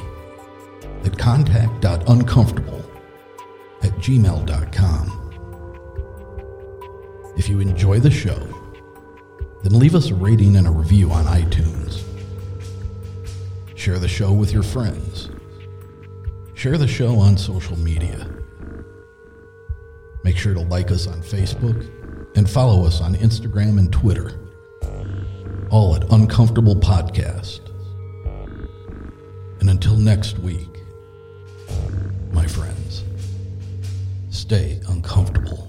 [1.06, 2.89] at contact.uncomfortable
[3.82, 5.16] at gmail.com.
[7.38, 8.40] If you enjoy the show,
[9.64, 12.04] then leave us a rating and a review on iTunes.
[13.76, 15.30] Share the show with your friends.
[16.54, 18.30] Share the show on social media.
[20.24, 21.90] Make sure to like us on Facebook
[22.36, 24.34] and follow us on Instagram and Twitter.
[25.70, 27.62] All at Uncomfortable Podcast.
[29.62, 30.84] And until next week,
[32.32, 33.04] my friends,
[34.30, 35.69] stay uncomfortable.